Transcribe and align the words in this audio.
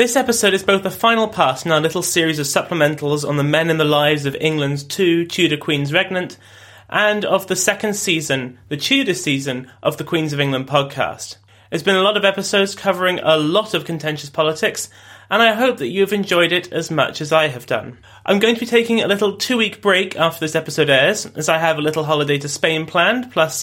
This 0.00 0.16
episode 0.16 0.54
is 0.54 0.62
both 0.62 0.82
the 0.82 0.90
final 0.90 1.28
part 1.28 1.66
in 1.66 1.72
our 1.72 1.78
little 1.78 2.02
series 2.02 2.38
of 2.38 2.46
supplementals 2.46 3.28
on 3.28 3.36
the 3.36 3.44
men 3.44 3.68
in 3.68 3.76
the 3.76 3.84
lives 3.84 4.24
of 4.24 4.34
England's 4.36 4.82
two 4.82 5.26
Tudor 5.26 5.58
queens 5.58 5.92
regnant, 5.92 6.38
and 6.88 7.22
of 7.26 7.48
the 7.48 7.54
second 7.54 7.92
season, 7.92 8.58
the 8.70 8.78
Tudor 8.78 9.12
season, 9.12 9.70
of 9.82 9.98
the 9.98 10.04
Queens 10.04 10.32
of 10.32 10.40
England 10.40 10.66
podcast. 10.68 11.36
There's 11.68 11.82
been 11.82 11.96
a 11.96 12.02
lot 12.02 12.16
of 12.16 12.24
episodes 12.24 12.74
covering 12.74 13.18
a 13.18 13.36
lot 13.36 13.74
of 13.74 13.84
contentious 13.84 14.30
politics, 14.30 14.88
and 15.28 15.42
I 15.42 15.52
hope 15.52 15.76
that 15.76 15.88
you 15.88 16.00
have 16.00 16.14
enjoyed 16.14 16.52
it 16.52 16.72
as 16.72 16.90
much 16.90 17.20
as 17.20 17.30
I 17.30 17.48
have 17.48 17.66
done. 17.66 17.98
I'm 18.24 18.38
going 18.38 18.54
to 18.54 18.60
be 18.60 18.64
taking 18.64 19.02
a 19.02 19.06
little 19.06 19.36
two 19.36 19.58
week 19.58 19.82
break 19.82 20.16
after 20.16 20.40
this 20.40 20.54
episode 20.54 20.88
airs, 20.88 21.26
as 21.26 21.50
I 21.50 21.58
have 21.58 21.76
a 21.76 21.82
little 21.82 22.04
holiday 22.04 22.38
to 22.38 22.48
Spain 22.48 22.86
planned, 22.86 23.30
plus 23.32 23.62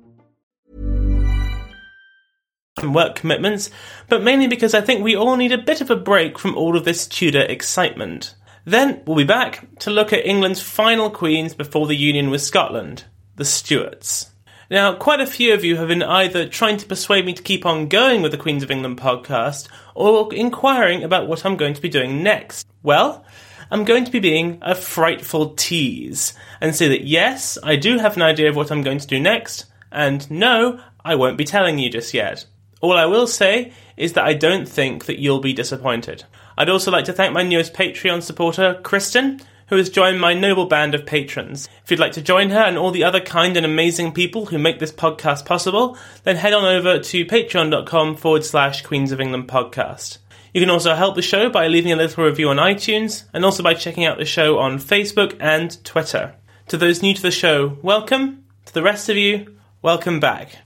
Work 2.89 3.15
commitments, 3.15 3.69
but 4.09 4.23
mainly 4.23 4.47
because 4.47 4.73
I 4.73 4.81
think 4.81 5.03
we 5.03 5.15
all 5.15 5.35
need 5.35 5.51
a 5.51 5.57
bit 5.57 5.81
of 5.81 5.89
a 5.89 5.95
break 5.95 6.39
from 6.39 6.57
all 6.57 6.75
of 6.75 6.85
this 6.85 7.07
Tudor 7.07 7.41
excitement. 7.43 8.35
Then 8.65 9.01
we'll 9.05 9.17
be 9.17 9.23
back 9.23 9.67
to 9.79 9.91
look 9.91 10.11
at 10.13 10.25
England's 10.25 10.61
final 10.61 11.09
queens 11.09 11.53
before 11.53 11.87
the 11.87 11.95
union 11.95 12.29
with 12.29 12.41
Scotland, 12.41 13.05
the 13.35 13.45
Stuarts. 13.45 14.31
Now, 14.69 14.93
quite 14.93 15.19
a 15.19 15.25
few 15.25 15.53
of 15.53 15.65
you 15.65 15.75
have 15.77 15.89
been 15.89 16.01
either 16.01 16.47
trying 16.47 16.77
to 16.77 16.85
persuade 16.85 17.25
me 17.25 17.33
to 17.33 17.43
keep 17.43 17.65
on 17.65 17.87
going 17.89 18.21
with 18.21 18.31
the 18.31 18.37
Queens 18.37 18.63
of 18.63 18.71
England 18.71 18.99
podcast 18.99 19.67
or 19.95 20.33
inquiring 20.33 21.03
about 21.03 21.27
what 21.27 21.45
I'm 21.45 21.57
going 21.57 21.73
to 21.73 21.81
be 21.81 21.89
doing 21.89 22.23
next. 22.23 22.65
Well, 22.81 23.25
I'm 23.69 23.83
going 23.83 24.05
to 24.05 24.11
be 24.11 24.19
being 24.19 24.59
a 24.61 24.75
frightful 24.75 25.55
tease 25.55 26.33
and 26.61 26.75
say 26.75 26.87
that 26.89 27.05
yes, 27.05 27.57
I 27.63 27.75
do 27.75 27.97
have 27.97 28.15
an 28.15 28.21
idea 28.21 28.49
of 28.49 28.55
what 28.55 28.71
I'm 28.71 28.81
going 28.81 28.99
to 28.99 29.07
do 29.07 29.19
next, 29.19 29.65
and 29.91 30.29
no, 30.29 30.79
I 31.03 31.15
won't 31.15 31.37
be 31.37 31.45
telling 31.45 31.79
you 31.79 31.89
just 31.89 32.13
yet. 32.13 32.45
All 32.81 32.97
I 32.97 33.05
will 33.05 33.27
say 33.27 33.71
is 33.95 34.13
that 34.13 34.25
I 34.25 34.33
don't 34.33 34.67
think 34.67 35.05
that 35.05 35.19
you'll 35.19 35.39
be 35.39 35.53
disappointed. 35.53 36.23
I'd 36.57 36.69
also 36.69 36.91
like 36.91 37.05
to 37.05 37.13
thank 37.13 37.33
my 37.33 37.43
newest 37.43 37.73
Patreon 37.73 38.23
supporter, 38.23 38.79
Kristen, 38.83 39.39
who 39.67 39.77
has 39.77 39.89
joined 39.89 40.19
my 40.19 40.33
noble 40.33 40.65
band 40.65 40.93
of 40.95 41.05
patrons. 41.05 41.69
If 41.83 41.91
you'd 41.91 41.99
like 41.99 42.11
to 42.13 42.21
join 42.21 42.49
her 42.49 42.59
and 42.59 42.77
all 42.77 42.91
the 42.91 43.03
other 43.03 43.21
kind 43.21 43.55
and 43.55 43.65
amazing 43.65 44.11
people 44.11 44.47
who 44.47 44.57
make 44.57 44.79
this 44.79 44.91
podcast 44.91 45.45
possible, 45.45 45.97
then 46.23 46.35
head 46.35 46.53
on 46.53 46.65
over 46.65 46.99
to 46.99 47.25
patreon.com 47.25 48.17
forward 48.17 48.43
slash 48.43 48.81
Queens 48.81 49.11
of 49.11 49.21
England 49.21 49.47
podcast. 49.47 50.17
You 50.53 50.59
can 50.59 50.69
also 50.69 50.95
help 50.95 51.15
the 51.15 51.21
show 51.21 51.49
by 51.49 51.67
leaving 51.67 51.93
a 51.93 51.95
little 51.95 52.25
review 52.25 52.49
on 52.49 52.57
iTunes 52.57 53.23
and 53.33 53.45
also 53.45 53.63
by 53.63 53.73
checking 53.73 54.03
out 54.03 54.17
the 54.17 54.25
show 54.25 54.59
on 54.59 54.77
Facebook 54.77 55.37
and 55.39 55.81
Twitter. 55.85 56.35
To 56.67 56.77
those 56.77 57.01
new 57.01 57.13
to 57.13 57.21
the 57.21 57.31
show, 57.31 57.77
welcome. 57.81 58.43
To 58.65 58.73
the 58.73 58.83
rest 58.83 59.07
of 59.07 59.15
you, 59.15 59.55
welcome 59.81 60.19
back. 60.19 60.57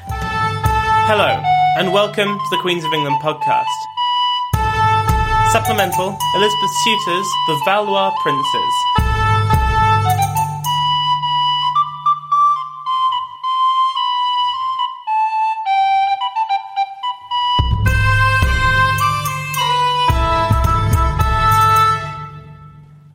Hello, 0.00 1.42
and 1.80 1.94
welcome 1.94 2.38
to 2.38 2.44
the 2.50 2.58
Queens 2.58 2.84
of 2.84 2.92
England 2.92 3.16
podcast. 3.22 3.64
Supplemental 5.50 6.18
Elizabeth 6.34 6.70
Suitors, 6.84 7.26
The 7.46 7.62
Valois 7.64 8.12
Princes. 8.20 8.74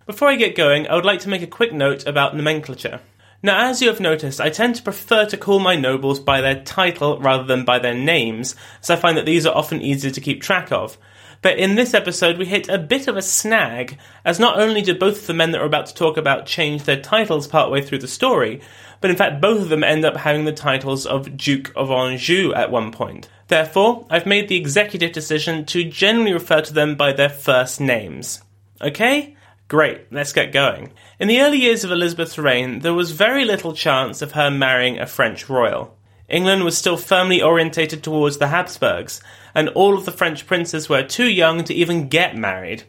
Before 0.07 0.29
I 0.29 0.37
get 0.37 0.55
going, 0.55 0.87
I 0.87 0.95
would 0.95 1.05
like 1.05 1.19
to 1.19 1.29
make 1.29 1.43
a 1.43 1.47
quick 1.47 1.71
note 1.71 2.07
about 2.07 2.35
nomenclature. 2.35 3.01
Now, 3.45 3.69
as 3.69 3.79
you 3.79 3.89
have 3.89 3.99
noticed, 3.99 4.41
I 4.41 4.49
tend 4.49 4.73
to 4.73 4.81
prefer 4.81 5.27
to 5.27 5.37
call 5.37 5.59
my 5.59 5.75
nobles 5.75 6.19
by 6.19 6.41
their 6.41 6.63
title 6.63 7.19
rather 7.19 7.43
than 7.43 7.63
by 7.63 7.77
their 7.77 7.93
names, 7.93 8.55
as 8.81 8.89
I 8.89 8.95
find 8.95 9.15
that 9.17 9.27
these 9.27 9.45
are 9.45 9.55
often 9.55 9.83
easier 9.83 10.09
to 10.09 10.19
keep 10.19 10.41
track 10.41 10.71
of. 10.71 10.97
But 11.43 11.59
in 11.59 11.75
this 11.75 11.93
episode, 11.93 12.39
we 12.39 12.47
hit 12.47 12.69
a 12.69 12.79
bit 12.79 13.07
of 13.07 13.17
a 13.17 13.21
snag, 13.21 13.99
as 14.25 14.39
not 14.39 14.59
only 14.59 14.81
did 14.81 14.97
both 14.97 15.21
of 15.21 15.27
the 15.27 15.35
men 15.35 15.51
that 15.51 15.61
we're 15.61 15.67
about 15.67 15.85
to 15.85 15.93
talk 15.93 16.17
about 16.17 16.47
change 16.47 16.85
their 16.85 16.99
titles 16.99 17.45
partway 17.45 17.83
through 17.83 17.99
the 17.99 18.07
story, 18.07 18.61
but 18.99 19.11
in 19.11 19.15
fact, 19.15 19.41
both 19.41 19.61
of 19.61 19.69
them 19.69 19.83
end 19.83 20.05
up 20.05 20.17
having 20.17 20.45
the 20.45 20.51
titles 20.51 21.05
of 21.05 21.37
Duke 21.37 21.71
of 21.75 21.91
Anjou 21.91 22.51
at 22.55 22.71
one 22.71 22.91
point. 22.91 23.29
Therefore, 23.47 24.07
I've 24.09 24.25
made 24.25 24.47
the 24.47 24.57
executive 24.57 25.11
decision 25.11 25.65
to 25.65 25.83
generally 25.83 26.33
refer 26.33 26.61
to 26.61 26.73
them 26.73 26.95
by 26.95 27.13
their 27.13 27.29
first 27.29 27.79
names. 27.79 28.41
Okay? 28.81 29.34
Great, 29.67 30.11
let's 30.11 30.31
get 30.31 30.51
going. 30.51 30.91
In 31.19 31.27
the 31.27 31.41
early 31.41 31.57
years 31.57 31.83
of 31.83 31.91
Elizabeth's 31.91 32.37
reign, 32.37 32.79
there 32.79 32.93
was 32.93 33.11
very 33.11 33.45
little 33.45 33.73
chance 33.73 34.21
of 34.21 34.33
her 34.33 34.51
marrying 34.51 34.99
a 34.99 35.07
French 35.07 35.49
royal. 35.49 35.97
England 36.29 36.63
was 36.63 36.77
still 36.77 36.97
firmly 36.97 37.41
orientated 37.41 38.03
towards 38.03 38.37
the 38.37 38.49
Habsburgs, 38.49 39.21
and 39.55 39.69
all 39.69 39.97
of 39.97 40.05
the 40.05 40.11
French 40.11 40.45
princes 40.45 40.87
were 40.87 41.01
too 41.01 41.27
young 41.27 41.63
to 41.63 41.73
even 41.73 42.09
get 42.09 42.37
married. 42.37 42.83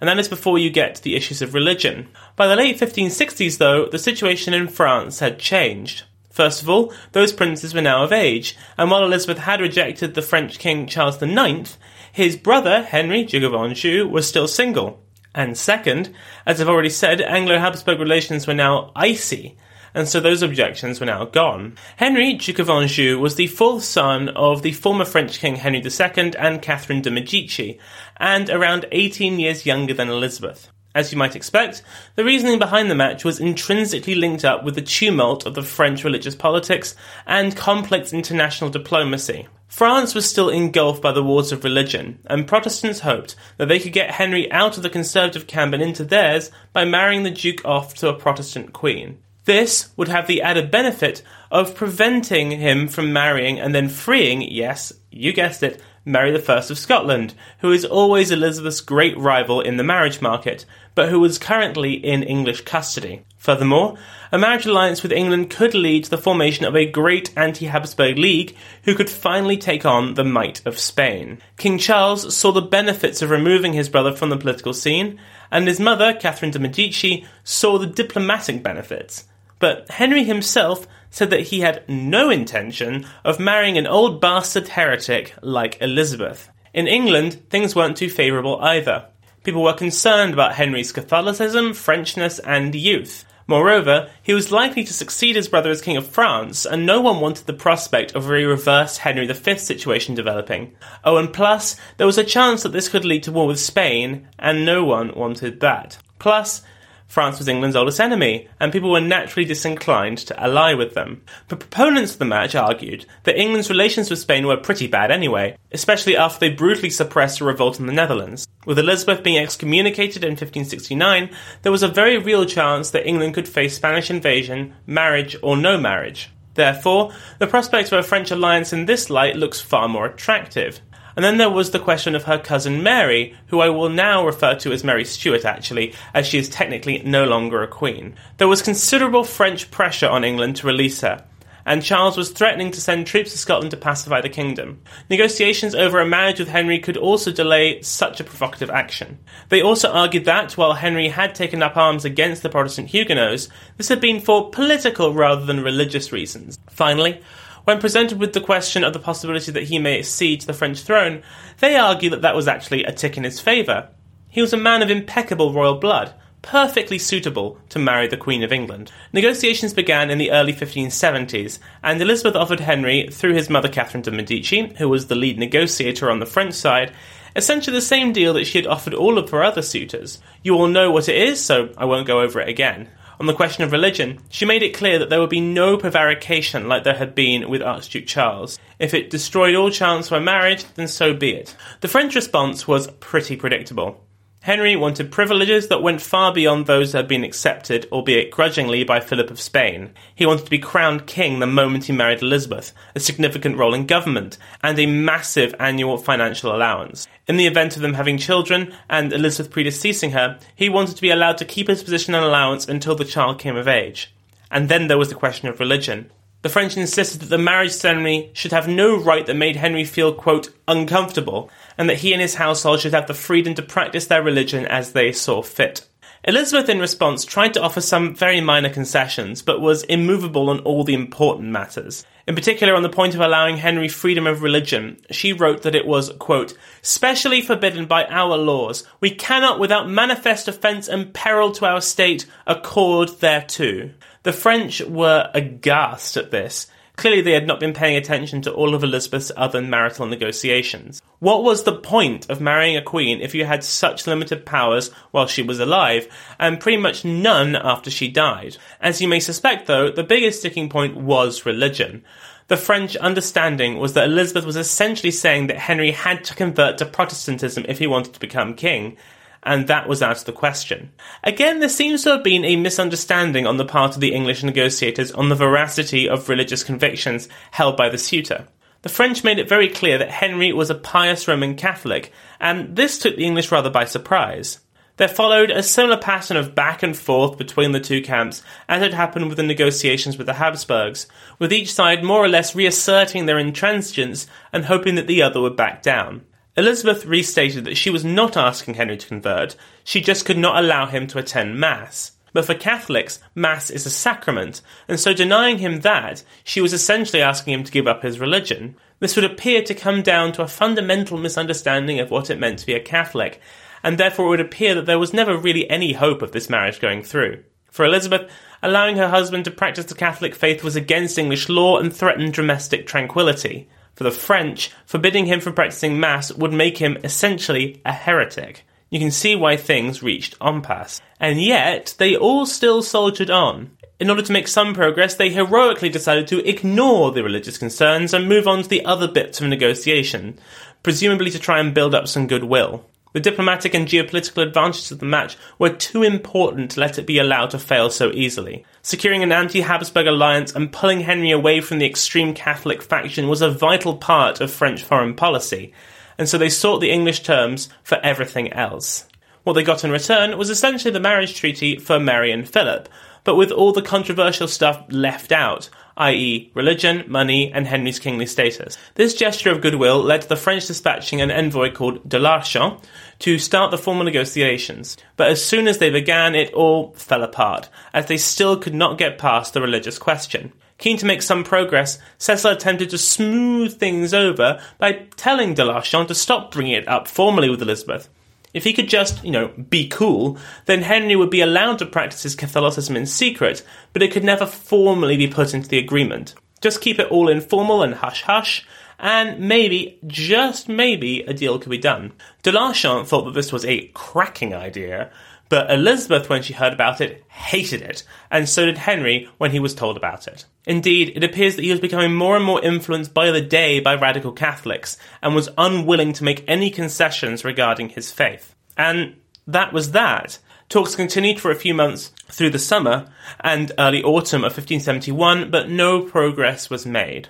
And 0.00 0.08
that 0.08 0.18
is 0.18 0.28
before 0.28 0.58
you 0.58 0.68
get 0.68 0.96
to 0.96 1.02
the 1.02 1.14
issues 1.14 1.42
of 1.42 1.54
religion. 1.54 2.08
By 2.34 2.48
the 2.48 2.56
late 2.56 2.78
1560s, 2.78 3.58
though, 3.58 3.86
the 3.86 3.98
situation 3.98 4.52
in 4.52 4.66
France 4.66 5.20
had 5.20 5.38
changed. 5.38 6.04
First 6.30 6.60
of 6.60 6.68
all, 6.68 6.92
those 7.12 7.32
princes 7.32 7.72
were 7.72 7.80
now 7.80 8.02
of 8.02 8.12
age, 8.12 8.56
and 8.76 8.90
while 8.90 9.04
Elizabeth 9.04 9.38
had 9.38 9.60
rejected 9.60 10.14
the 10.14 10.22
French 10.22 10.58
King 10.58 10.88
Charles 10.88 11.22
IX, 11.22 11.78
his 12.12 12.36
brother, 12.36 12.82
Henry, 12.82 13.22
Duke 13.22 13.44
of 13.44 13.54
Anjou, 13.54 14.08
was 14.08 14.28
still 14.28 14.48
single. 14.48 15.05
And 15.36 15.56
second, 15.56 16.14
as 16.46 16.60
I've 16.62 16.68
already 16.68 16.88
said, 16.88 17.20
Anglo 17.20 17.58
Habsburg 17.58 18.00
relations 18.00 18.46
were 18.46 18.54
now 18.54 18.90
icy, 18.96 19.58
and 19.92 20.08
so 20.08 20.18
those 20.18 20.40
objections 20.40 20.98
were 20.98 21.04
now 21.04 21.26
gone. 21.26 21.76
Henry, 21.98 22.32
Duke 22.32 22.58
of 22.58 22.70
Anjou, 22.70 23.18
was 23.18 23.34
the 23.34 23.46
fourth 23.46 23.84
son 23.84 24.30
of 24.30 24.62
the 24.62 24.72
former 24.72 25.04
French 25.04 25.38
King 25.38 25.56
Henry 25.56 25.82
II 25.84 26.32
and 26.38 26.62
Catherine 26.62 27.02
de' 27.02 27.10
Medici, 27.10 27.78
and 28.16 28.48
around 28.48 28.86
18 28.92 29.38
years 29.38 29.66
younger 29.66 29.92
than 29.92 30.08
Elizabeth. 30.08 30.70
As 30.96 31.12
you 31.12 31.18
might 31.18 31.36
expect, 31.36 31.82
the 32.14 32.24
reasoning 32.24 32.58
behind 32.58 32.90
the 32.90 32.94
match 32.94 33.22
was 33.22 33.38
intrinsically 33.38 34.14
linked 34.14 34.46
up 34.46 34.64
with 34.64 34.76
the 34.76 34.80
tumult 34.80 35.44
of 35.44 35.52
the 35.52 35.62
French 35.62 36.04
religious 36.04 36.34
politics 36.34 36.96
and 37.26 37.54
complex 37.54 38.14
international 38.14 38.70
diplomacy. 38.70 39.46
France 39.68 40.14
was 40.14 40.26
still 40.26 40.48
engulfed 40.48 41.02
by 41.02 41.12
the 41.12 41.22
wars 41.22 41.52
of 41.52 41.64
religion, 41.64 42.18
and 42.24 42.48
Protestants 42.48 43.00
hoped 43.00 43.36
that 43.58 43.68
they 43.68 43.78
could 43.78 43.92
get 43.92 44.12
Henry 44.12 44.50
out 44.50 44.78
of 44.78 44.82
the 44.82 44.88
conservative 44.88 45.46
camp 45.46 45.74
and 45.74 45.82
into 45.82 46.02
theirs 46.02 46.50
by 46.72 46.86
marrying 46.86 47.24
the 47.24 47.30
Duke 47.30 47.62
off 47.62 47.92
to 47.96 48.08
a 48.08 48.14
Protestant 48.14 48.72
queen. 48.72 49.18
This 49.44 49.90
would 49.98 50.08
have 50.08 50.26
the 50.26 50.40
added 50.40 50.70
benefit 50.70 51.22
of 51.50 51.74
preventing 51.74 52.52
him 52.52 52.88
from 52.88 53.12
marrying 53.12 53.60
and 53.60 53.74
then 53.74 53.90
freeing, 53.90 54.40
yes, 54.40 54.94
you 55.10 55.34
guessed 55.34 55.62
it, 55.62 55.78
Mary 56.08 56.32
I 56.32 56.52
of 56.52 56.78
Scotland, 56.78 57.34
who 57.58 57.72
is 57.72 57.84
always 57.84 58.30
Elizabeth's 58.30 58.80
great 58.80 59.18
rival 59.18 59.60
in 59.60 59.76
the 59.76 59.82
marriage 59.82 60.22
market, 60.22 60.64
but 60.94 61.08
who 61.08 61.24
is 61.24 61.36
currently 61.36 61.94
in 61.94 62.22
English 62.22 62.60
custody. 62.60 63.24
Furthermore, 63.38 63.96
a 64.30 64.38
marriage 64.38 64.66
alliance 64.66 65.02
with 65.02 65.10
England 65.10 65.50
could 65.50 65.74
lead 65.74 66.04
to 66.04 66.10
the 66.10 66.16
formation 66.16 66.64
of 66.64 66.76
a 66.76 66.86
great 66.86 67.36
anti 67.36 67.66
Habsburg 67.66 68.18
league 68.18 68.56
who 68.84 68.94
could 68.94 69.10
finally 69.10 69.56
take 69.56 69.84
on 69.84 70.14
the 70.14 70.22
might 70.22 70.64
of 70.64 70.78
Spain. 70.78 71.38
King 71.56 71.76
Charles 71.76 72.34
saw 72.34 72.52
the 72.52 72.62
benefits 72.62 73.20
of 73.20 73.30
removing 73.30 73.72
his 73.72 73.88
brother 73.88 74.12
from 74.12 74.30
the 74.30 74.36
political 74.36 74.72
scene, 74.72 75.18
and 75.50 75.66
his 75.66 75.80
mother, 75.80 76.14
Catherine 76.14 76.52
de' 76.52 76.60
Medici, 76.60 77.26
saw 77.42 77.78
the 77.78 77.86
diplomatic 77.86 78.62
benefits. 78.62 79.24
But 79.58 79.90
Henry 79.90 80.22
himself 80.22 80.86
said 81.10 81.30
that 81.30 81.48
he 81.48 81.60
had 81.60 81.88
no 81.88 82.30
intention 82.30 83.06
of 83.24 83.40
marrying 83.40 83.78
an 83.78 83.86
old 83.86 84.20
bastard 84.20 84.68
heretic 84.68 85.34
like 85.42 85.80
Elizabeth. 85.80 86.50
In 86.74 86.86
England, 86.86 87.48
things 87.48 87.74
weren't 87.74 87.96
too 87.96 88.10
favourable 88.10 88.58
either. 88.60 89.06
People 89.44 89.62
were 89.62 89.72
concerned 89.72 90.32
about 90.32 90.56
Henry's 90.56 90.92
Catholicism, 90.92 91.72
Frenchness, 91.72 92.40
and 92.44 92.74
youth. 92.74 93.24
Moreover, 93.48 94.10
he 94.22 94.34
was 94.34 94.50
likely 94.50 94.82
to 94.82 94.92
succeed 94.92 95.36
his 95.36 95.46
brother 95.46 95.70
as 95.70 95.80
King 95.80 95.96
of 95.96 96.06
France, 96.06 96.66
and 96.66 96.84
no 96.84 97.00
one 97.00 97.20
wanted 97.20 97.46
the 97.46 97.52
prospect 97.52 98.12
of 98.16 98.26
a 98.26 98.32
reversed 98.32 98.98
Henry 98.98 99.26
V 99.26 99.56
situation 99.56 100.16
developing. 100.16 100.74
Oh, 101.04 101.16
and 101.16 101.32
plus, 101.32 101.76
there 101.96 102.08
was 102.08 102.18
a 102.18 102.24
chance 102.24 102.64
that 102.64 102.72
this 102.72 102.88
could 102.88 103.04
lead 103.04 103.22
to 103.22 103.32
war 103.32 103.46
with 103.46 103.60
Spain, 103.60 104.26
and 104.36 104.66
no 104.66 104.84
one 104.84 105.14
wanted 105.14 105.60
that. 105.60 105.98
Plus, 106.18 106.62
France 107.06 107.38
was 107.38 107.48
England's 107.48 107.76
oldest 107.76 108.00
enemy, 108.00 108.48
and 108.58 108.72
people 108.72 108.90
were 108.90 109.00
naturally 109.00 109.44
disinclined 109.44 110.18
to 110.18 110.40
ally 110.40 110.74
with 110.74 110.94
them. 110.94 111.22
But 111.48 111.60
proponents 111.60 112.12
of 112.12 112.18
the 112.18 112.24
match 112.24 112.54
argued 112.54 113.06
that 113.24 113.38
England's 113.38 113.70
relations 113.70 114.10
with 114.10 114.18
Spain 114.18 114.46
were 114.46 114.56
pretty 114.56 114.86
bad 114.86 115.10
anyway, 115.10 115.56
especially 115.72 116.16
after 116.16 116.40
they 116.40 116.54
brutally 116.54 116.90
suppressed 116.90 117.40
a 117.40 117.44
revolt 117.44 117.78
in 117.78 117.86
the 117.86 117.92
Netherlands. 117.92 118.46
With 118.64 118.78
Elizabeth 118.78 119.22
being 119.22 119.38
excommunicated 119.38 120.24
in 120.24 120.32
1569, 120.32 121.30
there 121.62 121.72
was 121.72 121.82
a 121.82 121.88
very 121.88 122.18
real 122.18 122.44
chance 122.44 122.90
that 122.90 123.06
England 123.06 123.34
could 123.34 123.48
face 123.48 123.76
Spanish 123.76 124.10
invasion, 124.10 124.74
marriage, 124.86 125.36
or 125.42 125.56
no 125.56 125.78
marriage. 125.78 126.30
Therefore, 126.54 127.12
the 127.38 127.46
prospect 127.46 127.92
of 127.92 127.98
a 127.98 128.02
French 128.02 128.30
alliance 128.30 128.72
in 128.72 128.86
this 128.86 129.10
light 129.10 129.36
looks 129.36 129.60
far 129.60 129.88
more 129.88 130.06
attractive. 130.06 130.80
And 131.16 131.24
then 131.24 131.38
there 131.38 131.50
was 131.50 131.70
the 131.70 131.78
question 131.78 132.14
of 132.14 132.24
her 132.24 132.38
cousin 132.38 132.82
Mary, 132.82 133.34
who 133.46 133.60
I 133.60 133.70
will 133.70 133.88
now 133.88 134.24
refer 134.24 134.54
to 134.56 134.72
as 134.72 134.84
Mary 134.84 135.04
Stuart 135.04 135.44
actually, 135.44 135.94
as 136.14 136.26
she 136.26 136.38
is 136.38 136.48
technically 136.48 137.02
no 137.04 137.24
longer 137.24 137.62
a 137.62 137.68
queen. 137.68 138.14
There 138.36 138.48
was 138.48 138.62
considerable 138.62 139.24
French 139.24 139.70
pressure 139.70 140.08
on 140.08 140.24
England 140.24 140.56
to 140.56 140.66
release 140.66 141.00
her 141.00 141.24
and 141.66 141.82
Charles 141.82 142.16
was 142.16 142.30
threatening 142.30 142.70
to 142.70 142.80
send 142.80 143.06
troops 143.06 143.32
to 143.32 143.38
Scotland 143.38 143.72
to 143.72 143.76
pacify 143.76 144.20
the 144.20 144.28
kingdom. 144.28 144.80
Negotiations 145.10 145.74
over 145.74 146.00
a 146.00 146.06
marriage 146.06 146.38
with 146.38 146.48
Henry 146.48 146.78
could 146.78 146.96
also 146.96 147.32
delay 147.32 147.82
such 147.82 148.20
a 148.20 148.24
provocative 148.24 148.70
action. 148.70 149.18
They 149.48 149.60
also 149.60 149.90
argued 149.90 150.24
that, 150.26 150.56
while 150.56 150.74
Henry 150.74 151.08
had 151.08 151.34
taken 151.34 151.62
up 151.62 151.76
arms 151.76 152.04
against 152.04 152.42
the 152.42 152.48
Protestant 152.48 152.88
Huguenots, 152.88 153.48
this 153.76 153.88
had 153.88 154.00
been 154.00 154.20
for 154.20 154.48
political 154.50 155.12
rather 155.12 155.44
than 155.44 155.60
religious 155.60 156.12
reasons. 156.12 156.56
Finally, 156.70 157.20
when 157.66 157.80
presented 157.80 158.20
with 158.20 158.32
the 158.32 158.40
question 158.40 158.84
of 158.84 158.92
the 158.92 159.00
possibility 159.00 159.50
that 159.50 159.64
he 159.64 159.80
may 159.80 159.98
accede 159.98 160.40
to 160.40 160.46
the 160.46 160.54
French 160.54 160.82
throne, 160.82 161.20
they 161.58 161.74
argue 161.74 162.08
that 162.08 162.22
that 162.22 162.36
was 162.36 162.46
actually 162.46 162.84
a 162.84 162.92
tick 162.92 163.16
in 163.16 163.24
his 163.24 163.40
favour. 163.40 163.88
He 164.28 164.40
was 164.40 164.52
a 164.52 164.56
man 164.56 164.82
of 164.82 164.90
impeccable 164.90 165.52
royal 165.52 165.74
blood, 165.74 166.14
perfectly 166.42 166.96
suitable 166.96 167.58
to 167.70 167.80
marry 167.80 168.06
the 168.06 168.16
Queen 168.16 168.44
of 168.44 168.52
England. 168.52 168.92
Negotiations 169.12 169.74
began 169.74 170.10
in 170.10 170.18
the 170.18 170.30
early 170.30 170.52
1570s, 170.52 171.58
and 171.82 172.00
Elizabeth 172.00 172.36
offered 172.36 172.60
Henry, 172.60 173.08
through 173.10 173.34
his 173.34 173.50
mother 173.50 173.68
Catherine 173.68 174.02
de' 174.02 174.12
Medici, 174.12 174.72
who 174.78 174.88
was 174.88 175.08
the 175.08 175.16
lead 175.16 175.36
negotiator 175.36 176.08
on 176.08 176.20
the 176.20 176.24
French 176.24 176.54
side, 176.54 176.92
essentially 177.34 177.74
the 177.74 177.80
same 177.80 178.12
deal 178.12 178.32
that 178.34 178.46
she 178.46 178.58
had 178.58 178.68
offered 178.68 178.94
all 178.94 179.18
of 179.18 179.30
her 179.30 179.42
other 179.42 179.62
suitors. 179.62 180.20
You 180.44 180.54
all 180.54 180.68
know 180.68 180.92
what 180.92 181.08
it 181.08 181.16
is, 181.16 181.44
so 181.44 181.70
I 181.76 181.84
won't 181.84 182.06
go 182.06 182.20
over 182.20 182.38
it 182.40 182.48
again. 182.48 182.90
On 183.18 183.26
the 183.26 183.34
question 183.34 183.64
of 183.64 183.72
religion, 183.72 184.18
she 184.28 184.44
made 184.44 184.62
it 184.62 184.74
clear 184.74 184.98
that 184.98 185.08
there 185.08 185.20
would 185.20 185.30
be 185.30 185.40
no 185.40 185.78
prevarication 185.78 186.68
like 186.68 186.84
there 186.84 186.94
had 186.94 187.14
been 187.14 187.48
with 187.48 187.62
Archduke 187.62 188.06
Charles. 188.06 188.58
If 188.78 188.92
it 188.92 189.08
destroyed 189.08 189.54
all 189.54 189.70
chance 189.70 190.10
for 190.10 190.16
a 190.16 190.20
marriage, 190.20 190.64
then 190.74 190.86
so 190.86 191.14
be 191.14 191.30
it. 191.30 191.56
The 191.80 191.88
French 191.88 192.14
response 192.14 192.68
was 192.68 192.90
pretty 193.00 193.36
predictable. 193.36 194.05
Henry 194.46 194.76
wanted 194.76 195.10
privileges 195.10 195.66
that 195.66 195.82
went 195.82 196.00
far 196.00 196.32
beyond 196.32 196.66
those 196.66 196.92
that 196.92 196.98
had 196.98 197.08
been 197.08 197.24
accepted, 197.24 197.84
albeit 197.90 198.30
grudgingly, 198.30 198.84
by 198.84 199.00
Philip 199.00 199.28
of 199.28 199.40
Spain. 199.40 199.90
He 200.14 200.24
wanted 200.24 200.44
to 200.44 200.50
be 200.52 200.60
crowned 200.60 201.08
king 201.08 201.40
the 201.40 201.48
moment 201.48 201.86
he 201.86 201.92
married 201.92 202.22
Elizabeth, 202.22 202.72
a 202.94 203.00
significant 203.00 203.56
role 203.56 203.74
in 203.74 203.86
government, 203.86 204.38
and 204.62 204.78
a 204.78 204.86
massive 204.86 205.52
annual 205.58 205.98
financial 205.98 206.54
allowance. 206.54 207.08
In 207.26 207.38
the 207.38 207.48
event 207.48 207.74
of 207.74 207.82
them 207.82 207.94
having 207.94 208.18
children, 208.18 208.72
and 208.88 209.12
Elizabeth 209.12 209.52
predeceasing 209.52 210.12
her, 210.12 210.38
he 210.54 210.68
wanted 210.68 210.94
to 210.94 211.02
be 211.02 211.10
allowed 211.10 211.38
to 211.38 211.44
keep 211.44 211.66
his 211.66 211.82
position 211.82 212.14
and 212.14 212.24
allowance 212.24 212.68
until 212.68 212.94
the 212.94 213.04
child 213.04 213.40
came 213.40 213.56
of 213.56 213.66
age. 213.66 214.14
And 214.48 214.68
then 214.68 214.86
there 214.86 214.96
was 214.96 215.08
the 215.08 215.16
question 215.16 215.48
of 215.48 215.58
religion. 215.58 216.08
The 216.46 216.52
French 216.52 216.76
insisted 216.76 217.22
that 217.22 217.26
the 217.28 217.38
marriage 217.38 217.72
ceremony 217.72 218.30
should 218.32 218.52
have 218.52 218.68
no 218.68 218.96
rite 218.96 219.26
that 219.26 219.34
made 219.34 219.56
Henry 219.56 219.82
feel, 219.84 220.14
quote, 220.14 220.50
uncomfortable, 220.68 221.50
and 221.76 221.90
that 221.90 221.98
he 221.98 222.12
and 222.12 222.22
his 222.22 222.36
household 222.36 222.78
should 222.78 222.94
have 222.94 223.08
the 223.08 223.14
freedom 223.14 223.54
to 223.54 223.62
practice 223.62 224.06
their 224.06 224.22
religion 224.22 224.64
as 224.64 224.92
they 224.92 225.10
saw 225.10 225.42
fit. 225.42 225.88
Elizabeth, 226.22 226.68
in 226.68 226.78
response, 226.78 227.24
tried 227.24 227.52
to 227.54 227.60
offer 227.60 227.80
some 227.80 228.14
very 228.14 228.40
minor 228.40 228.68
concessions, 228.68 229.42
but 229.42 229.60
was 229.60 229.82
immovable 229.84 230.48
on 230.48 230.60
all 230.60 230.84
the 230.84 230.94
important 230.94 231.48
matters. 231.48 232.06
In 232.28 232.36
particular, 232.36 232.76
on 232.76 232.84
the 232.84 232.88
point 232.88 233.16
of 233.16 233.20
allowing 233.20 233.56
Henry 233.56 233.88
freedom 233.88 234.28
of 234.28 234.42
religion, 234.42 234.98
she 235.10 235.32
wrote 235.32 235.62
that 235.62 235.74
it 235.74 235.86
was, 235.86 236.12
quote, 236.20 236.56
specially 236.80 237.42
forbidden 237.42 237.86
by 237.86 238.04
our 238.04 238.36
laws. 238.36 238.84
We 239.00 239.10
cannot, 239.10 239.58
without 239.58 239.88
manifest 239.88 240.46
offence 240.46 240.86
and 240.86 241.12
peril 241.12 241.50
to 241.52 241.66
our 241.66 241.80
state, 241.80 242.24
accord 242.46 243.08
thereto. 243.18 243.90
The 244.26 244.32
French 244.32 244.80
were 244.80 245.30
aghast 245.34 246.16
at 246.16 246.32
this. 246.32 246.66
Clearly, 246.96 247.20
they 247.20 247.30
had 247.30 247.46
not 247.46 247.60
been 247.60 247.72
paying 247.72 247.96
attention 247.96 248.42
to 248.42 248.52
all 248.52 248.74
of 248.74 248.82
Elizabeth's 248.82 249.30
other 249.36 249.62
marital 249.62 250.04
negotiations. 250.04 251.00
What 251.20 251.44
was 251.44 251.62
the 251.62 251.78
point 251.78 252.28
of 252.28 252.40
marrying 252.40 252.76
a 252.76 252.82
queen 252.82 253.20
if 253.20 253.36
you 253.36 253.44
had 253.44 253.62
such 253.62 254.04
limited 254.08 254.44
powers 254.44 254.90
while 255.12 255.28
she 255.28 255.42
was 255.42 255.60
alive, 255.60 256.08
and 256.40 256.58
pretty 256.58 256.76
much 256.76 257.04
none 257.04 257.54
after 257.54 257.88
she 257.88 258.08
died? 258.08 258.56
As 258.80 259.00
you 259.00 259.06
may 259.06 259.20
suspect, 259.20 259.68
though, 259.68 259.92
the 259.92 260.02
biggest 260.02 260.40
sticking 260.40 260.68
point 260.68 260.96
was 260.96 261.46
religion. 261.46 262.04
The 262.48 262.56
French 262.56 262.96
understanding 262.96 263.78
was 263.78 263.92
that 263.92 264.06
Elizabeth 264.06 264.44
was 264.44 264.56
essentially 264.56 265.12
saying 265.12 265.46
that 265.46 265.58
Henry 265.58 265.92
had 265.92 266.24
to 266.24 266.34
convert 266.34 266.78
to 266.78 266.84
Protestantism 266.84 267.64
if 267.68 267.78
he 267.78 267.86
wanted 267.86 268.14
to 268.14 268.18
become 268.18 268.54
king, 268.54 268.96
and 269.46 269.68
that 269.68 269.88
was 269.88 270.02
out 270.02 270.18
of 270.18 270.24
the 270.24 270.32
question. 270.32 270.90
Again, 271.22 271.60
there 271.60 271.68
seems 271.68 272.02
to 272.02 272.10
have 272.10 272.24
been 272.24 272.44
a 272.44 272.56
misunderstanding 272.56 273.46
on 273.46 273.56
the 273.56 273.64
part 273.64 273.94
of 273.94 274.00
the 274.00 274.12
English 274.12 274.42
negotiators 274.42 275.12
on 275.12 275.28
the 275.28 275.36
veracity 275.36 276.08
of 276.08 276.28
religious 276.28 276.64
convictions 276.64 277.28
held 277.52 277.76
by 277.76 277.88
the 277.88 277.96
suitor. 277.96 278.48
The 278.82 278.88
French 278.88 279.22
made 279.22 279.38
it 279.38 279.48
very 279.48 279.68
clear 279.68 279.98
that 279.98 280.10
Henry 280.10 280.52
was 280.52 280.68
a 280.68 280.74
pious 280.74 281.28
Roman 281.28 281.54
Catholic, 281.54 282.12
and 282.40 282.74
this 282.74 282.98
took 282.98 283.16
the 283.16 283.24
English 283.24 283.52
rather 283.52 283.70
by 283.70 283.84
surprise. 283.84 284.58
There 284.96 285.08
followed 285.08 285.50
a 285.50 285.62
similar 285.62 285.98
pattern 285.98 286.36
of 286.36 286.54
back 286.54 286.82
and 286.82 286.96
forth 286.96 287.38
between 287.38 287.70
the 287.70 287.80
two 287.80 288.02
camps 288.02 288.42
as 288.68 288.82
had 288.82 288.94
happened 288.94 289.28
with 289.28 289.36
the 289.36 289.42
negotiations 289.44 290.18
with 290.18 290.26
the 290.26 290.34
Habsburgs, 290.34 291.06
with 291.38 291.52
each 291.52 291.72
side 291.72 292.02
more 292.02 292.24
or 292.24 292.28
less 292.28 292.56
reasserting 292.56 293.26
their 293.26 293.36
intransigence 293.36 294.26
and 294.52 294.64
hoping 294.64 294.96
that 294.96 295.06
the 295.06 295.22
other 295.22 295.40
would 295.40 295.54
back 295.54 295.82
down. 295.82 296.22
Elizabeth 296.56 297.04
restated 297.04 297.64
that 297.64 297.76
she 297.76 297.90
was 297.90 298.04
not 298.04 298.36
asking 298.36 298.74
Henry 298.74 298.96
to 298.96 299.06
convert, 299.06 299.56
she 299.84 300.00
just 300.00 300.24
could 300.24 300.38
not 300.38 300.62
allow 300.62 300.86
him 300.86 301.06
to 301.06 301.18
attend 301.18 301.60
Mass. 301.60 302.12
But 302.32 302.44
for 302.44 302.54
Catholics, 302.54 303.18
Mass 303.34 303.70
is 303.70 303.86
a 303.86 303.90
sacrament, 303.90 304.62
and 304.88 304.98
so 304.98 305.12
denying 305.12 305.58
him 305.58 305.80
that, 305.80 306.22
she 306.44 306.60
was 306.60 306.72
essentially 306.72 307.22
asking 307.22 307.54
him 307.54 307.64
to 307.64 307.72
give 307.72 307.86
up 307.86 308.02
his 308.02 308.20
religion. 308.20 308.76
This 309.00 309.16
would 309.16 309.24
appear 309.24 309.62
to 309.62 309.74
come 309.74 310.02
down 310.02 310.32
to 310.32 310.42
a 310.42 310.48
fundamental 310.48 311.18
misunderstanding 311.18 312.00
of 312.00 312.10
what 312.10 312.30
it 312.30 312.38
meant 312.38 312.58
to 312.60 312.66
be 312.66 312.74
a 312.74 312.80
Catholic, 312.80 313.40
and 313.82 313.98
therefore 313.98 314.26
it 314.26 314.28
would 314.30 314.40
appear 314.40 314.74
that 314.74 314.86
there 314.86 314.98
was 314.98 315.12
never 315.12 315.36
really 315.36 315.68
any 315.68 315.92
hope 315.92 316.22
of 316.22 316.32
this 316.32 316.50
marriage 316.50 316.80
going 316.80 317.02
through. 317.02 317.42
For 317.70 317.84
Elizabeth, 317.84 318.30
allowing 318.62 318.96
her 318.96 319.08
husband 319.08 319.44
to 319.44 319.50
practice 319.50 319.84
the 319.84 319.94
Catholic 319.94 320.34
faith 320.34 320.64
was 320.64 320.76
against 320.76 321.18
English 321.18 321.48
law 321.48 321.78
and 321.78 321.94
threatened 321.94 322.32
domestic 322.32 322.86
tranquility. 322.86 323.68
For 323.96 324.04
the 324.04 324.10
French, 324.10 324.70
forbidding 324.84 325.24
him 325.24 325.40
from 325.40 325.54
practicing 325.54 325.98
Mass 325.98 326.30
would 326.30 326.52
make 326.52 326.76
him 326.78 326.98
essentially 327.02 327.80
a 327.84 327.92
heretic. 327.92 328.64
You 328.90 329.00
can 329.00 329.10
see 329.10 329.34
why 329.34 329.56
things 329.56 330.02
reached 330.02 330.36
impasse. 330.40 331.00
And 331.18 331.40
yet, 331.42 331.94
they 331.98 332.14
all 332.14 332.44
still 332.44 332.82
soldiered 332.82 333.30
on. 333.30 333.70
In 333.98 334.10
order 334.10 334.20
to 334.20 334.32
make 334.32 334.48
some 334.48 334.74
progress, 334.74 335.14
they 335.14 335.30
heroically 335.30 335.88
decided 335.88 336.26
to 336.28 336.46
ignore 336.46 337.10
the 337.10 337.24
religious 337.24 337.56
concerns 337.56 338.12
and 338.12 338.28
move 338.28 338.46
on 338.46 338.62
to 338.62 338.68
the 338.68 338.84
other 338.84 339.08
bits 339.08 339.40
of 339.40 339.48
negotiation, 339.48 340.38
presumably 340.82 341.30
to 341.30 341.38
try 341.38 341.58
and 341.58 341.72
build 341.72 341.94
up 341.94 342.06
some 342.06 342.26
goodwill. 342.26 342.84
The 343.16 343.20
diplomatic 343.20 343.72
and 343.72 343.88
geopolitical 343.88 344.42
advantages 344.42 344.92
of 344.92 344.98
the 344.98 345.06
match 345.06 345.38
were 345.58 345.70
too 345.70 346.02
important 346.02 346.72
to 346.72 346.80
let 346.80 346.98
it 346.98 347.06
be 347.06 347.18
allowed 347.18 347.48
to 347.52 347.58
fail 347.58 347.88
so 347.88 348.10
easily. 348.12 348.66
Securing 348.82 349.22
an 349.22 349.32
anti 349.32 349.62
Habsburg 349.62 350.06
alliance 350.06 350.54
and 350.54 350.70
pulling 350.70 351.00
Henry 351.00 351.30
away 351.30 351.62
from 351.62 351.78
the 351.78 351.86
extreme 351.86 352.34
Catholic 352.34 352.82
faction 352.82 353.28
was 353.28 353.40
a 353.40 353.48
vital 353.48 353.96
part 353.96 354.42
of 354.42 354.50
French 354.50 354.82
foreign 354.82 355.14
policy, 355.14 355.72
and 356.18 356.28
so 356.28 356.36
they 356.36 356.50
sought 356.50 356.80
the 356.80 356.90
English 356.90 357.22
terms 357.22 357.70
for 357.82 357.96
everything 358.02 358.52
else. 358.52 359.08
What 359.44 359.54
they 359.54 359.62
got 359.62 359.82
in 359.82 359.90
return 359.90 360.36
was 360.36 360.50
essentially 360.50 360.92
the 360.92 361.00
marriage 361.00 361.34
treaty 361.34 361.78
for 361.78 361.98
Mary 361.98 362.30
and 362.32 362.46
Philip, 362.46 362.86
but 363.26 363.36
with 363.36 363.50
all 363.50 363.72
the 363.72 363.82
controversial 363.82 364.46
stuff 364.48 364.84
left 364.88 365.32
out, 365.32 365.68
i.e., 365.96 366.50
religion, 366.54 367.04
money, 367.08 367.52
and 367.52 367.66
Henry's 367.66 367.98
kingly 367.98 368.24
status. 368.24 368.78
This 368.94 369.14
gesture 369.14 369.50
of 369.50 369.60
goodwill 369.60 370.00
led 370.00 370.22
to 370.22 370.28
the 370.28 370.36
French 370.36 370.66
dispatching 370.66 371.20
an 371.20 371.32
envoy 371.32 371.72
called 371.72 372.08
de 372.08 372.20
Larchant 372.20 372.80
to 373.18 373.38
start 373.38 373.72
the 373.72 373.78
formal 373.78 374.04
negotiations. 374.04 374.96
But 375.16 375.28
as 375.28 375.44
soon 375.44 375.66
as 375.66 375.78
they 375.78 375.90
began, 375.90 376.36
it 376.36 376.54
all 376.54 376.92
fell 376.92 377.24
apart, 377.24 377.68
as 377.92 378.06
they 378.06 378.16
still 378.16 378.56
could 378.56 378.74
not 378.74 378.96
get 378.96 379.18
past 379.18 379.52
the 379.52 379.60
religious 379.60 379.98
question. 379.98 380.52
Keen 380.78 380.96
to 380.98 381.06
make 381.06 381.22
some 381.22 381.42
progress, 381.42 381.98
Cecil 382.18 382.52
attempted 382.52 382.90
to 382.90 382.98
smooth 382.98 383.76
things 383.76 384.14
over 384.14 384.62
by 384.78 385.06
telling 385.16 385.54
de 385.54 385.64
Larchant 385.64 386.06
to 386.08 386.14
stop 386.14 386.52
bringing 386.52 386.74
it 386.74 386.86
up 386.86 387.08
formally 387.08 387.50
with 387.50 387.60
Elizabeth. 387.60 388.08
If 388.56 388.64
he 388.64 388.72
could 388.72 388.88
just, 388.88 389.22
you 389.22 389.32
know, 389.32 389.48
be 389.48 389.86
cool, 389.86 390.38
then 390.64 390.80
Henry 390.80 391.14
would 391.14 391.28
be 391.28 391.42
allowed 391.42 391.78
to 391.80 391.84
practice 391.84 392.22
his 392.22 392.34
Catholicism 392.34 392.96
in 392.96 393.04
secret, 393.04 393.62
but 393.92 394.02
it 394.02 394.10
could 394.10 394.24
never 394.24 394.46
formally 394.46 395.18
be 395.18 395.28
put 395.28 395.52
into 395.52 395.68
the 395.68 395.76
agreement. 395.76 396.34
Just 396.62 396.80
keep 396.80 396.98
it 396.98 397.10
all 397.10 397.28
informal 397.28 397.82
and 397.82 397.92
hush 397.92 398.22
hush, 398.22 398.66
and 398.98 399.38
maybe, 399.46 399.98
just 400.06 400.70
maybe, 400.70 401.20
a 401.24 401.34
deal 401.34 401.58
could 401.58 401.68
be 401.68 401.76
done. 401.76 402.14
De 402.42 402.50
Larchant 402.50 403.06
thought 403.06 403.26
that 403.26 403.34
this 403.34 403.52
was 403.52 403.66
a 403.66 403.88
cracking 403.88 404.54
idea, 404.54 405.10
but 405.48 405.70
Elizabeth, 405.70 406.28
when 406.28 406.42
she 406.42 406.52
heard 406.52 406.72
about 406.72 407.00
it, 407.00 407.24
hated 407.28 407.82
it, 407.82 408.02
and 408.30 408.48
so 408.48 408.66
did 408.66 408.78
Henry 408.78 409.28
when 409.38 409.52
he 409.52 409.60
was 409.60 409.74
told 409.74 409.96
about 409.96 410.26
it. 410.26 410.44
Indeed, 410.66 411.12
it 411.14 411.22
appears 411.22 411.54
that 411.56 411.64
he 411.64 411.70
was 411.70 411.80
becoming 411.80 412.14
more 412.14 412.36
and 412.36 412.44
more 412.44 412.64
influenced 412.64 413.14
by 413.14 413.30
the 413.30 413.40
day 413.40 413.78
by 413.78 413.94
radical 413.94 414.32
Catholics, 414.32 414.98
and 415.22 415.34
was 415.34 415.48
unwilling 415.56 416.12
to 416.14 416.24
make 416.24 416.44
any 416.48 416.70
concessions 416.70 417.44
regarding 417.44 417.90
his 417.90 418.10
faith. 418.10 418.54
And 418.76 419.16
that 419.46 419.72
was 419.72 419.92
that. 419.92 420.38
Talks 420.68 420.96
continued 420.96 421.38
for 421.38 421.52
a 421.52 421.56
few 421.56 421.74
months 421.74 422.10
through 422.28 422.50
the 422.50 422.58
summer 422.58 423.08
and 423.38 423.70
early 423.78 424.02
autumn 424.02 424.42
of 424.42 424.50
1571, 424.50 425.50
but 425.50 425.70
no 425.70 426.02
progress 426.02 426.68
was 426.68 426.84
made. 426.84 427.28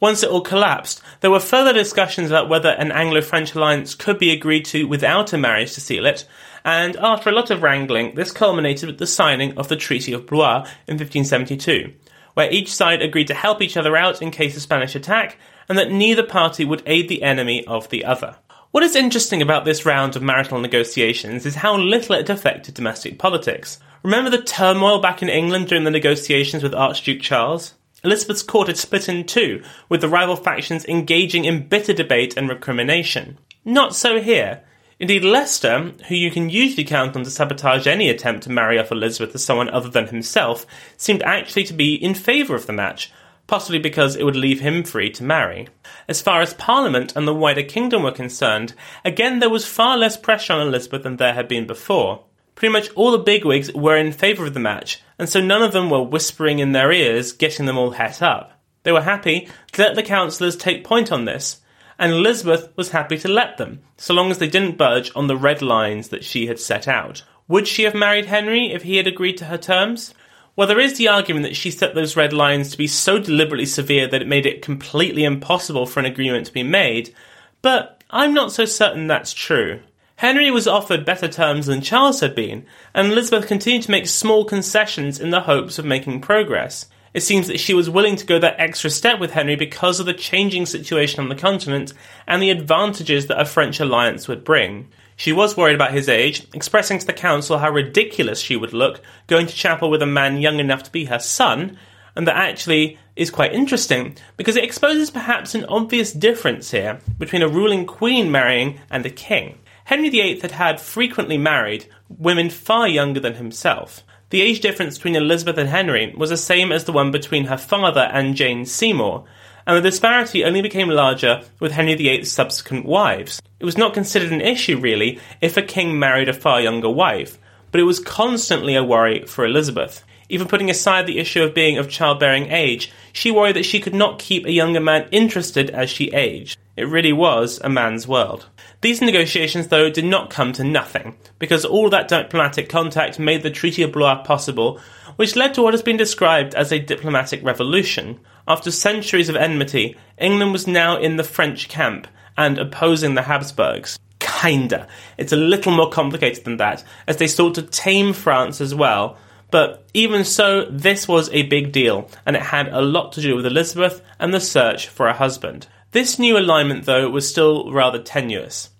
Once 0.00 0.22
it 0.22 0.30
all 0.30 0.40
collapsed, 0.40 1.02
there 1.20 1.30
were 1.30 1.40
further 1.40 1.72
discussions 1.72 2.30
about 2.30 2.48
whether 2.48 2.70
an 2.70 2.92
Anglo 2.92 3.20
French 3.20 3.54
alliance 3.54 3.94
could 3.94 4.18
be 4.18 4.30
agreed 4.30 4.64
to 4.64 4.86
without 4.86 5.32
a 5.32 5.38
marriage 5.38 5.74
to 5.74 5.80
seal 5.80 6.06
it, 6.06 6.26
and 6.68 6.96
after 6.96 7.30
a 7.30 7.32
lot 7.32 7.50
of 7.50 7.62
wrangling, 7.62 8.14
this 8.14 8.30
culminated 8.30 8.88
with 8.90 8.98
the 8.98 9.06
signing 9.06 9.56
of 9.56 9.68
the 9.68 9.76
Treaty 9.76 10.12
of 10.12 10.26
Blois 10.26 10.68
in 10.86 10.98
1572, 10.98 11.94
where 12.34 12.52
each 12.52 12.70
side 12.70 13.00
agreed 13.00 13.28
to 13.28 13.34
help 13.34 13.62
each 13.62 13.78
other 13.78 13.96
out 13.96 14.20
in 14.20 14.30
case 14.30 14.54
of 14.54 14.60
Spanish 14.60 14.94
attack, 14.94 15.38
and 15.66 15.78
that 15.78 15.90
neither 15.90 16.22
party 16.22 16.66
would 16.66 16.82
aid 16.84 17.08
the 17.08 17.22
enemy 17.22 17.64
of 17.66 17.88
the 17.88 18.04
other. 18.04 18.36
What 18.70 18.82
is 18.82 18.94
interesting 18.94 19.40
about 19.40 19.64
this 19.64 19.86
round 19.86 20.14
of 20.14 20.20
marital 20.22 20.60
negotiations 20.60 21.46
is 21.46 21.54
how 21.54 21.74
little 21.74 22.16
it 22.16 22.28
affected 22.28 22.74
domestic 22.74 23.18
politics. 23.18 23.80
Remember 24.02 24.28
the 24.28 24.42
turmoil 24.42 25.00
back 25.00 25.22
in 25.22 25.30
England 25.30 25.68
during 25.68 25.84
the 25.84 25.90
negotiations 25.90 26.62
with 26.62 26.74
Archduke 26.74 27.22
Charles? 27.22 27.72
Elizabeth's 28.04 28.42
court 28.42 28.68
had 28.68 28.76
split 28.76 29.08
in 29.08 29.24
two, 29.24 29.62
with 29.88 30.02
the 30.02 30.08
rival 30.08 30.36
factions 30.36 30.84
engaging 30.84 31.46
in 31.46 31.66
bitter 31.66 31.94
debate 31.94 32.36
and 32.36 32.46
recrimination. 32.46 33.38
Not 33.64 33.94
so 33.94 34.20
here. 34.20 34.64
Indeed, 35.00 35.22
Leicester, 35.22 35.92
who 36.08 36.14
you 36.16 36.30
can 36.30 36.50
usually 36.50 36.82
count 36.82 37.14
on 37.14 37.22
to 37.22 37.30
sabotage 37.30 37.86
any 37.86 38.08
attempt 38.08 38.42
to 38.44 38.50
marry 38.50 38.80
off 38.80 38.90
Elizabeth 38.90 39.30
to 39.32 39.38
someone 39.38 39.70
other 39.70 39.88
than 39.88 40.08
himself, 40.08 40.66
seemed 40.96 41.22
actually 41.22 41.64
to 41.64 41.72
be 41.72 41.94
in 41.94 42.14
favour 42.14 42.56
of 42.56 42.66
the 42.66 42.72
match, 42.72 43.12
possibly 43.46 43.78
because 43.78 44.16
it 44.16 44.24
would 44.24 44.34
leave 44.34 44.58
him 44.58 44.82
free 44.82 45.08
to 45.10 45.22
marry. 45.22 45.68
As 46.08 46.20
far 46.20 46.40
as 46.40 46.54
Parliament 46.54 47.14
and 47.14 47.28
the 47.28 47.34
wider 47.34 47.62
kingdom 47.62 48.02
were 48.02 48.10
concerned, 48.10 48.74
again 49.04 49.38
there 49.38 49.48
was 49.48 49.64
far 49.64 49.96
less 49.96 50.16
pressure 50.16 50.54
on 50.54 50.66
Elizabeth 50.66 51.04
than 51.04 51.16
there 51.16 51.34
had 51.34 51.46
been 51.46 51.66
before. 51.66 52.24
Pretty 52.56 52.72
much 52.72 52.90
all 52.96 53.12
the 53.12 53.18
bigwigs 53.18 53.72
were 53.72 53.96
in 53.96 54.10
favour 54.10 54.46
of 54.46 54.54
the 54.54 54.58
match, 54.58 55.00
and 55.16 55.28
so 55.28 55.40
none 55.40 55.62
of 55.62 55.72
them 55.72 55.90
were 55.90 56.02
whispering 56.02 56.58
in 56.58 56.72
their 56.72 56.90
ears, 56.90 57.30
getting 57.30 57.66
them 57.66 57.78
all 57.78 57.92
het 57.92 58.20
up. 58.20 58.60
They 58.82 58.90
were 58.90 59.02
happy 59.02 59.48
to 59.72 59.82
let 59.82 59.94
the 59.94 60.02
councillors 60.02 60.56
take 60.56 60.82
point 60.82 61.12
on 61.12 61.24
this, 61.24 61.60
and 61.98 62.12
Elizabeth 62.12 62.72
was 62.76 62.90
happy 62.90 63.18
to 63.18 63.28
let 63.28 63.56
them, 63.56 63.80
so 63.96 64.14
long 64.14 64.30
as 64.30 64.38
they 64.38 64.48
didn't 64.48 64.78
budge 64.78 65.10
on 65.16 65.26
the 65.26 65.36
red 65.36 65.62
lines 65.62 66.08
that 66.08 66.24
she 66.24 66.46
had 66.46 66.60
set 66.60 66.86
out. 66.86 67.24
Would 67.48 67.66
she 67.66 67.84
have 67.84 67.94
married 67.94 68.26
Henry 68.26 68.72
if 68.72 68.82
he 68.82 68.96
had 68.96 69.06
agreed 69.06 69.38
to 69.38 69.46
her 69.46 69.58
terms? 69.58 70.14
Well, 70.54 70.68
there 70.68 70.80
is 70.80 70.98
the 70.98 71.08
argument 71.08 71.44
that 71.44 71.56
she 71.56 71.70
set 71.70 71.94
those 71.94 72.16
red 72.16 72.32
lines 72.32 72.70
to 72.70 72.78
be 72.78 72.86
so 72.86 73.18
deliberately 73.18 73.66
severe 73.66 74.08
that 74.08 74.22
it 74.22 74.28
made 74.28 74.46
it 74.46 74.62
completely 74.62 75.24
impossible 75.24 75.86
for 75.86 76.00
an 76.00 76.06
agreement 76.06 76.46
to 76.46 76.52
be 76.52 76.62
made, 76.62 77.14
but 77.62 78.02
I'm 78.10 78.34
not 78.34 78.52
so 78.52 78.64
certain 78.64 79.06
that's 79.06 79.32
true. 79.32 79.80
Henry 80.16 80.50
was 80.50 80.66
offered 80.66 81.04
better 81.04 81.28
terms 81.28 81.66
than 81.66 81.80
Charles 81.80 82.20
had 82.20 82.34
been, 82.34 82.66
and 82.92 83.12
Elizabeth 83.12 83.46
continued 83.46 83.82
to 83.84 83.90
make 83.92 84.08
small 84.08 84.44
concessions 84.44 85.20
in 85.20 85.30
the 85.30 85.42
hopes 85.42 85.78
of 85.78 85.84
making 85.84 86.20
progress. 86.20 86.86
It 87.14 87.22
seems 87.22 87.46
that 87.46 87.60
she 87.60 87.74
was 87.74 87.88
willing 87.88 88.16
to 88.16 88.26
go 88.26 88.38
that 88.38 88.60
extra 88.60 88.90
step 88.90 89.18
with 89.18 89.32
Henry 89.32 89.56
because 89.56 90.00
of 90.00 90.06
the 90.06 90.12
changing 90.12 90.66
situation 90.66 91.20
on 91.20 91.28
the 91.28 91.34
continent 91.34 91.94
and 92.26 92.42
the 92.42 92.50
advantages 92.50 93.26
that 93.26 93.40
a 93.40 93.44
French 93.44 93.80
alliance 93.80 94.28
would 94.28 94.44
bring. 94.44 94.88
She 95.16 95.32
was 95.32 95.56
worried 95.56 95.74
about 95.74 95.92
his 95.92 96.08
age, 96.08 96.46
expressing 96.54 96.98
to 96.98 97.06
the 97.06 97.12
council 97.12 97.58
how 97.58 97.70
ridiculous 97.70 98.40
she 98.40 98.56
would 98.56 98.72
look 98.72 99.00
going 99.26 99.46
to 99.46 99.54
chapel 99.54 99.90
with 99.90 100.02
a 100.02 100.06
man 100.06 100.38
young 100.38 100.60
enough 100.60 100.84
to 100.84 100.92
be 100.92 101.06
her 101.06 101.18
son, 101.18 101.76
and 102.14 102.26
that 102.26 102.36
actually 102.36 102.98
is 103.16 103.30
quite 103.30 103.52
interesting 103.52 104.16
because 104.36 104.56
it 104.56 104.64
exposes 104.64 105.10
perhaps 105.10 105.54
an 105.54 105.64
obvious 105.64 106.12
difference 106.12 106.70
here 106.70 107.00
between 107.18 107.42
a 107.42 107.48
ruling 107.48 107.84
queen 107.84 108.30
marrying 108.30 108.80
and 108.90 109.04
a 109.04 109.10
king. 109.10 109.58
Henry 109.84 110.08
VIII 110.08 110.40
had 110.40 110.52
had 110.52 110.80
frequently 110.80 111.38
married 111.38 111.86
women 112.08 112.50
far 112.50 112.86
younger 112.86 113.20
than 113.20 113.34
himself. 113.34 114.04
The 114.30 114.42
age 114.42 114.60
difference 114.60 114.98
between 114.98 115.16
Elizabeth 115.16 115.56
and 115.56 115.70
Henry 115.70 116.12
was 116.14 116.28
the 116.28 116.36
same 116.36 116.70
as 116.70 116.84
the 116.84 116.92
one 116.92 117.10
between 117.10 117.46
her 117.46 117.56
father 117.56 118.10
and 118.12 118.34
Jane 118.34 118.66
Seymour, 118.66 119.24
and 119.66 119.76
the 119.76 119.80
disparity 119.80 120.44
only 120.44 120.60
became 120.60 120.90
larger 120.90 121.42
with 121.60 121.72
Henry 121.72 121.94
VIII's 121.94 122.30
subsequent 122.30 122.84
wives. 122.84 123.40
It 123.58 123.64
was 123.64 123.78
not 123.78 123.94
considered 123.94 124.30
an 124.30 124.42
issue, 124.42 124.78
really, 124.78 125.18
if 125.40 125.56
a 125.56 125.62
king 125.62 125.98
married 125.98 126.28
a 126.28 126.34
far 126.34 126.60
younger 126.60 126.90
wife, 126.90 127.38
but 127.72 127.80
it 127.80 127.84
was 127.84 128.00
constantly 128.00 128.74
a 128.74 128.84
worry 128.84 129.24
for 129.24 129.46
Elizabeth. 129.46 130.04
Even 130.28 130.46
putting 130.46 130.68
aside 130.68 131.06
the 131.06 131.18
issue 131.18 131.42
of 131.42 131.54
being 131.54 131.78
of 131.78 131.88
childbearing 131.88 132.52
age, 132.52 132.92
she 133.14 133.30
worried 133.30 133.56
that 133.56 133.64
she 133.64 133.80
could 133.80 133.94
not 133.94 134.18
keep 134.18 134.44
a 134.44 134.52
younger 134.52 134.80
man 134.80 135.08
interested 135.10 135.70
as 135.70 135.88
she 135.88 136.12
aged. 136.12 136.58
It 136.76 136.86
really 136.86 137.14
was 137.14 137.58
a 137.64 137.70
man's 137.70 138.06
world. 138.06 138.46
These 138.80 139.00
negotiations, 139.00 139.68
though, 139.68 139.90
did 139.90 140.04
not 140.04 140.30
come 140.30 140.52
to 140.52 140.62
nothing, 140.62 141.16
because 141.40 141.64
all 141.64 141.90
that 141.90 142.06
diplomatic 142.06 142.68
contact 142.68 143.18
made 143.18 143.42
the 143.42 143.50
Treaty 143.50 143.82
of 143.82 143.90
Blois 143.90 144.22
possible, 144.22 144.80
which 145.16 145.34
led 145.34 145.54
to 145.54 145.62
what 145.62 145.74
has 145.74 145.82
been 145.82 145.96
described 145.96 146.54
as 146.54 146.70
a 146.70 146.78
diplomatic 146.78 147.42
revolution. 147.42 148.20
After 148.46 148.70
centuries 148.70 149.28
of 149.28 149.34
enmity, 149.34 149.96
England 150.16 150.52
was 150.52 150.68
now 150.68 150.96
in 150.96 151.16
the 151.16 151.24
French 151.24 151.68
camp 151.68 152.06
and 152.36 152.56
opposing 152.56 153.14
the 153.14 153.22
Habsburgs. 153.22 153.98
Kinda. 154.20 154.86
It's 155.16 155.32
a 155.32 155.36
little 155.36 155.72
more 155.72 155.90
complicated 155.90 156.44
than 156.44 156.58
that, 156.58 156.84
as 157.08 157.16
they 157.16 157.26
sought 157.26 157.56
to 157.56 157.62
tame 157.62 158.12
France 158.12 158.60
as 158.60 158.76
well. 158.76 159.18
But 159.50 159.88
even 159.92 160.24
so, 160.24 160.66
this 160.70 161.08
was 161.08 161.30
a 161.30 161.42
big 161.42 161.72
deal, 161.72 162.08
and 162.24 162.36
it 162.36 162.42
had 162.42 162.68
a 162.68 162.80
lot 162.80 163.12
to 163.14 163.20
do 163.20 163.34
with 163.34 163.46
Elizabeth 163.46 164.02
and 164.20 164.32
the 164.32 164.40
search 164.40 164.86
for 164.86 165.08
a 165.08 165.14
husband. 165.14 165.66
This 165.92 166.18
new 166.18 166.36
alignment, 166.38 166.84
though, 166.84 167.08
was 167.08 167.28
still 167.28 167.72
rather 167.72 167.98
tenuous. 167.98 168.70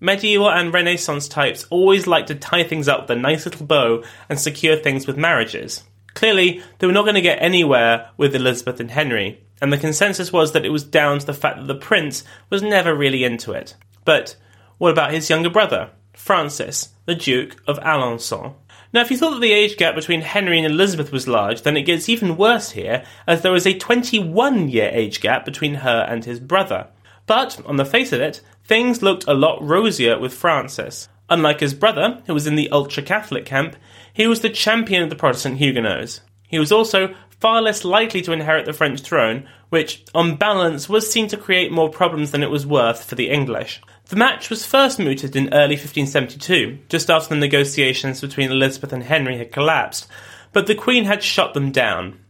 Medieval 0.00 0.50
and 0.50 0.74
Renaissance 0.74 1.28
types 1.28 1.64
always 1.70 2.06
liked 2.06 2.28
to 2.28 2.34
tie 2.34 2.64
things 2.64 2.88
up 2.88 3.02
with 3.02 3.10
a 3.10 3.20
nice 3.20 3.46
little 3.46 3.66
bow 3.66 4.02
and 4.28 4.38
secure 4.38 4.76
things 4.76 5.06
with 5.06 5.16
marriages. 5.16 5.84
Clearly, 6.14 6.62
they 6.78 6.86
were 6.86 6.92
not 6.92 7.02
going 7.02 7.14
to 7.14 7.20
get 7.20 7.40
anywhere 7.40 8.10
with 8.16 8.34
Elizabeth 8.34 8.80
and 8.80 8.90
Henry, 8.90 9.44
and 9.60 9.72
the 9.72 9.78
consensus 9.78 10.32
was 10.32 10.52
that 10.52 10.64
it 10.64 10.70
was 10.70 10.82
down 10.82 11.18
to 11.18 11.26
the 11.26 11.32
fact 11.32 11.58
that 11.58 11.66
the 11.66 11.74
prince 11.74 12.24
was 12.50 12.62
never 12.62 12.94
really 12.94 13.24
into 13.24 13.52
it. 13.52 13.76
But 14.04 14.36
what 14.78 14.90
about 14.90 15.12
his 15.12 15.30
younger 15.30 15.50
brother, 15.50 15.90
Francis, 16.14 16.90
the 17.04 17.14
Duke 17.14 17.62
of 17.66 17.78
Alençon? 17.78 18.54
Now, 18.96 19.02
if 19.02 19.10
you 19.10 19.18
thought 19.18 19.32
that 19.32 19.40
the 19.40 19.52
age 19.52 19.76
gap 19.76 19.94
between 19.94 20.22
Henry 20.22 20.56
and 20.56 20.64
Elizabeth 20.66 21.12
was 21.12 21.28
large, 21.28 21.60
then 21.60 21.76
it 21.76 21.82
gets 21.82 22.08
even 22.08 22.38
worse 22.38 22.70
here, 22.70 23.04
as 23.26 23.42
there 23.42 23.54
is 23.54 23.66
a 23.66 23.76
21 23.76 24.70
year 24.70 24.88
age 24.90 25.20
gap 25.20 25.44
between 25.44 25.74
her 25.74 26.06
and 26.08 26.24
his 26.24 26.40
brother. 26.40 26.88
But, 27.26 27.60
on 27.66 27.76
the 27.76 27.84
face 27.84 28.14
of 28.14 28.22
it, 28.22 28.40
things 28.64 29.02
looked 29.02 29.26
a 29.28 29.34
lot 29.34 29.62
rosier 29.62 30.18
with 30.18 30.32
Francis. 30.32 31.10
Unlike 31.28 31.60
his 31.60 31.74
brother, 31.74 32.22
who 32.24 32.32
was 32.32 32.46
in 32.46 32.54
the 32.54 32.70
ultra 32.70 33.02
Catholic 33.02 33.44
camp, 33.44 33.76
he 34.14 34.26
was 34.26 34.40
the 34.40 34.48
champion 34.48 35.02
of 35.02 35.10
the 35.10 35.14
Protestant 35.14 35.58
Huguenots. 35.58 36.22
He 36.48 36.58
was 36.58 36.72
also 36.72 37.14
far 37.38 37.60
less 37.60 37.84
likely 37.84 38.22
to 38.22 38.32
inherit 38.32 38.64
the 38.64 38.72
French 38.72 39.02
throne, 39.02 39.46
which, 39.68 40.06
on 40.14 40.36
balance, 40.36 40.88
was 40.88 41.12
seen 41.12 41.28
to 41.28 41.36
create 41.36 41.70
more 41.70 41.90
problems 41.90 42.30
than 42.30 42.42
it 42.42 42.50
was 42.50 42.66
worth 42.66 43.04
for 43.04 43.14
the 43.14 43.28
English. 43.28 43.82
The 44.08 44.14
match 44.14 44.50
was 44.50 44.64
first 44.64 45.00
mooted 45.00 45.34
in 45.34 45.52
early 45.52 45.74
1572, 45.74 46.78
just 46.88 47.10
after 47.10 47.30
the 47.30 47.40
negotiations 47.40 48.20
between 48.20 48.52
Elizabeth 48.52 48.92
and 48.92 49.02
Henry 49.02 49.36
had 49.36 49.50
collapsed, 49.50 50.06
but 50.52 50.68
the 50.68 50.76
Queen 50.76 51.06
had 51.06 51.24
shot 51.24 51.54
them 51.54 51.72
down. 51.72 52.20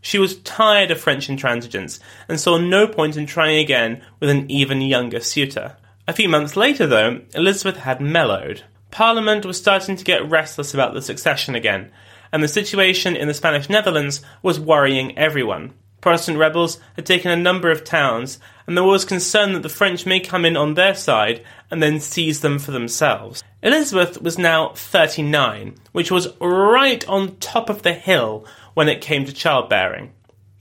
She 0.00 0.18
was 0.18 0.38
tired 0.38 0.90
of 0.90 0.98
French 0.98 1.28
intransigence 1.28 2.00
and 2.26 2.40
saw 2.40 2.56
no 2.56 2.86
point 2.86 3.18
in 3.18 3.26
trying 3.26 3.58
again 3.58 4.02
with 4.18 4.30
an 4.30 4.50
even 4.50 4.80
younger 4.80 5.20
suitor. 5.20 5.76
A 6.08 6.14
few 6.14 6.26
months 6.26 6.56
later, 6.56 6.86
though, 6.86 7.20
Elizabeth 7.34 7.78
had 7.78 8.00
mellowed. 8.00 8.62
Parliament 8.90 9.44
was 9.44 9.58
starting 9.58 9.96
to 9.96 10.04
get 10.04 10.30
restless 10.30 10.72
about 10.72 10.94
the 10.94 11.02
succession 11.02 11.54
again, 11.54 11.90
and 12.32 12.42
the 12.42 12.48
situation 12.48 13.14
in 13.14 13.28
the 13.28 13.34
Spanish 13.34 13.68
Netherlands 13.68 14.22
was 14.42 14.58
worrying 14.58 15.18
everyone. 15.18 15.74
Protestant 16.00 16.38
rebels 16.38 16.78
had 16.94 17.04
taken 17.04 17.30
a 17.30 17.36
number 17.36 17.70
of 17.70 17.84
towns, 17.84 18.38
and 18.66 18.76
there 18.76 18.84
was 18.84 19.04
concern 19.04 19.52
that 19.52 19.62
the 19.62 19.68
French 19.68 20.06
may 20.06 20.20
come 20.20 20.44
in 20.44 20.56
on 20.56 20.74
their 20.74 20.94
side 20.94 21.44
and 21.70 21.82
then 21.82 22.00
seize 22.00 22.40
them 22.40 22.58
for 22.58 22.72
themselves. 22.72 23.42
Elizabeth 23.62 24.20
was 24.20 24.38
now 24.38 24.70
39, 24.74 25.76
which 25.92 26.10
was 26.10 26.28
right 26.40 27.06
on 27.08 27.36
top 27.36 27.70
of 27.70 27.82
the 27.82 27.94
hill 27.94 28.46
when 28.74 28.88
it 28.88 29.00
came 29.00 29.24
to 29.24 29.32
childbearing. 29.32 30.12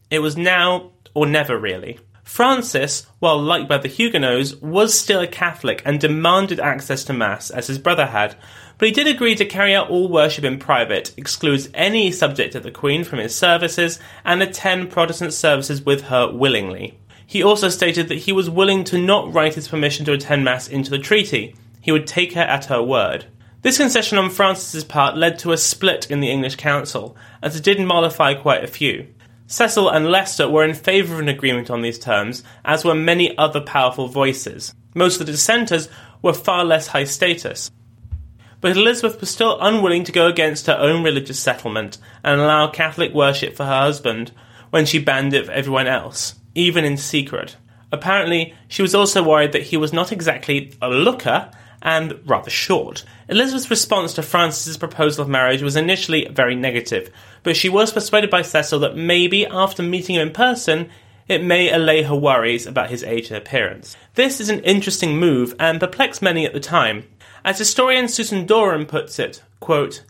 It 0.09 0.19
was 0.19 0.37
now 0.37 0.91
or 1.13 1.25
never, 1.25 1.57
really. 1.57 1.99
Francis, 2.23 3.05
while 3.19 3.39
liked 3.41 3.69
by 3.69 3.77
the 3.77 3.87
Huguenots, 3.87 4.55
was 4.55 4.99
still 4.99 5.21
a 5.21 5.27
Catholic 5.27 5.81
and 5.85 5.99
demanded 5.99 6.59
access 6.59 7.03
to 7.05 7.13
Mass, 7.13 7.51
as 7.51 7.67
his 7.67 7.77
brother 7.77 8.07
had, 8.07 8.35
but 8.77 8.87
he 8.87 8.93
did 8.93 9.07
agree 9.07 9.35
to 9.35 9.45
carry 9.45 9.73
out 9.73 9.89
all 9.89 10.09
worship 10.09 10.43
in 10.43 10.59
private, 10.59 11.13
excludes 11.17 11.69
any 11.73 12.11
subject 12.11 12.55
of 12.55 12.63
the 12.63 12.71
Queen 12.71 13.03
from 13.03 13.19
his 13.19 13.35
services, 13.35 13.99
and 14.25 14.41
attend 14.41 14.89
Protestant 14.89 15.33
services 15.33 15.83
with 15.83 16.05
her 16.05 16.29
willingly. 16.31 16.97
He 17.25 17.43
also 17.43 17.69
stated 17.69 18.07
that 18.07 18.19
he 18.19 18.31
was 18.31 18.49
willing 18.49 18.83
to 18.85 19.01
not 19.01 19.33
write 19.33 19.55
his 19.55 19.67
permission 19.67 20.05
to 20.05 20.13
attend 20.13 20.43
Mass 20.43 20.67
into 20.67 20.91
the 20.91 20.99
treaty. 20.99 21.55
He 21.81 21.91
would 21.91 22.07
take 22.07 22.33
her 22.33 22.41
at 22.41 22.65
her 22.65 22.81
word. 22.81 23.25
This 23.61 23.77
concession 23.77 24.17
on 24.17 24.29
Francis's 24.29 24.83
part 24.83 25.17
led 25.17 25.39
to 25.39 25.51
a 25.51 25.57
split 25.57 26.09
in 26.11 26.19
the 26.19 26.29
English 26.29 26.55
Council, 26.55 27.17
as 27.41 27.55
it 27.55 27.63
did 27.63 27.79
mollify 27.79 28.35
quite 28.35 28.63
a 28.63 28.67
few. 28.67 29.07
Cecil 29.47 29.89
and 29.89 30.07
Leicester 30.07 30.49
were 30.49 30.63
in 30.63 30.73
favour 30.73 31.15
of 31.15 31.19
an 31.19 31.29
agreement 31.29 31.69
on 31.69 31.81
these 31.81 31.99
terms, 31.99 32.43
as 32.63 32.85
were 32.85 32.95
many 32.95 33.37
other 33.37 33.61
powerful 33.61 34.07
voices. 34.07 34.73
Most 34.93 35.19
of 35.19 35.25
the 35.25 35.31
dissenters 35.31 35.89
were 36.21 36.33
far 36.33 36.63
less 36.63 36.87
high 36.87 37.03
status 37.03 37.71
but 38.65 38.75
Elizabeth 38.75 39.19
was 39.21 39.29
still 39.29 39.59
unwilling 39.61 40.03
to 40.03 40.11
go 40.11 40.25
against 40.25 40.65
her 40.65 40.77
own 40.79 41.03
religious 41.03 41.39
settlement 41.39 41.99
and 42.23 42.41
allow 42.41 42.67
Catholic 42.67 43.13
worship 43.13 43.55
for 43.55 43.63
her 43.63 43.81
husband 43.81 44.31
when 44.71 44.87
she 44.87 44.97
banned 44.97 45.35
it 45.35 45.45
for 45.45 45.51
everyone 45.51 45.85
else, 45.85 46.33
even 46.55 46.83
in 46.83 46.97
secret. 46.97 47.57
Apparently, 47.91 48.53
she 48.67 48.81
was 48.81 48.95
also 48.95 49.21
worried 49.21 49.51
that 49.51 49.63
he 49.63 49.77
was 49.77 49.93
not 49.93 50.11
exactly 50.11 50.73
a 50.81 50.89
looker 50.89 51.51
and 51.81 52.19
rather 52.25 52.49
short. 52.49 53.05
Elizabeth's 53.29 53.69
response 53.69 54.13
to 54.13 54.23
Francis's 54.23 54.75
proposal 54.75 55.21
of 55.21 55.29
marriage 55.29 55.61
was 55.61 55.75
initially 55.75 56.27
very 56.29 56.55
negative, 56.55 57.11
but 57.43 57.55
she 57.55 57.69
was 57.69 57.93
persuaded 57.93 58.31
by 58.31 58.41
Cecil 58.41 58.79
that 58.79 58.97
maybe 58.97 59.45
after 59.45 59.83
meeting 59.83 60.15
him 60.15 60.29
in 60.29 60.33
person, 60.33 60.89
it 61.27 61.43
may 61.43 61.71
allay 61.71 62.01
her 62.03 62.15
worries 62.15 62.65
about 62.65 62.89
his 62.89 63.03
age 63.03 63.27
and 63.27 63.37
appearance. 63.37 63.95
This 64.15 64.41
is 64.41 64.49
an 64.49 64.61
interesting 64.61 65.17
move 65.17 65.53
and 65.59 65.79
perplexed 65.79 66.21
many 66.21 66.45
at 66.45 66.53
the 66.53 66.59
time, 66.59 67.05
as 67.43 67.59
historian 67.59 68.07
Susan 68.07 68.47
Doran 68.47 68.87
puts 68.87 69.19
it, 69.19 69.43
quote, 69.59 70.03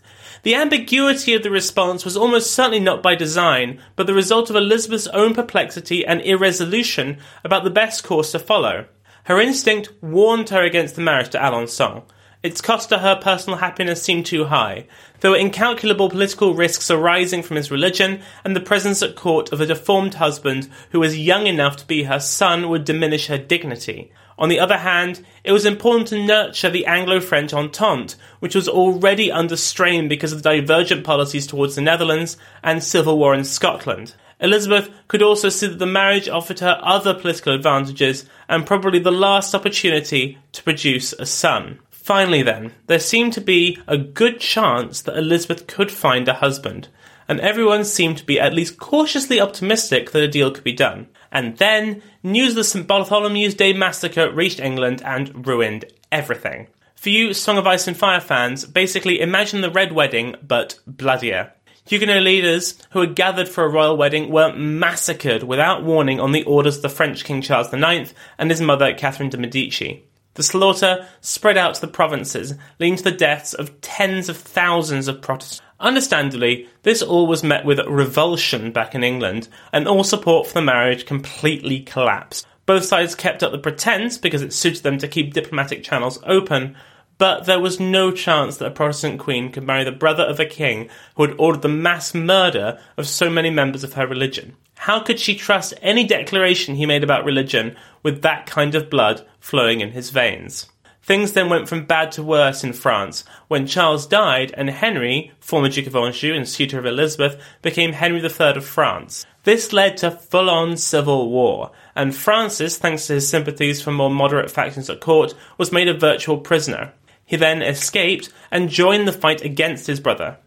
the 0.46 0.54
ambiguity 0.54 1.34
of 1.34 1.42
the 1.42 1.50
response 1.50 2.04
was 2.04 2.16
almost 2.16 2.52
certainly 2.52 2.78
not 2.78 3.02
by 3.02 3.16
design, 3.16 3.80
but 3.96 4.06
the 4.06 4.14
result 4.14 4.48
of 4.48 4.54
Elizabeth's 4.54 5.08
own 5.08 5.34
perplexity 5.34 6.06
and 6.06 6.20
irresolution 6.20 7.18
about 7.42 7.64
the 7.64 7.68
best 7.68 8.04
course 8.04 8.30
to 8.30 8.38
follow. 8.38 8.86
Her 9.24 9.40
instinct 9.40 9.92
warned 10.00 10.50
her 10.50 10.62
against 10.62 10.94
the 10.94 11.02
marriage 11.02 11.30
to 11.30 11.38
Alençon. 11.38 12.04
Its 12.44 12.60
cost 12.60 12.90
to 12.90 12.98
her 12.98 13.16
personal 13.16 13.58
happiness 13.58 14.00
seemed 14.00 14.24
too 14.24 14.44
high. 14.44 14.86
There 15.18 15.32
were 15.32 15.36
incalculable 15.36 16.10
political 16.10 16.54
risks 16.54 16.92
arising 16.92 17.42
from 17.42 17.56
his 17.56 17.72
religion, 17.72 18.20
and 18.44 18.54
the 18.54 18.60
presence 18.60 19.02
at 19.02 19.16
court 19.16 19.50
of 19.50 19.60
a 19.60 19.66
deformed 19.66 20.14
husband 20.14 20.70
who 20.90 21.00
was 21.00 21.18
young 21.18 21.48
enough 21.48 21.76
to 21.78 21.86
be 21.88 22.04
her 22.04 22.20
son 22.20 22.68
would 22.68 22.84
diminish 22.84 23.26
her 23.26 23.36
dignity. 23.36 24.12
On 24.38 24.48
the 24.48 24.60
other 24.60 24.78
hand, 24.78 25.24
it 25.44 25.52
was 25.52 25.64
important 25.64 26.08
to 26.08 26.24
nurture 26.24 26.68
the 26.68 26.86
Anglo 26.86 27.20
French 27.20 27.54
Entente, 27.54 28.16
which 28.40 28.54
was 28.54 28.68
already 28.68 29.32
under 29.32 29.56
strain 29.56 30.08
because 30.08 30.32
of 30.32 30.42
the 30.42 30.50
divergent 30.50 31.04
policies 31.04 31.46
towards 31.46 31.74
the 31.74 31.80
Netherlands 31.80 32.36
and 32.62 32.82
civil 32.82 33.18
war 33.18 33.34
in 33.34 33.44
Scotland. 33.44 34.14
Elizabeth 34.38 34.90
could 35.08 35.22
also 35.22 35.48
see 35.48 35.66
that 35.66 35.78
the 35.78 35.86
marriage 35.86 36.28
offered 36.28 36.60
her 36.60 36.78
other 36.82 37.14
political 37.14 37.54
advantages 37.54 38.28
and 38.48 38.66
probably 38.66 38.98
the 38.98 39.10
last 39.10 39.54
opportunity 39.54 40.38
to 40.52 40.62
produce 40.62 41.14
a 41.14 41.24
son. 41.24 41.78
Finally, 41.90 42.42
then, 42.42 42.72
there 42.86 43.00
seemed 43.00 43.32
to 43.32 43.40
be 43.40 43.78
a 43.86 43.96
good 43.96 44.38
chance 44.38 45.00
that 45.00 45.16
Elizabeth 45.16 45.66
could 45.66 45.90
find 45.90 46.28
a 46.28 46.34
husband, 46.34 46.88
and 47.28 47.40
everyone 47.40 47.84
seemed 47.84 48.18
to 48.18 48.24
be 48.24 48.40
at 48.40 48.54
least 48.54 48.78
cautiously 48.78 49.40
optimistic 49.40 50.10
that 50.10 50.22
a 50.22 50.28
deal 50.28 50.50
could 50.50 50.64
be 50.64 50.72
done. 50.72 51.08
And 51.32 51.56
then, 51.58 52.02
news 52.22 52.50
of 52.50 52.56
the 52.56 52.64
St. 52.64 52.86
Bartholomew's 52.86 53.54
Day 53.54 53.72
massacre 53.72 54.30
reached 54.30 54.60
England 54.60 55.02
and 55.04 55.46
ruined 55.46 55.86
everything. 56.10 56.68
For 56.94 57.10
you 57.10 57.34
Song 57.34 57.58
of 57.58 57.66
Ice 57.66 57.86
and 57.86 57.96
Fire 57.96 58.20
fans, 58.20 58.64
basically 58.64 59.20
imagine 59.20 59.60
the 59.60 59.70
Red 59.70 59.92
Wedding, 59.92 60.36
but 60.42 60.78
bloodier. 60.86 61.52
Huguenot 61.86 62.22
leaders 62.22 62.76
who 62.90 63.00
had 63.00 63.14
gathered 63.14 63.48
for 63.48 63.64
a 63.64 63.68
royal 63.68 63.96
wedding 63.96 64.30
were 64.30 64.52
massacred 64.52 65.44
without 65.44 65.84
warning 65.84 66.18
on 66.18 66.32
the 66.32 66.42
orders 66.42 66.76
of 66.76 66.82
the 66.82 66.88
French 66.88 67.22
King 67.22 67.42
Charles 67.42 67.72
IX 67.72 68.12
and 68.38 68.50
his 68.50 68.60
mother 68.60 68.92
Catherine 68.92 69.30
de' 69.30 69.38
Medici. 69.38 70.02
The 70.34 70.42
slaughter 70.42 71.06
spread 71.20 71.56
out 71.56 71.76
to 71.76 71.80
the 71.80 71.86
provinces, 71.86 72.54
leading 72.80 72.96
to 72.96 73.04
the 73.04 73.12
deaths 73.12 73.54
of 73.54 73.80
tens 73.80 74.28
of 74.28 74.36
thousands 74.36 75.06
of 75.06 75.22
Protestants. 75.22 75.62
Understandably, 75.78 76.68
this 76.82 77.02
all 77.02 77.26
was 77.26 77.42
met 77.42 77.64
with 77.64 77.80
revulsion 77.86 78.72
back 78.72 78.94
in 78.94 79.04
England, 79.04 79.48
and 79.72 79.86
all 79.86 80.04
support 80.04 80.46
for 80.46 80.54
the 80.54 80.62
marriage 80.62 81.06
completely 81.06 81.80
collapsed. 81.80 82.46
Both 82.64 82.84
sides 82.84 83.14
kept 83.14 83.42
up 83.42 83.52
the 83.52 83.58
pretense 83.58 84.18
because 84.18 84.42
it 84.42 84.52
suited 84.52 84.82
them 84.82 84.98
to 84.98 85.08
keep 85.08 85.34
diplomatic 85.34 85.84
channels 85.84 86.18
open, 86.24 86.76
but 87.18 87.44
there 87.44 87.60
was 87.60 87.80
no 87.80 88.10
chance 88.10 88.56
that 88.56 88.66
a 88.66 88.70
Protestant 88.70 89.20
queen 89.20 89.50
could 89.50 89.64
marry 89.64 89.84
the 89.84 89.92
brother 89.92 90.24
of 90.24 90.40
a 90.40 90.46
king 90.46 90.88
who 91.14 91.26
had 91.26 91.36
ordered 91.38 91.62
the 91.62 91.68
mass 91.68 92.14
murder 92.14 92.78
of 92.96 93.06
so 93.06 93.30
many 93.30 93.50
members 93.50 93.84
of 93.84 93.94
her 93.94 94.06
religion. 94.06 94.56
How 94.76 95.00
could 95.00 95.18
she 95.18 95.34
trust 95.34 95.74
any 95.80 96.04
declaration 96.04 96.74
he 96.74 96.86
made 96.86 97.02
about 97.02 97.24
religion 97.24 97.76
with 98.02 98.22
that 98.22 98.46
kind 98.46 98.74
of 98.74 98.90
blood 98.90 99.26
flowing 99.40 99.80
in 99.80 99.92
his 99.92 100.10
veins? 100.10 100.66
Things 101.06 101.34
then 101.34 101.48
went 101.48 101.68
from 101.68 101.86
bad 101.86 102.10
to 102.12 102.22
worse 102.24 102.64
in 102.64 102.72
France 102.72 103.22
when 103.46 103.68
Charles 103.68 104.08
died 104.08 104.52
and 104.56 104.68
Henry, 104.68 105.30
former 105.38 105.68
Duke 105.68 105.86
of 105.86 105.94
Anjou 105.94 106.34
and 106.34 106.48
suitor 106.48 106.80
of 106.80 106.84
Elizabeth, 106.84 107.40
became 107.62 107.92
Henry 107.92 108.20
III 108.20 108.56
of 108.56 108.66
France. 108.66 109.24
This 109.44 109.72
led 109.72 109.96
to 109.98 110.10
full 110.10 110.50
on 110.50 110.76
civil 110.76 111.30
war, 111.30 111.70
and 111.94 112.12
Francis, 112.12 112.76
thanks 112.76 113.06
to 113.06 113.12
his 113.12 113.28
sympathies 113.28 113.80
for 113.80 113.92
more 113.92 114.10
moderate 114.10 114.50
factions 114.50 114.90
at 114.90 115.00
court, 115.00 115.32
was 115.56 115.70
made 115.70 115.86
a 115.86 115.94
virtual 115.94 116.38
prisoner. 116.38 116.92
He 117.24 117.36
then 117.36 117.62
escaped 117.62 118.32
and 118.50 118.68
joined 118.68 119.06
the 119.06 119.12
fight 119.12 119.42
against 119.42 119.86
his 119.86 120.00
brother. 120.00 120.38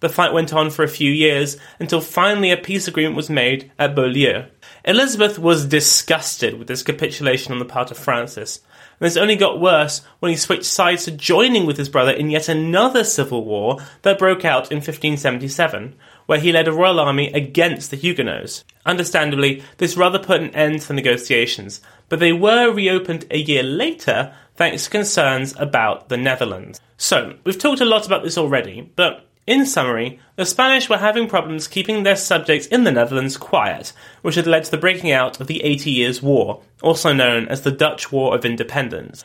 The 0.00 0.08
fight 0.08 0.32
went 0.32 0.54
on 0.54 0.70
for 0.70 0.84
a 0.84 0.88
few 0.88 1.12
years 1.12 1.58
until 1.78 2.00
finally 2.00 2.50
a 2.50 2.56
peace 2.56 2.88
agreement 2.88 3.16
was 3.16 3.28
made 3.28 3.72
at 3.78 3.94
Beaulieu. 3.94 4.44
Elizabeth 4.86 5.38
was 5.38 5.66
disgusted 5.66 6.58
with 6.58 6.68
this 6.68 6.82
capitulation 6.82 7.52
on 7.52 7.58
the 7.58 7.66
part 7.66 7.90
of 7.90 7.98
Francis, 7.98 8.60
and 9.00 9.06
this 9.06 9.16
only 9.16 9.36
got 9.36 9.60
worse 9.60 10.02
when 10.18 10.30
he 10.30 10.36
switched 10.36 10.64
sides 10.64 11.04
to 11.04 11.10
joining 11.10 11.66
with 11.66 11.76
his 11.76 11.88
brother 11.88 12.10
in 12.10 12.30
yet 12.30 12.48
another 12.48 13.04
civil 13.04 13.44
war 13.44 13.78
that 14.02 14.18
broke 14.18 14.44
out 14.44 14.72
in 14.72 14.78
1577, 14.78 15.94
where 16.26 16.40
he 16.40 16.52
led 16.52 16.66
a 16.66 16.72
royal 16.72 16.98
army 16.98 17.32
against 17.32 17.90
the 17.90 17.96
Huguenots. 17.96 18.64
Understandably, 18.84 19.62
this 19.76 19.96
rather 19.96 20.18
put 20.18 20.40
an 20.40 20.54
end 20.54 20.80
to 20.80 20.88
the 20.88 20.94
negotiations, 20.94 21.80
but 22.08 22.18
they 22.18 22.32
were 22.32 22.72
reopened 22.72 23.26
a 23.30 23.38
year 23.38 23.62
later 23.62 24.34
thanks 24.56 24.84
to 24.84 24.90
concerns 24.90 25.54
about 25.58 26.08
the 26.08 26.16
Netherlands. 26.16 26.80
So, 26.96 27.36
we've 27.44 27.58
talked 27.58 27.80
a 27.80 27.84
lot 27.84 28.06
about 28.06 28.24
this 28.24 28.36
already, 28.36 28.90
but 28.96 29.27
in 29.48 29.66
summary, 29.66 30.20
the 30.36 30.44
Spanish 30.44 30.88
were 30.88 30.98
having 30.98 31.26
problems 31.26 31.66
keeping 31.66 32.02
their 32.02 32.16
subjects 32.16 32.66
in 32.66 32.84
the 32.84 32.92
Netherlands 32.92 33.36
quiet, 33.36 33.92
which 34.22 34.34
had 34.34 34.46
led 34.46 34.64
to 34.64 34.70
the 34.70 34.76
breaking 34.76 35.10
out 35.10 35.40
of 35.40 35.46
the 35.46 35.64
Eighty 35.64 35.90
Years' 35.90 36.22
War, 36.22 36.62
also 36.82 37.12
known 37.12 37.48
as 37.48 37.62
the 37.62 37.72
Dutch 37.72 38.12
War 38.12 38.34
of 38.34 38.44
Independence. 38.44 39.24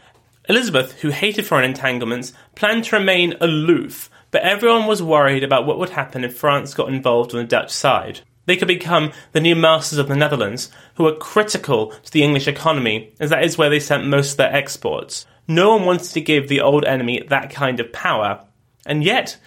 Elizabeth, 0.50 1.02
who 1.02 1.10
hated 1.10 1.46
foreign 1.46 1.66
entanglements, 1.66 2.34
planned 2.56 2.86
to 2.86 2.98
remain 2.98 3.36
aloof, 3.40 4.10
but 4.32 4.42
everyone 4.42 4.88
was 4.88 5.04
worried 5.04 5.44
about 5.44 5.66
what 5.66 5.78
would 5.78 5.92
happen 5.92 6.24
if 6.24 6.38
France 6.38 6.74
got 6.74 6.90
involved 6.90 7.34
on 7.34 7.42
the 7.42 7.48
Dutch 7.48 7.72
side. 7.72 8.22
They 8.46 8.58
could 8.58 8.68
become 8.68 9.12
the 9.32 9.40
new 9.40 9.56
masters 9.56 10.00
of 10.00 10.08
the 10.08 10.16
Netherlands, 10.16 10.70
who 10.96 11.04
were 11.04 11.16
critical 11.16 11.88
to 11.92 12.12
the 12.12 12.24
English 12.24 12.48
economy, 12.48 13.14
as 13.20 13.30
that 13.30 13.44
is 13.44 13.58
where 13.58 13.70
they 13.70 13.80
sent 13.80 14.06
most 14.06 14.32
of 14.32 14.38
their 14.38 14.54
exports. 14.54 15.26
No 15.48 15.76
one 15.76 15.86
wanted 15.86 16.12
to 16.12 16.22
give 16.22 16.48
the 16.48 16.62
old 16.62 16.86
enemy 16.86 17.24
that 17.30 17.52
kind 17.52 17.80
of 17.80 17.94
power. 17.94 18.46
And 18.86 19.04
yet, 19.04 19.38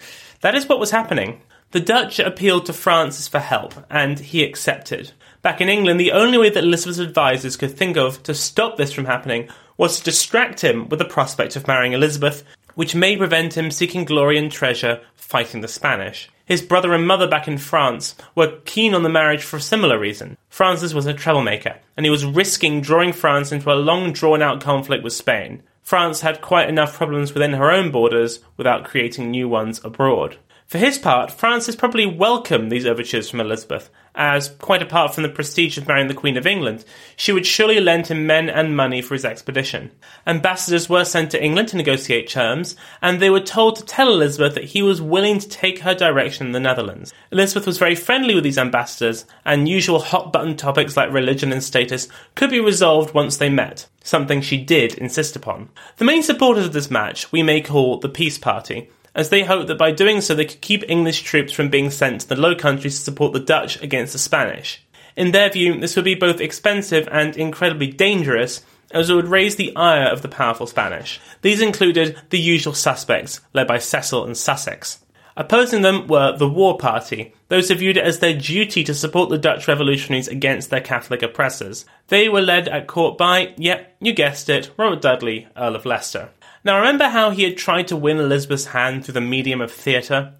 that 0.47 0.55
is 0.55 0.69
what 0.69 0.79
was 0.79 0.91
happening. 0.91 1.41
The 1.71 1.81
Dutch 1.81 2.19
appealed 2.19 2.67
to 2.67 2.71
Francis 2.71 3.27
for 3.27 3.39
help, 3.39 3.73
and 3.89 4.17
he 4.17 4.45
accepted. 4.45 5.11
Back 5.41 5.59
in 5.59 5.67
England, 5.67 5.99
the 5.99 6.13
only 6.13 6.37
way 6.37 6.49
that 6.49 6.63
Elizabeth's 6.63 7.01
advisers 7.01 7.57
could 7.57 7.77
think 7.77 7.97
of 7.97 8.23
to 8.23 8.33
stop 8.33 8.77
this 8.77 8.93
from 8.93 9.03
happening 9.03 9.49
was 9.75 9.97
to 9.97 10.05
distract 10.05 10.63
him 10.63 10.87
with 10.87 10.99
the 10.99 11.03
prospect 11.03 11.57
of 11.57 11.67
marrying 11.67 11.91
Elizabeth, 11.91 12.45
which 12.75 12.95
may 12.95 13.17
prevent 13.17 13.57
him 13.57 13.69
seeking 13.69 14.05
glory 14.05 14.37
and 14.37 14.49
treasure 14.49 15.01
fighting 15.15 15.59
the 15.59 15.67
Spanish. 15.67 16.29
His 16.45 16.61
brother 16.61 16.93
and 16.93 17.05
mother 17.05 17.27
back 17.27 17.49
in 17.49 17.57
France 17.57 18.15
were 18.33 18.61
keen 18.63 18.93
on 18.93 19.03
the 19.03 19.09
marriage 19.09 19.43
for 19.43 19.57
a 19.57 19.61
similar 19.61 19.99
reason. 19.99 20.37
Francis 20.47 20.93
was 20.93 21.07
a 21.07 21.13
troublemaker, 21.13 21.75
and 21.97 22.05
he 22.05 22.09
was 22.09 22.23
risking 22.23 22.79
drawing 22.79 23.11
France 23.11 23.51
into 23.51 23.69
a 23.69 23.75
long 23.75 24.13
drawn 24.13 24.41
out 24.41 24.61
conflict 24.61 25.03
with 25.03 25.11
Spain. 25.11 25.61
France 25.87 26.19
had 26.19 26.41
quite 26.41 26.67
enough 26.67 26.97
problems 26.97 27.33
within 27.33 27.53
her 27.53 27.71
own 27.71 27.91
borders 27.91 28.41
without 28.57 28.83
creating 28.83 29.31
new 29.31 29.47
ones 29.47 29.79
abroad. 29.85 30.35
For 30.65 30.79
his 30.79 30.97
part, 30.97 31.31
Francis 31.31 31.77
probably 31.77 32.05
welcomed 32.05 32.69
these 32.69 32.85
overtures 32.85 33.29
from 33.29 33.39
Elizabeth, 33.39 33.89
as, 34.17 34.49
quite 34.49 34.81
apart 34.81 35.13
from 35.13 35.23
the 35.23 35.29
prestige 35.29 35.77
of 35.77 35.87
marrying 35.87 36.07
the 36.07 36.13
Queen 36.13 36.35
of 36.35 36.47
England, 36.47 36.83
she 37.15 37.31
would 37.31 37.45
surely 37.45 37.79
lend 37.79 38.07
him 38.07 38.25
men 38.25 38.49
and 38.49 38.75
money 38.75 39.01
for 39.01 39.13
his 39.13 39.23
expedition. 39.23 39.91
Ambassadors 40.25 40.89
were 40.89 41.05
sent 41.05 41.31
to 41.31 41.41
England 41.41 41.69
to 41.69 41.77
negotiate 41.77 42.27
terms, 42.27 42.75
and 43.01 43.19
they 43.19 43.29
were 43.29 43.39
told 43.39 43.75
to 43.75 43.85
tell 43.85 44.11
Elizabeth 44.11 44.55
that 44.55 44.65
he 44.65 44.81
was 44.81 45.01
willing 45.01 45.39
to 45.39 45.47
take 45.47 45.79
her 45.79 45.93
direction 45.93 46.47
in 46.47 46.51
the 46.51 46.59
Netherlands. 46.59 47.13
Elizabeth 47.31 47.67
was 47.67 47.77
very 47.77 47.95
friendly 47.95 48.33
with 48.33 48.43
these 48.43 48.57
ambassadors, 48.57 49.25
and 49.45 49.69
usual 49.69 49.99
hot 49.99 50.33
button 50.33 50.57
topics 50.57 50.97
like 50.97 51.13
religion 51.13 51.53
and 51.53 51.63
status 51.63 52.07
could 52.35 52.49
be 52.49 52.59
resolved 52.59 53.13
once 53.13 53.37
they 53.37 53.49
met, 53.49 53.87
something 54.03 54.41
she 54.41 54.57
did 54.57 54.95
insist 54.95 55.35
upon. 55.35 55.69
The 55.97 56.05
main 56.05 56.23
supporters 56.23 56.65
of 56.65 56.73
this 56.73 56.89
match 56.91 57.31
we 57.31 57.43
may 57.43 57.61
call 57.61 57.99
the 57.99 58.09
Peace 58.09 58.39
Party, 58.39 58.89
as 59.17 59.29
they 59.29 59.43
hoped 59.43 59.67
that 59.67 59.79
by 59.79 59.91
doing 59.91 60.21
so 60.21 60.35
they 60.35 60.45
could 60.45 60.61
keep 60.61 60.87
English 60.87 61.23
troops 61.23 61.51
from 61.51 61.69
being 61.69 61.89
sent 61.89 62.21
to 62.21 62.29
the 62.29 62.39
Low 62.39 62.55
Countries 62.55 62.95
to 62.95 63.03
support 63.03 63.33
the 63.33 63.39
Dutch 63.39 63.81
against 63.81 64.13
the 64.13 64.19
Spanish. 64.19 64.85
In 65.15 65.31
their 65.31 65.49
view, 65.49 65.79
this 65.79 65.95
would 65.95 66.05
be 66.05 66.13
both 66.13 66.39
expensive 66.39 67.09
and 67.11 67.35
incredibly 67.35 67.87
dangerous, 67.87 68.63
as 68.91 69.09
it 69.09 69.15
would 69.15 69.27
raise 69.27 69.55
the 69.55 69.75
ire 69.75 70.07
of 70.07 70.21
the 70.21 70.27
powerful 70.29 70.67
Spanish. 70.67 71.19
These 71.41 71.61
included 71.61 72.21
the 72.29 72.39
usual 72.39 72.73
suspects, 72.75 73.41
led 73.53 73.67
by 73.67 73.79
Cecil 73.79 74.23
and 74.23 74.37
Sussex. 74.37 74.99
Opposing 75.35 75.81
them 75.81 76.07
were 76.07 76.37
the 76.37 76.47
War 76.47 76.77
Party, 76.77 77.33
those 77.47 77.69
who 77.69 77.75
viewed 77.75 77.97
it 77.97 78.03
as 78.03 78.19
their 78.19 78.37
duty 78.37 78.83
to 78.83 78.93
support 78.93 79.29
the 79.29 79.37
Dutch 79.37 79.67
revolutionaries 79.67 80.27
against 80.27 80.69
their 80.69 80.81
Catholic 80.81 81.23
oppressors. 81.23 81.85
They 82.07 82.29
were 82.29 82.41
led 82.41 82.67
at 82.67 82.87
court 82.87 83.17
by, 83.17 83.53
yep, 83.57 83.95
you 83.99 84.13
guessed 84.13 84.49
it, 84.49 84.71
Robert 84.77 85.01
Dudley, 85.01 85.47
Earl 85.55 85.75
of 85.75 85.85
Leicester. 85.85 86.29
Now, 86.67 86.79
remember 86.79 87.05
how 87.05 87.29
he 87.29 87.43
had 87.43 87.55
tried 87.55 87.87
to 87.87 87.95
win 87.95 88.17
Elizabeth's 88.17 88.65
hand 88.65 89.05
through 89.05 89.13
the 89.13 89.21
medium 89.21 89.61
of 89.61 89.71
theatre? 89.71 90.33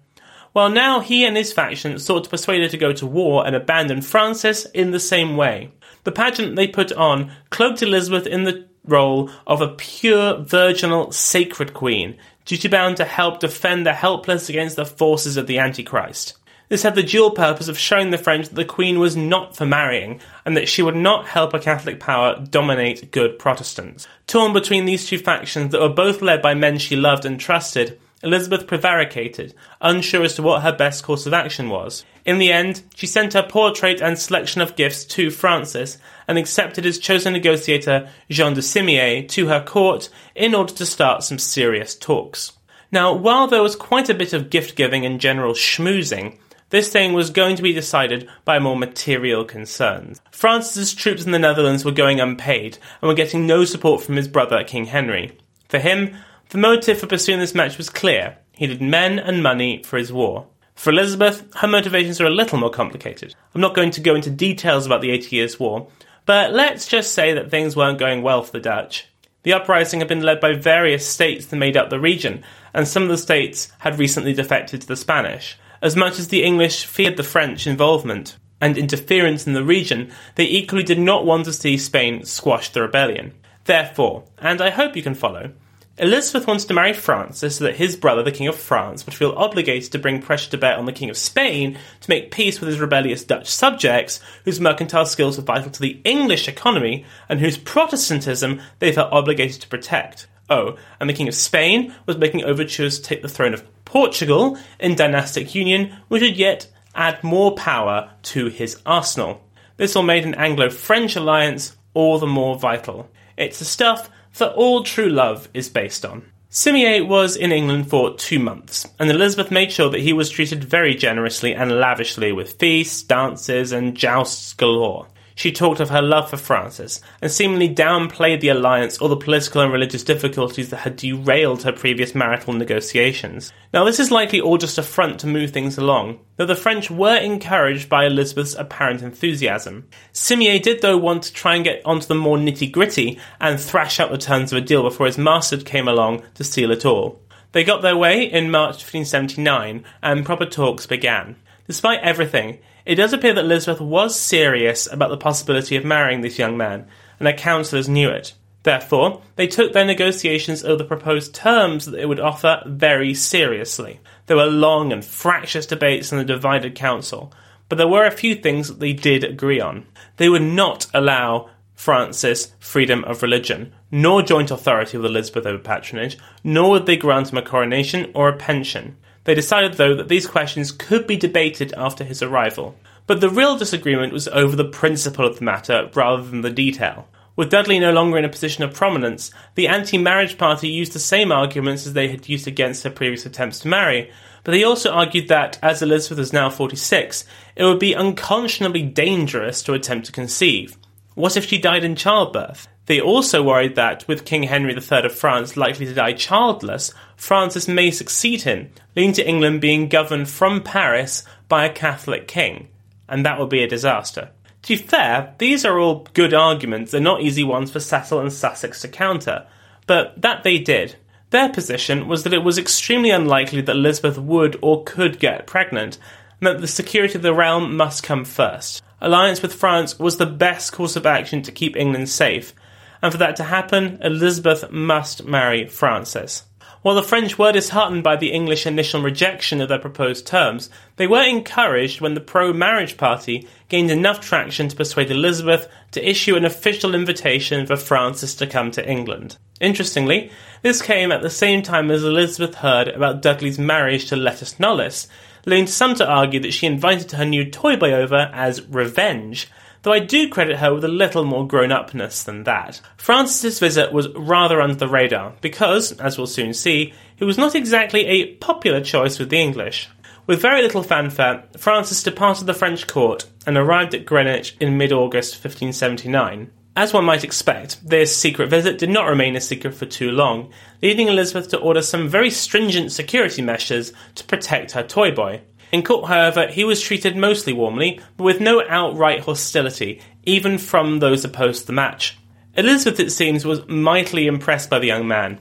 Well, 0.52 0.68
now 0.68 1.00
he 1.00 1.24
and 1.24 1.34
his 1.34 1.54
faction 1.54 1.98
sought 1.98 2.24
to 2.24 2.28
persuade 2.28 2.60
her 2.60 2.68
to 2.68 2.76
go 2.76 2.92
to 2.92 3.06
war 3.06 3.46
and 3.46 3.56
abandon 3.56 4.02
Francis 4.02 4.66
in 4.66 4.90
the 4.90 5.00
same 5.00 5.38
way. 5.38 5.70
The 6.04 6.12
pageant 6.12 6.54
they 6.54 6.68
put 6.68 6.92
on 6.92 7.32
cloaked 7.48 7.82
Elizabeth 7.82 8.26
in 8.26 8.44
the 8.44 8.66
role 8.84 9.30
of 9.46 9.62
a 9.62 9.68
pure, 9.68 10.36
virginal, 10.42 11.12
sacred 11.12 11.72
queen, 11.72 12.18
duty 12.44 12.68
bound 12.68 12.98
to 12.98 13.06
help 13.06 13.40
defend 13.40 13.86
the 13.86 13.94
helpless 13.94 14.50
against 14.50 14.76
the 14.76 14.84
forces 14.84 15.38
of 15.38 15.46
the 15.46 15.58
Antichrist. 15.58 16.36
This 16.68 16.82
had 16.82 16.94
the 16.94 17.02
dual 17.02 17.30
purpose 17.30 17.68
of 17.68 17.78
showing 17.78 18.10
the 18.10 18.18
French 18.18 18.48
that 18.48 18.54
the 18.54 18.64
Queen 18.64 18.98
was 18.98 19.16
not 19.16 19.56
for 19.56 19.64
marrying, 19.64 20.20
and 20.44 20.56
that 20.56 20.68
she 20.68 20.82
would 20.82 20.96
not 20.96 21.26
help 21.26 21.54
a 21.54 21.58
Catholic 21.58 21.98
power 21.98 22.36
dominate 22.50 23.10
good 23.10 23.38
Protestants. 23.38 24.06
Torn 24.26 24.52
between 24.52 24.84
these 24.84 25.06
two 25.06 25.18
factions 25.18 25.72
that 25.72 25.80
were 25.80 25.88
both 25.88 26.20
led 26.20 26.42
by 26.42 26.54
men 26.54 26.78
she 26.78 26.94
loved 26.94 27.24
and 27.24 27.40
trusted, 27.40 27.98
Elizabeth 28.22 28.66
prevaricated, 28.66 29.54
unsure 29.80 30.24
as 30.24 30.34
to 30.34 30.42
what 30.42 30.62
her 30.62 30.72
best 30.72 31.04
course 31.04 31.24
of 31.24 31.32
action 31.32 31.70
was. 31.70 32.04
In 32.24 32.38
the 32.38 32.50
end, 32.50 32.82
she 32.96 33.06
sent 33.06 33.32
her 33.32 33.44
portrait 33.44 34.02
and 34.02 34.18
selection 34.18 34.60
of 34.60 34.74
gifts 34.74 35.04
to 35.04 35.30
Francis 35.30 35.98
and 36.26 36.36
accepted 36.36 36.84
his 36.84 36.98
chosen 36.98 37.32
negotiator, 37.32 38.10
Jean 38.28 38.54
de 38.54 38.60
Simier, 38.60 39.26
to 39.28 39.46
her 39.46 39.62
court 39.62 40.08
in 40.34 40.54
order 40.54 40.74
to 40.74 40.84
start 40.84 41.22
some 41.22 41.38
serious 41.38 41.94
talks. 41.94 42.52
Now, 42.90 43.14
while 43.14 43.46
there 43.46 43.62
was 43.62 43.76
quite 43.76 44.08
a 44.08 44.14
bit 44.14 44.32
of 44.32 44.50
gift 44.50 44.74
giving 44.74 45.06
and 45.06 45.20
general 45.20 45.52
schmoozing, 45.52 46.38
this 46.70 46.90
thing 46.90 47.12
was 47.12 47.30
going 47.30 47.56
to 47.56 47.62
be 47.62 47.72
decided 47.72 48.28
by 48.44 48.58
more 48.58 48.76
material 48.76 49.44
concerns. 49.44 50.20
Francis's 50.30 50.94
troops 50.94 51.24
in 51.24 51.32
the 51.32 51.38
Netherlands 51.38 51.84
were 51.84 51.92
going 51.92 52.20
unpaid 52.20 52.78
and 53.00 53.08
were 53.08 53.14
getting 53.14 53.46
no 53.46 53.64
support 53.64 54.02
from 54.02 54.16
his 54.16 54.28
brother, 54.28 54.62
King 54.64 54.86
Henry. 54.86 55.38
For 55.68 55.78
him, 55.78 56.16
the 56.50 56.58
motive 56.58 56.98
for 56.98 57.06
pursuing 57.06 57.40
this 57.40 57.54
match 57.54 57.78
was 57.78 57.90
clear. 57.90 58.38
He 58.52 58.66
needed 58.66 58.82
men 58.82 59.18
and 59.18 59.42
money 59.42 59.82
for 59.82 59.98
his 59.98 60.12
war. 60.12 60.46
For 60.74 60.90
Elizabeth, 60.90 61.44
her 61.56 61.68
motivations 61.68 62.20
are 62.20 62.26
a 62.26 62.30
little 62.30 62.58
more 62.58 62.70
complicated. 62.70 63.34
I'm 63.54 63.60
not 63.60 63.74
going 63.74 63.90
to 63.92 64.00
go 64.00 64.14
into 64.14 64.30
details 64.30 64.86
about 64.86 65.00
the 65.00 65.10
Eighty 65.10 65.36
Years' 65.36 65.58
War, 65.58 65.88
but 66.24 66.52
let's 66.52 66.86
just 66.86 67.12
say 67.12 67.32
that 67.32 67.50
things 67.50 67.74
weren't 67.74 67.98
going 67.98 68.22
well 68.22 68.42
for 68.42 68.52
the 68.52 68.60
Dutch. 68.60 69.08
The 69.42 69.54
uprising 69.54 70.00
had 70.00 70.08
been 70.08 70.22
led 70.22 70.40
by 70.40 70.52
various 70.52 71.08
states 71.08 71.46
that 71.46 71.56
made 71.56 71.76
up 71.76 71.90
the 71.90 71.98
region, 71.98 72.44
and 72.74 72.86
some 72.86 73.02
of 73.04 73.08
the 73.08 73.18
states 73.18 73.72
had 73.78 73.98
recently 73.98 74.34
defected 74.34 74.82
to 74.82 74.86
the 74.86 74.96
Spanish. 74.96 75.58
As 75.80 75.96
much 75.96 76.18
as 76.18 76.28
the 76.28 76.42
English 76.42 76.84
feared 76.84 77.16
the 77.16 77.22
French 77.22 77.66
involvement 77.66 78.36
and 78.60 78.76
interference 78.76 79.46
in 79.46 79.52
the 79.52 79.64
region, 79.64 80.10
they 80.34 80.44
equally 80.44 80.82
did 80.82 80.98
not 80.98 81.24
want 81.24 81.44
to 81.44 81.52
see 81.52 81.78
Spain 81.78 82.24
squash 82.24 82.70
the 82.70 82.82
rebellion. 82.82 83.32
Therefore, 83.64 84.24
and 84.38 84.60
I 84.60 84.70
hope 84.70 84.96
you 84.96 85.02
can 85.02 85.14
follow, 85.14 85.52
Elizabeth 86.00 86.46
wanted 86.46 86.68
to 86.68 86.74
marry 86.74 86.92
Francis 86.92 87.56
so 87.56 87.64
that 87.64 87.76
his 87.76 87.96
brother, 87.96 88.22
the 88.22 88.30
King 88.30 88.46
of 88.46 88.56
France, 88.56 89.04
would 89.04 89.14
feel 89.14 89.34
obligated 89.36 89.90
to 89.92 89.98
bring 89.98 90.22
pressure 90.22 90.50
to 90.50 90.58
bear 90.58 90.76
on 90.76 90.86
the 90.86 90.92
King 90.92 91.10
of 91.10 91.16
Spain 91.16 91.76
to 92.00 92.10
make 92.10 92.30
peace 92.30 92.60
with 92.60 92.68
his 92.68 92.78
rebellious 92.78 93.24
Dutch 93.24 93.48
subjects, 93.48 94.20
whose 94.44 94.60
mercantile 94.60 95.06
skills 95.06 95.36
were 95.36 95.44
vital 95.44 95.70
to 95.70 95.80
the 95.80 96.00
English 96.04 96.46
economy 96.46 97.04
and 97.28 97.40
whose 97.40 97.58
Protestantism 97.58 98.60
they 98.78 98.92
felt 98.92 99.12
obligated 99.12 99.60
to 99.62 99.68
protect. 99.68 100.28
Oh, 100.48 100.76
and 101.00 101.10
the 101.10 101.14
King 101.14 101.28
of 101.28 101.34
Spain 101.34 101.92
was 102.06 102.16
making 102.16 102.44
overtures 102.44 102.98
to 102.98 103.04
take 103.04 103.22
the 103.22 103.28
throne 103.28 103.52
of 103.52 103.77
Portugal 103.88 104.58
in 104.78 104.94
dynastic 104.94 105.54
union, 105.54 105.96
which 106.08 106.20
would 106.20 106.36
yet 106.36 106.68
add 106.94 107.24
more 107.24 107.54
power 107.54 108.10
to 108.22 108.48
his 108.48 108.76
arsenal. 108.84 109.40
This 109.78 109.96
all 109.96 110.02
made 110.02 110.26
an 110.26 110.34
Anglo 110.34 110.68
French 110.68 111.16
alliance 111.16 111.74
all 111.94 112.18
the 112.18 112.26
more 112.26 112.58
vital. 112.58 113.08
It's 113.38 113.60
the 113.60 113.64
stuff 113.64 114.10
that 114.36 114.52
all 114.52 114.84
true 114.84 115.08
love 115.08 115.48
is 115.54 115.70
based 115.70 116.04
on. 116.04 116.30
Simier 116.50 117.06
was 117.06 117.34
in 117.34 117.50
England 117.50 117.88
for 117.88 118.14
two 118.14 118.38
months, 118.38 118.86
and 118.98 119.10
Elizabeth 119.10 119.50
made 119.50 119.72
sure 119.72 119.88
that 119.88 120.02
he 120.02 120.12
was 120.12 120.28
treated 120.28 120.62
very 120.62 120.94
generously 120.94 121.54
and 121.54 121.80
lavishly 121.80 122.30
with 122.30 122.58
feasts, 122.58 123.02
dances, 123.02 123.72
and 123.72 123.96
jousts 123.96 124.52
galore. 124.52 125.06
She 125.38 125.52
talked 125.52 125.78
of 125.78 125.90
her 125.90 126.02
love 126.02 126.30
for 126.30 126.36
Francis 126.36 127.00
and 127.22 127.30
seemingly 127.30 127.72
downplayed 127.72 128.40
the 128.40 128.48
alliance 128.48 128.98
or 128.98 129.08
the 129.08 129.16
political 129.16 129.60
and 129.60 129.72
religious 129.72 130.02
difficulties 130.02 130.70
that 130.70 130.78
had 130.78 130.96
derailed 130.96 131.62
her 131.62 131.70
previous 131.70 132.12
marital 132.12 132.54
negotiations. 132.54 133.52
Now, 133.72 133.84
this 133.84 134.00
is 134.00 134.10
likely 134.10 134.40
all 134.40 134.58
just 134.58 134.78
a 134.78 134.82
front 134.82 135.20
to 135.20 135.28
move 135.28 135.52
things 135.52 135.78
along, 135.78 136.18
though 136.34 136.46
the 136.46 136.56
French 136.56 136.90
were 136.90 137.14
encouraged 137.14 137.88
by 137.88 138.04
Elizabeth's 138.04 138.56
apparent 138.56 139.00
enthusiasm. 139.00 139.86
Simier 140.12 140.60
did, 140.60 140.82
though, 140.82 140.98
want 140.98 141.22
to 141.22 141.32
try 141.32 141.54
and 141.54 141.62
get 141.62 141.82
onto 141.84 142.08
the 142.08 142.16
more 142.16 142.36
nitty 142.36 142.72
gritty 142.72 143.20
and 143.40 143.60
thrash 143.60 144.00
out 144.00 144.10
the 144.10 144.18
terms 144.18 144.50
of 144.50 144.58
a 144.58 144.66
deal 144.66 144.82
before 144.82 145.06
his 145.06 145.18
master 145.18 145.56
came 145.58 145.86
along 145.86 146.24
to 146.34 146.42
seal 146.42 146.72
it 146.72 146.84
all. 146.84 147.22
They 147.52 147.62
got 147.62 147.82
their 147.82 147.96
way 147.96 148.24
in 148.24 148.50
March 148.50 148.78
1579, 148.78 149.84
and 150.02 150.26
proper 150.26 150.46
talks 150.46 150.86
began. 150.86 151.36
Despite 151.68 152.00
everything, 152.00 152.58
it 152.88 152.94
does 152.94 153.12
appear 153.12 153.34
that 153.34 153.44
Elizabeth 153.44 153.82
was 153.82 154.18
serious 154.18 154.90
about 154.90 155.10
the 155.10 155.18
possibility 155.18 155.76
of 155.76 155.84
marrying 155.84 156.22
this 156.22 156.38
young 156.38 156.56
man, 156.56 156.86
and 157.18 157.28
her 157.28 157.34
counsellors 157.34 157.86
knew 157.86 158.08
it. 158.08 158.32
Therefore, 158.62 159.20
they 159.36 159.46
took 159.46 159.74
their 159.74 159.84
negotiations 159.84 160.64
of 160.64 160.78
the 160.78 160.84
proposed 160.84 161.34
terms 161.34 161.84
that 161.84 161.90
they 161.90 162.06
would 162.06 162.18
offer 162.18 162.62
very 162.64 163.12
seriously. 163.12 164.00
There 164.24 164.38
were 164.38 164.46
long 164.46 164.90
and 164.90 165.04
fractious 165.04 165.66
debates 165.66 166.12
in 166.12 166.16
the 166.16 166.24
divided 166.24 166.74
council, 166.74 167.30
but 167.68 167.76
there 167.76 167.86
were 167.86 168.06
a 168.06 168.10
few 168.10 168.34
things 168.34 168.68
that 168.68 168.80
they 168.80 168.94
did 168.94 169.22
agree 169.22 169.60
on. 169.60 169.84
They 170.16 170.30
would 170.30 170.40
not 170.40 170.86
allow 170.94 171.50
Francis 171.74 172.54
freedom 172.58 173.04
of 173.04 173.22
religion, 173.22 173.74
nor 173.90 174.22
joint 174.22 174.50
authority 174.50 174.96
with 174.96 175.04
Elizabeth 175.04 175.44
over 175.44 175.58
patronage, 175.58 176.16
nor 176.42 176.70
would 176.70 176.86
they 176.86 176.96
grant 176.96 177.32
him 177.32 177.36
a 177.36 177.42
coronation 177.42 178.10
or 178.14 178.30
a 178.30 178.36
pension. 178.38 178.96
They 179.28 179.34
decided, 179.34 179.74
though, 179.74 179.94
that 179.94 180.08
these 180.08 180.26
questions 180.26 180.72
could 180.72 181.06
be 181.06 181.18
debated 181.18 181.74
after 181.74 182.02
his 182.02 182.22
arrival. 182.22 182.76
But 183.06 183.20
the 183.20 183.28
real 183.28 183.58
disagreement 183.58 184.10
was 184.10 184.26
over 184.28 184.56
the 184.56 184.64
principle 184.64 185.26
of 185.26 185.38
the 185.38 185.44
matter 185.44 185.90
rather 185.94 186.22
than 186.22 186.40
the 186.40 186.48
detail. 186.48 187.06
With 187.36 187.50
Dudley 187.50 187.78
no 187.78 187.92
longer 187.92 188.16
in 188.16 188.24
a 188.24 188.30
position 188.30 188.64
of 188.64 188.72
prominence, 188.72 189.30
the 189.54 189.68
anti 189.68 189.98
marriage 189.98 190.38
party 190.38 190.70
used 190.70 190.94
the 190.94 190.98
same 190.98 191.30
arguments 191.30 191.86
as 191.86 191.92
they 191.92 192.08
had 192.08 192.26
used 192.26 192.48
against 192.48 192.84
her 192.84 192.90
previous 192.90 193.26
attempts 193.26 193.58
to 193.58 193.68
marry, 193.68 194.10
but 194.44 194.52
they 194.52 194.64
also 194.64 194.92
argued 194.92 195.28
that, 195.28 195.58
as 195.60 195.82
Elizabeth 195.82 196.16
was 196.16 196.32
now 196.32 196.48
46, 196.48 197.26
it 197.54 197.64
would 197.64 197.78
be 197.78 197.94
unconscionably 197.94 198.82
dangerous 198.82 199.62
to 199.64 199.74
attempt 199.74 200.06
to 200.06 200.12
conceive. 200.12 200.78
What 201.16 201.36
if 201.36 201.44
she 201.44 201.58
died 201.58 201.84
in 201.84 201.96
childbirth? 201.96 202.66
They 202.86 202.98
also 202.98 203.42
worried 203.42 203.74
that, 203.74 204.08
with 204.08 204.24
King 204.24 204.44
Henry 204.44 204.72
III 204.72 205.04
of 205.04 205.14
France 205.14 205.58
likely 205.58 205.84
to 205.84 205.92
die 205.92 206.14
childless, 206.14 206.94
Francis 207.18 207.66
may 207.66 207.90
succeed 207.90 208.42
him, 208.42 208.70
leading 208.96 209.12
to 209.12 209.28
England 209.28 209.60
being 209.60 209.88
governed 209.88 210.30
from 210.30 210.62
Paris 210.62 211.24
by 211.48 211.64
a 211.64 211.72
Catholic 211.72 212.28
king, 212.28 212.68
and 213.08 213.26
that 213.26 213.38
would 213.38 213.50
be 213.50 213.62
a 213.62 213.68
disaster. 213.68 214.30
To 214.62 214.68
be 214.68 214.76
fair, 214.76 215.34
these 215.38 215.64
are 215.64 215.78
all 215.78 216.06
good 216.14 216.32
arguments, 216.32 216.92
they're 216.92 217.00
not 217.00 217.20
easy 217.20 217.42
ones 217.42 217.72
for 217.72 217.80
Cecil 217.80 218.20
and 218.20 218.32
Sussex 218.32 218.80
to 218.82 218.88
counter, 218.88 219.46
but 219.86 220.20
that 220.22 220.44
they 220.44 220.58
did. 220.58 220.94
Their 221.30 221.48
position 221.48 222.06
was 222.08 222.22
that 222.22 222.32
it 222.32 222.44
was 222.44 222.56
extremely 222.56 223.10
unlikely 223.10 223.62
that 223.62 223.76
Elizabeth 223.76 224.16
would 224.16 224.56
or 224.62 224.84
could 224.84 225.18
get 225.18 225.46
pregnant, 225.46 225.98
and 226.40 226.46
that 226.46 226.60
the 226.60 226.68
security 226.68 227.16
of 227.16 227.22
the 227.22 227.34
realm 227.34 227.76
must 227.76 228.04
come 228.04 228.24
first. 228.24 228.82
Alliance 229.00 229.42
with 229.42 229.54
France 229.54 229.98
was 229.98 230.16
the 230.16 230.26
best 230.26 230.72
course 230.72 230.94
of 230.94 231.04
action 231.04 231.42
to 231.42 231.52
keep 231.52 231.76
England 231.76 232.08
safe, 232.08 232.54
and 233.02 233.10
for 233.12 233.18
that 233.18 233.36
to 233.36 233.44
happen, 233.44 233.98
Elizabeth 234.02 234.70
must 234.70 235.24
marry 235.24 235.66
Francis. 235.66 236.44
While 236.82 236.94
the 236.94 237.02
French 237.02 237.36
were 237.38 237.50
disheartened 237.50 238.04
by 238.04 238.14
the 238.14 238.30
English 238.30 238.64
initial 238.64 239.02
rejection 239.02 239.60
of 239.60 239.68
their 239.68 239.80
proposed 239.80 240.26
terms, 240.26 240.70
they 240.96 241.08
were 241.08 241.22
encouraged 241.22 242.00
when 242.00 242.14
the 242.14 242.20
pro 242.20 242.52
marriage 242.52 242.96
party 242.96 243.48
gained 243.68 243.90
enough 243.90 244.20
traction 244.20 244.68
to 244.68 244.76
persuade 244.76 245.10
Elizabeth 245.10 245.68
to 245.90 246.08
issue 246.08 246.36
an 246.36 246.44
official 246.44 246.94
invitation 246.94 247.66
for 247.66 247.76
Francis 247.76 248.34
to 248.36 248.46
come 248.46 248.70
to 248.70 248.88
England. 248.88 249.38
Interestingly, 249.60 250.30
this 250.62 250.80
came 250.80 251.10
at 251.10 251.20
the 251.20 251.30
same 251.30 251.62
time 251.62 251.90
as 251.90 252.04
Elizabeth 252.04 252.56
heard 252.56 252.86
about 252.88 253.22
Dudley's 253.22 253.58
marriage 253.58 254.06
to 254.06 254.16
Lettice 254.16 254.60
Knollys, 254.60 255.08
leading 255.46 255.66
some 255.66 255.96
to 255.96 256.08
argue 256.08 256.38
that 256.40 256.54
she 256.54 256.66
invited 256.66 257.10
her 257.12 257.24
new 257.24 257.44
toy 257.50 257.76
boy 257.76 257.92
over 257.92 258.30
as 258.32 258.62
revenge, 258.68 259.48
though 259.82 259.92
I 259.92 260.00
do 260.00 260.28
credit 260.28 260.58
her 260.58 260.74
with 260.74 260.84
a 260.84 260.88
little 260.88 261.24
more 261.24 261.46
grown 261.46 261.72
upness 261.72 262.22
than 262.22 262.44
that. 262.44 262.80
Francis's 262.96 263.58
visit 263.58 263.92
was 263.92 264.08
rather 264.14 264.60
under 264.60 264.76
the 264.76 264.88
radar, 264.88 265.34
because, 265.40 265.92
as 265.92 266.18
we'll 266.18 266.26
soon 266.26 266.54
see, 266.54 266.94
he 267.16 267.24
was 267.24 267.38
not 267.38 267.54
exactly 267.54 268.06
a 268.06 268.34
popular 268.36 268.80
choice 268.80 269.18
with 269.18 269.30
the 269.30 269.40
English. 269.40 269.88
With 270.26 270.42
very 270.42 270.62
little 270.62 270.82
fanfare, 270.82 271.44
Francis 271.56 272.02
departed 272.02 272.46
the 272.46 272.54
French 272.54 272.86
court 272.86 273.26
and 273.46 273.56
arrived 273.56 273.94
at 273.94 274.04
Greenwich 274.04 274.56
in 274.60 274.76
mid 274.76 274.92
August 274.92 275.34
1579. 275.34 276.50
As 276.76 276.92
one 276.92 277.06
might 277.06 277.24
expect, 277.24 277.88
this 277.88 278.14
secret 278.14 278.50
visit 278.50 278.78
did 278.78 278.90
not 278.90 279.08
remain 279.08 279.34
a 279.34 279.40
secret 279.40 279.74
for 279.74 279.86
too 279.86 280.12
long, 280.12 280.52
leading 280.80 281.08
Elizabeth 281.08 281.48
to 281.48 281.58
order 281.58 281.82
some 281.82 282.08
very 282.08 282.30
stringent 282.30 282.92
security 282.92 283.42
measures 283.42 283.92
to 284.14 284.24
protect 284.24 284.72
her 284.72 284.84
toy 284.84 285.10
boy. 285.10 285.40
In 285.70 285.82
court, 285.82 286.08
however, 286.08 286.46
he 286.46 286.64
was 286.64 286.80
treated 286.80 287.16
mostly 287.16 287.52
warmly, 287.52 288.00
but 288.16 288.24
with 288.24 288.40
no 288.40 288.62
outright 288.68 289.20
hostility, 289.20 290.00
even 290.24 290.58
from 290.58 290.98
those 290.98 291.24
opposed 291.24 291.62
to 291.62 291.66
the 291.68 291.72
match. 291.72 292.18
Elizabeth, 292.54 293.00
it 293.00 293.10
seems, 293.10 293.44
was 293.44 293.66
mightily 293.68 294.26
impressed 294.26 294.70
by 294.70 294.78
the 294.78 294.86
young 294.86 295.06
man. 295.06 295.38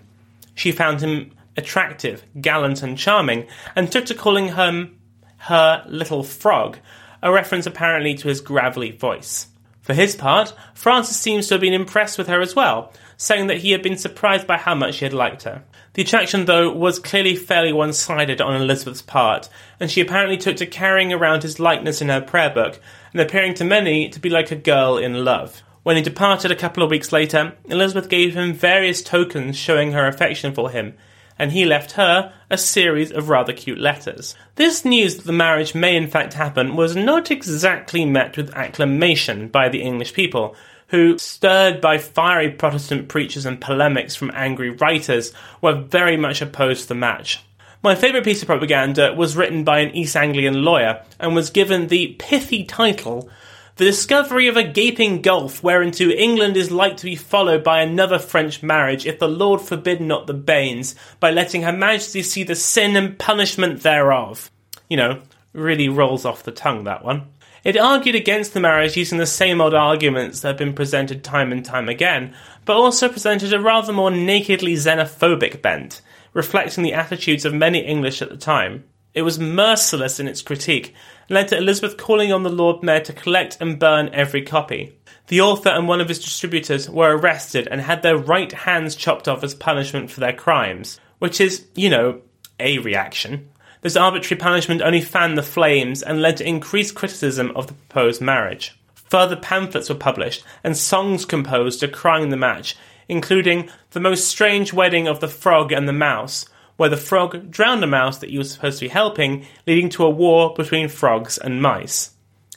She 0.54 0.72
found 0.72 1.02
him 1.02 1.32
attractive, 1.56 2.24
gallant, 2.40 2.84
and 2.84 2.98
charming, 2.98 3.48
and 3.76 3.92
took 3.92 4.06
to 4.06 4.14
calling 4.14 4.54
him 4.56 5.00
her 5.38 5.84
little 5.88 6.24
frog, 6.24 6.78
a 7.24 7.32
reference 7.32 7.66
apparently 7.66 8.14
to 8.16 8.28
his 8.28 8.42
gravelly 8.42 8.92
voice. 8.92 9.48
For 9.88 9.94
his 9.94 10.18
part, 10.18 10.54
Francis 10.74 11.16
seems 11.16 11.48
to 11.48 11.54
have 11.54 11.62
been 11.62 11.72
impressed 11.72 12.18
with 12.18 12.28
her 12.28 12.42
as 12.42 12.54
well, 12.54 12.92
saying 13.16 13.48
that 13.48 13.60
he 13.60 13.72
had 13.72 13.82
been 13.82 13.96
surprised 13.96 14.46
by 14.46 14.58
how 14.58 14.76
much 14.76 14.96
she 14.96 15.06
had 15.06 15.14
liked 15.14 15.44
her. 15.44 15.64
The 15.94 16.02
attraction, 16.02 16.44
though, 16.44 16.70
was 16.74 17.00
clearly 17.00 17.38
fairly 17.38 17.72
one 17.72 17.94
sided 17.94 18.42
on 18.42 18.62
Elizabeth's 18.62 19.02
part, 19.02 19.48
and 19.80 19.90
she 19.90 20.02
apparently 20.02 20.36
took 20.36 20.58
to 20.58 20.66
carrying 20.66 21.14
around 21.14 21.44
his 21.44 21.58
likeness 21.58 22.02
in 22.02 22.10
her 22.10 22.20
prayer 22.20 22.50
book 22.50 22.82
and 23.14 23.22
appearing 23.22 23.54
to 23.54 23.64
many 23.64 24.10
to 24.10 24.20
be 24.20 24.30
like 24.30 24.52
a 24.52 24.58
girl 24.58 24.98
in 24.98 25.24
love. 25.24 25.64
When 25.84 25.96
he 25.96 26.02
departed 26.02 26.52
a 26.52 26.56
couple 26.58 26.84
of 26.84 26.90
weeks 26.90 27.14
later, 27.14 27.56
Elizabeth 27.70 28.10
gave 28.10 28.36
him 28.36 28.54
various 28.54 29.02
tokens 29.02 29.56
showing 29.56 29.94
her 29.94 30.06
affection 30.06 30.54
for 30.54 30.70
him, 30.70 30.96
and 31.40 31.52
he 31.52 31.66
left 31.66 31.94
her 31.94 32.34
a 32.50 32.58
series 32.58 33.12
of 33.12 33.30
rather 33.30 33.54
cute 33.54 33.80
letters. 33.80 34.36
This 34.56 34.86
news 34.86 35.18
that 35.18 35.26
the 35.26 35.34
marriage 35.34 35.76
may 35.76 35.96
in 35.96 36.08
fact 36.08 36.34
happen 36.34 36.76
was 36.76 36.96
not 36.96 37.32
exactly 37.32 38.06
met 38.06 38.38
with 38.38 38.54
acclamation 38.54 39.48
by 39.48 39.70
the 39.70 39.82
English 39.82 40.14
people, 40.14 40.56
who, 40.88 41.18
stirred 41.18 41.82
by 41.82 41.98
fiery 41.98 42.50
Protestant 42.50 43.10
preachers 43.10 43.46
and 43.46 43.60
polemics 43.60 44.16
from 44.16 44.32
angry 44.34 44.70
writers, 44.70 45.34
were 45.62 45.74
very 45.74 46.18
much 46.18 46.42
opposed 46.42 46.84
to 46.84 46.88
the 46.90 46.96
match. 46.96 47.44
My 47.84 47.94
favourite 47.94 48.24
piece 48.24 48.42
of 48.42 48.48
propaganda 48.48 49.14
was 49.14 49.38
written 49.38 49.64
by 49.64 49.80
an 49.80 49.96
East 49.96 50.16
Anglian 50.16 50.64
lawyer 50.64 51.04
and 51.20 51.36
was 51.36 51.50
given 51.50 51.88
the 51.88 52.16
pithy 52.20 52.64
title 52.64 53.30
The 53.78 53.86
Discovery 53.86 54.48
of 54.48 54.58
a 54.58 54.64
Gaping 54.64 55.22
Gulf 55.22 55.62
Whereinto 55.62 56.10
England 56.10 56.58
is 56.58 56.72
like 56.72 56.98
to 56.98 57.06
be 57.06 57.16
swallowed 57.16 57.64
by 57.64 57.82
another 57.82 58.18
French 58.18 58.64
marriage, 58.64 59.06
if 59.06 59.20
the 59.20 59.28
Lord 59.28 59.62
forbid 59.62 60.02
not 60.02 60.26
the 60.26 60.34
banes, 60.34 60.96
by 61.20 61.30
letting 61.30 61.62
Her 61.62 61.72
Majesty 61.72 62.24
see 62.24 62.42
the 62.42 62.56
sin 62.56 62.96
and 62.96 63.20
punishment 63.20 63.84
thereof. 63.84 64.50
You 64.90 64.98
know, 64.98 65.22
really 65.54 65.90
rolls 65.90 66.26
off 66.26 66.42
the 66.42 66.52
tongue, 66.52 66.86
that 66.86 67.06
one. 67.06 67.28
It 67.64 67.78
argued 67.78 68.16
against 68.16 68.56
the 68.56 68.60
marriage 68.60 68.98
using 68.98 69.20
the 69.20 69.28
same 69.28 69.62
old 69.62 69.76
arguments 69.76 70.40
that 70.40 70.48
have 70.48 70.58
been 70.58 70.74
presented 70.74 71.24
time 71.24 71.52
and 71.52 71.64
time 71.64 71.88
again, 71.88 72.34
but 72.66 72.78
also 72.78 73.08
presented 73.08 73.54
a 73.54 73.60
rather 73.60 73.94
more 73.94 74.10
nakedly 74.10 74.74
xenophobic 74.74 75.62
bent, 75.62 76.02
reflecting 76.34 76.84
the 76.84 76.96
attitudes 76.96 77.46
of 77.46 77.54
many 77.54 77.86
English 77.86 78.24
at 78.24 78.30
the 78.30 78.38
time. 78.38 78.86
It 79.14 79.22
was 79.22 79.40
merciless 79.40 80.20
in 80.20 80.28
its 80.28 80.42
critique, 80.42 80.96
led 81.30 81.48
to 81.50 81.58
Elizabeth 81.58 81.98
calling 81.98 82.32
on 82.32 82.44
the 82.44 82.50
Lord 82.50 82.84
Mayor 82.84 83.02
to 83.02 83.14
collect 83.14 83.58
and 83.60 83.80
burn 83.80 84.10
every 84.14 84.42
copy. 84.42 84.98
The 85.28 85.42
author 85.42 85.70
and 85.70 85.88
one 85.88 86.00
of 86.00 86.08
his 86.08 86.20
distributors 86.20 86.90
were 86.90 87.18
arrested 87.18 87.68
and 87.70 87.82
had 87.82 88.02
their 88.02 88.18
right 88.18 88.52
hands 88.52 88.96
chopped 88.96 89.28
off 89.28 89.44
as 89.44 89.54
punishment 89.54 90.10
for 90.10 90.22
their 90.22 90.34
crimes, 90.34 91.00
which 91.20 91.42
is, 91.42 91.66
you 91.76 91.90
know, 91.90 92.22
a 92.60 92.78
reaction. 92.80 93.50
This 93.82 93.98
arbitrary 93.98 94.40
punishment 94.40 94.82
only 94.82 95.02
fanned 95.02 95.38
the 95.38 95.44
flames 95.44 96.02
and 96.02 96.22
led 96.22 96.38
to 96.38 96.48
increased 96.48 96.96
criticism 96.96 97.52
of 97.56 97.68
the 97.68 97.74
proposed 97.74 98.22
marriage. 98.22 98.80
Further 99.10 99.36
pamphlets 99.36 99.90
were 99.90 99.96
published 99.96 100.44
and 100.64 100.76
songs 100.76 101.26
composed 101.26 101.82
decrying 101.82 102.30
the 102.30 102.38
match, 102.38 102.76
including 103.08 103.70
The 103.92 104.00
Most 104.00 104.28
Strange 104.28 104.74
Wedding 104.74 105.08
of 105.08 105.20
the 105.20 105.28
Frog 105.28 105.72
and 105.72 105.88
the 105.88 105.94
Mouse, 105.94 106.46
where 106.78 106.90
the 106.90 106.98
frog 106.98 107.52
drowned 107.52 107.84
a 107.84 107.88
mouse 107.88 108.20
that 108.20 108.30
he 108.30 108.38
was 108.38 108.52
supposed 108.52 108.80
to 108.80 108.86
be 108.86 108.90
helping, 108.90 109.46
leading 109.66 109.90
to 109.90 110.06
a 110.06 110.10
war 110.10 110.54
between 110.56 110.88
frogs 110.88 111.38
and 111.38 111.62
mice. 111.62 112.12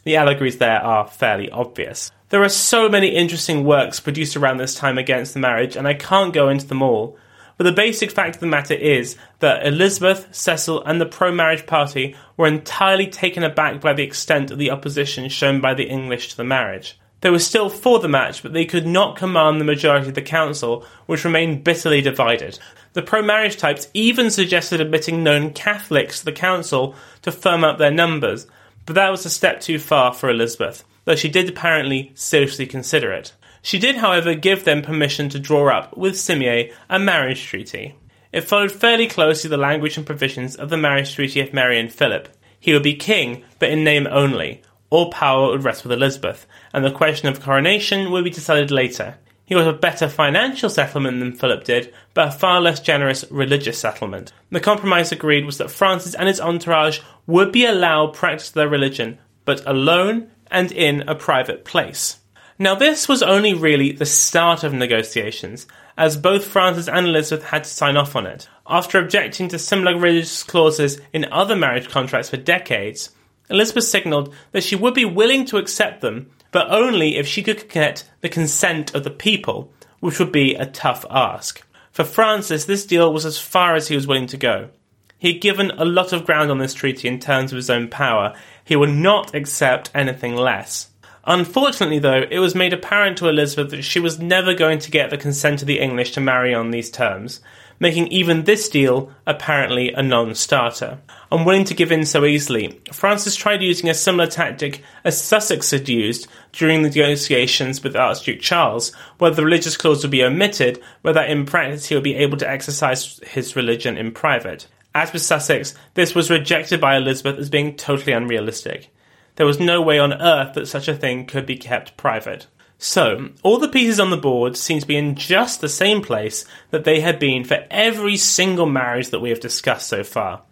The 0.05 0.17
allegories 0.17 0.59
there 0.59 0.81
are 0.81 1.07
fairly 1.07 1.51
obvious. 1.51 2.11
There 2.31 2.45
are 2.45 2.49
so 2.49 2.89
many 2.89 3.09
interesting 3.09 3.65
works 3.65 3.99
produced 3.99 4.37
around 4.37 4.59
this 4.59 4.75
time 4.75 4.99
against 4.99 5.35
the 5.35 5.41
marriage, 5.41 5.77
and 5.77 5.89
I 5.89 5.95
can't 5.95 6.33
go 6.33 6.49
into 6.49 6.67
them 6.67 6.81
all. 6.81 7.19
But 7.57 7.65
the 7.65 7.73
basic 7.73 8.11
fact 8.11 8.37
of 8.37 8.41
the 8.41 8.47
matter 8.47 8.73
is 8.73 9.17
that 9.41 9.67
Elizabeth, 9.67 10.29
Cecil, 10.31 10.83
and 10.85 11.01
the 11.01 11.07
pro 11.07 11.33
marriage 11.33 11.67
party 11.67 12.17
were 12.37 12.47
entirely 12.47 13.07
taken 13.07 13.43
aback 13.43 13.81
by 13.81 13.93
the 13.93 14.03
extent 14.03 14.51
of 14.51 14.59
the 14.59 14.71
opposition 14.71 15.29
shown 15.29 15.61
by 15.61 15.75
the 15.75 15.89
English 15.89 16.31
to 16.31 16.37
the 16.37 16.45
marriage. 16.45 16.99
They 17.21 17.31
were 17.31 17.39
still 17.39 17.69
for 17.69 17.99
the 17.99 18.09
match, 18.09 18.43
but 18.43 18.53
they 18.53 18.65
could 18.65 18.87
not 18.87 19.17
command 19.17 19.61
the 19.61 19.65
majority 19.65 20.09
of 20.09 20.15
the 20.15 20.23
council, 20.23 20.87
which 21.07 21.25
remained 21.25 21.65
bitterly 21.65 22.01
divided. 22.01 22.59
The 22.93 23.03
pro 23.03 23.23
marriage 23.23 23.57
types 23.57 23.89
even 23.95 24.31
suggested 24.31 24.81
admitting 24.81 25.23
known 25.23 25.53
Catholics 25.53 26.21
to 26.21 26.25
the 26.25 26.33
council 26.33 26.95
to 27.23 27.31
firm 27.31 27.63
up 27.63 27.79
their 27.79 27.91
numbers, 27.91 28.47
but 28.87 28.95
that 28.95 29.11
was 29.11 29.27
a 29.27 29.31
step 29.31 29.61
too 29.61 29.79
far 29.79 30.13
for 30.13 30.31
Elizabeth, 30.31 30.83
though 31.05 31.15
she 31.15 31.29
did 31.29 31.49
apparently 31.49 32.13
seriously 32.15 32.67
consider 32.67 33.13
it. 33.13 33.33
She 33.63 33.79
did, 33.79 33.97
however, 33.97 34.35
give 34.35 34.65
them 34.65 34.81
permission 34.81 35.29
to 35.29 35.39
draw 35.39 35.69
up, 35.69 35.97
with 35.97 36.15
Simier, 36.15 36.73
a 36.89 36.99
marriage 36.99 37.45
treaty. 37.45 37.95
It 38.33 38.43
followed 38.43 38.73
fairly 38.73 39.07
closely 39.07 39.51
the 39.51 39.57
language 39.57 39.97
and 39.97 40.07
provisions 40.07 40.57
of 40.57 40.71
the 40.71 40.77
marriage 40.77 41.15
treaty 41.15 41.41
of 41.41 41.53
Mary 41.53 41.79
and 41.79 41.93
Philip. 41.93 42.29
He 42.59 42.73
would 42.73 42.83
be 42.83 42.95
king, 42.95 43.45
but 43.59 43.71
in 43.71 43.85
name 43.85 44.07
only. 44.11 44.63
All 44.91 45.11
power 45.11 45.51
would 45.51 45.65
rest 45.65 45.85
with 45.85 45.93
Elizabeth, 45.93 46.47
and 46.75 46.85
the 46.85 46.91
question 46.91 47.29
of 47.29 47.41
coronation 47.41 48.11
would 48.11 48.25
be 48.25 48.31
decided 48.31 48.71
later. 48.71 49.17
He 49.47 49.55
got 49.55 49.67
a 49.67 49.73
better 49.73 50.09
financial 50.09 50.71
settlement 50.71 51.19
than 51.19 51.33
Philip 51.33 51.65
did, 51.65 51.93
but 52.15 52.29
a 52.29 52.33
far 52.33 52.61
less 52.61 52.79
generous 52.79 53.25
religious 53.31 53.79
settlement. 53.79 54.33
The 54.51 54.61
compromise 54.61 55.11
agreed 55.11 55.45
was 55.45 55.59
that 55.59 55.71
Francis 55.71 56.15
and 56.15 56.29
his 56.29 56.41
entourage 56.41 57.01
would 57.27 57.51
be 57.51 57.65
allowed 57.65 58.15
practice 58.15 58.51
their 58.51 58.69
religion, 58.69 59.19
but 59.45 59.67
alone 59.67 60.31
and 60.51 60.71
in 60.71 61.09
a 61.09 61.15
private 61.15 61.65
place. 61.65 62.19
Now, 62.61 62.75
this 62.75 63.09
was 63.09 63.23
only 63.23 63.55
really 63.55 63.91
the 63.91 64.07
start 64.07 64.65
of 64.65 64.73
negotiations, 64.75 65.67
as 65.97 66.17
both 66.17 66.45
Francis 66.45 66.89
and 66.89 67.07
Elizabeth 67.07 67.47
had 67.47 67.65
to 67.65 67.71
sign 67.71 67.97
off 67.97 68.15
on 68.15 68.27
it. 68.27 68.49
After 68.67 68.99
objecting 68.99 69.49
to 69.49 69.59
similar 69.59 69.99
religious 69.99 70.43
clauses 70.43 71.01
in 71.13 71.27
other 71.33 71.57
marriage 71.57 71.89
contracts 71.89 72.31
for 72.31 72.37
decades, 72.37 73.11
Elizabeth 73.51 73.85
signalled 73.85 74.33
that 74.53 74.63
she 74.63 74.77
would 74.77 74.95
be 74.95 75.05
willing 75.05 75.45
to 75.47 75.59
accept 75.59 76.01
them, 76.01 76.31
but 76.53 76.71
only 76.71 77.17
if 77.17 77.27
she 77.27 77.43
could 77.43 77.69
get 77.69 78.05
the 78.21 78.29
consent 78.29 78.95
of 78.95 79.05
the 79.05 79.11
people, 79.11 79.73
which 80.01 80.19
would 80.19 80.33
be 80.33 80.55
a 80.55 80.67
tough 80.67 81.05
ask. 81.11 81.63
For 81.91 82.05
Francis, 82.05 82.65
this 82.65 82.87
deal 82.87 83.13
was 83.13 83.27
as 83.27 83.39
far 83.39 83.75
as 83.75 83.89
he 83.89 83.95
was 83.95 84.07
willing 84.07 84.29
to 84.29 84.37
go. 84.37 84.71
He 85.19 85.35
had 85.35 85.43
given 85.43 85.71
a 85.73 85.85
lot 85.85 86.13
of 86.13 86.25
ground 86.25 86.51
on 86.51 86.59
this 86.59 86.73
treaty 86.73 87.07
in 87.07 87.19
terms 87.19 87.53
of 87.53 87.57
his 87.57 87.69
own 87.69 87.89
power. 87.89 88.35
He 88.65 88.77
would 88.77 88.91
not 88.91 89.35
accept 89.35 89.91
anything 89.95 90.35
less. 90.35 90.89
Unfortunately, 91.25 91.99
though, 91.99 92.25
it 92.31 92.39
was 92.39 92.55
made 92.55 92.73
apparent 92.73 93.19
to 93.19 93.29
Elizabeth 93.29 93.71
that 93.73 93.83
she 93.83 94.01
was 94.01 94.19
never 94.19 94.55
going 94.55 94.79
to 94.79 94.91
get 94.91 95.11
the 95.11 95.19
consent 95.19 95.61
of 95.61 95.67
the 95.67 95.79
English 95.79 96.13
to 96.13 96.21
marry 96.21 96.55
on 96.55 96.71
these 96.71 96.91
terms, 96.91 97.41
making 97.81 98.07
even 98.09 98.45
this 98.45 98.69
deal 98.69 99.11
apparently 99.27 99.93
a 99.93 100.03
non 100.03 100.35
starter. 100.35 100.99
Unwilling 101.33 101.65
to 101.65 101.75
give 101.75 101.91
in 101.91 102.05
so 102.05 102.25
easily, 102.25 102.81
Francis 102.93 103.35
tried 103.35 103.63
using 103.63 103.89
a 103.89 103.95
similar 103.95 104.27
tactic 104.27 104.83
as 105.03 105.21
Sussex 105.21 105.71
had 105.71 105.89
used 105.89 106.29
during 106.53 106.83
the 106.83 106.89
negotiations 106.91 107.83
with 107.83 107.97
Archduke 107.97 108.41
Charles, 108.41 108.95
where 109.19 109.31
the 109.31 109.45
religious 109.45 109.77
clause 109.77 110.05
would 110.05 110.11
be 110.11 110.23
omitted, 110.23 110.81
but 111.03 111.15
that 111.15 111.31
in 111.31 111.47
practice 111.47 111.87
he 111.87 111.95
would 111.95 112.05
be 112.05 112.17
able 112.17 112.37
to 112.37 112.49
exercise 112.49 113.19
his 113.27 113.57
religion 113.57 113.97
in 113.97 114.13
private. 114.13 114.67
As 114.95 115.13
with 115.13 115.23
Sussex, 115.23 115.75
this 115.95 116.15
was 116.15 116.31
rejected 116.31 116.81
by 116.81 116.97
Elizabeth 116.97 117.39
as 117.39 117.49
being 117.49 117.77
totally 117.77 118.13
unrealistic. 118.13 118.93
There 119.37 119.47
was 119.47 119.61
no 119.61 119.81
way 119.81 119.99
on 119.99 120.13
earth 120.13 120.55
that 120.55 120.67
such 120.67 120.89
a 120.89 120.97
thing 120.97 121.27
could 121.27 121.47
be 121.47 121.57
kept 121.57 121.97
private. 121.97 122.47
So, 122.83 123.29
all 123.43 123.59
the 123.59 123.69
pieces 123.69 124.01
on 124.01 124.09
the 124.09 124.17
board 124.17 124.57
seem 124.57 124.81
to 124.81 124.87
be 124.87 124.97
in 124.97 125.15
just 125.15 125.61
the 125.61 125.69
same 125.69 126.01
place 126.01 126.47
that 126.71 126.85
they 126.85 127.01
had 127.01 127.19
been 127.19 127.45
for 127.45 127.67
every 127.71 128.17
single 128.17 128.65
marriage 128.65 129.11
that 129.11 129.21
we 129.21 129.29
have 129.29 129.39
discussed 129.39 129.87
so 129.87 130.03
far. 130.03 130.45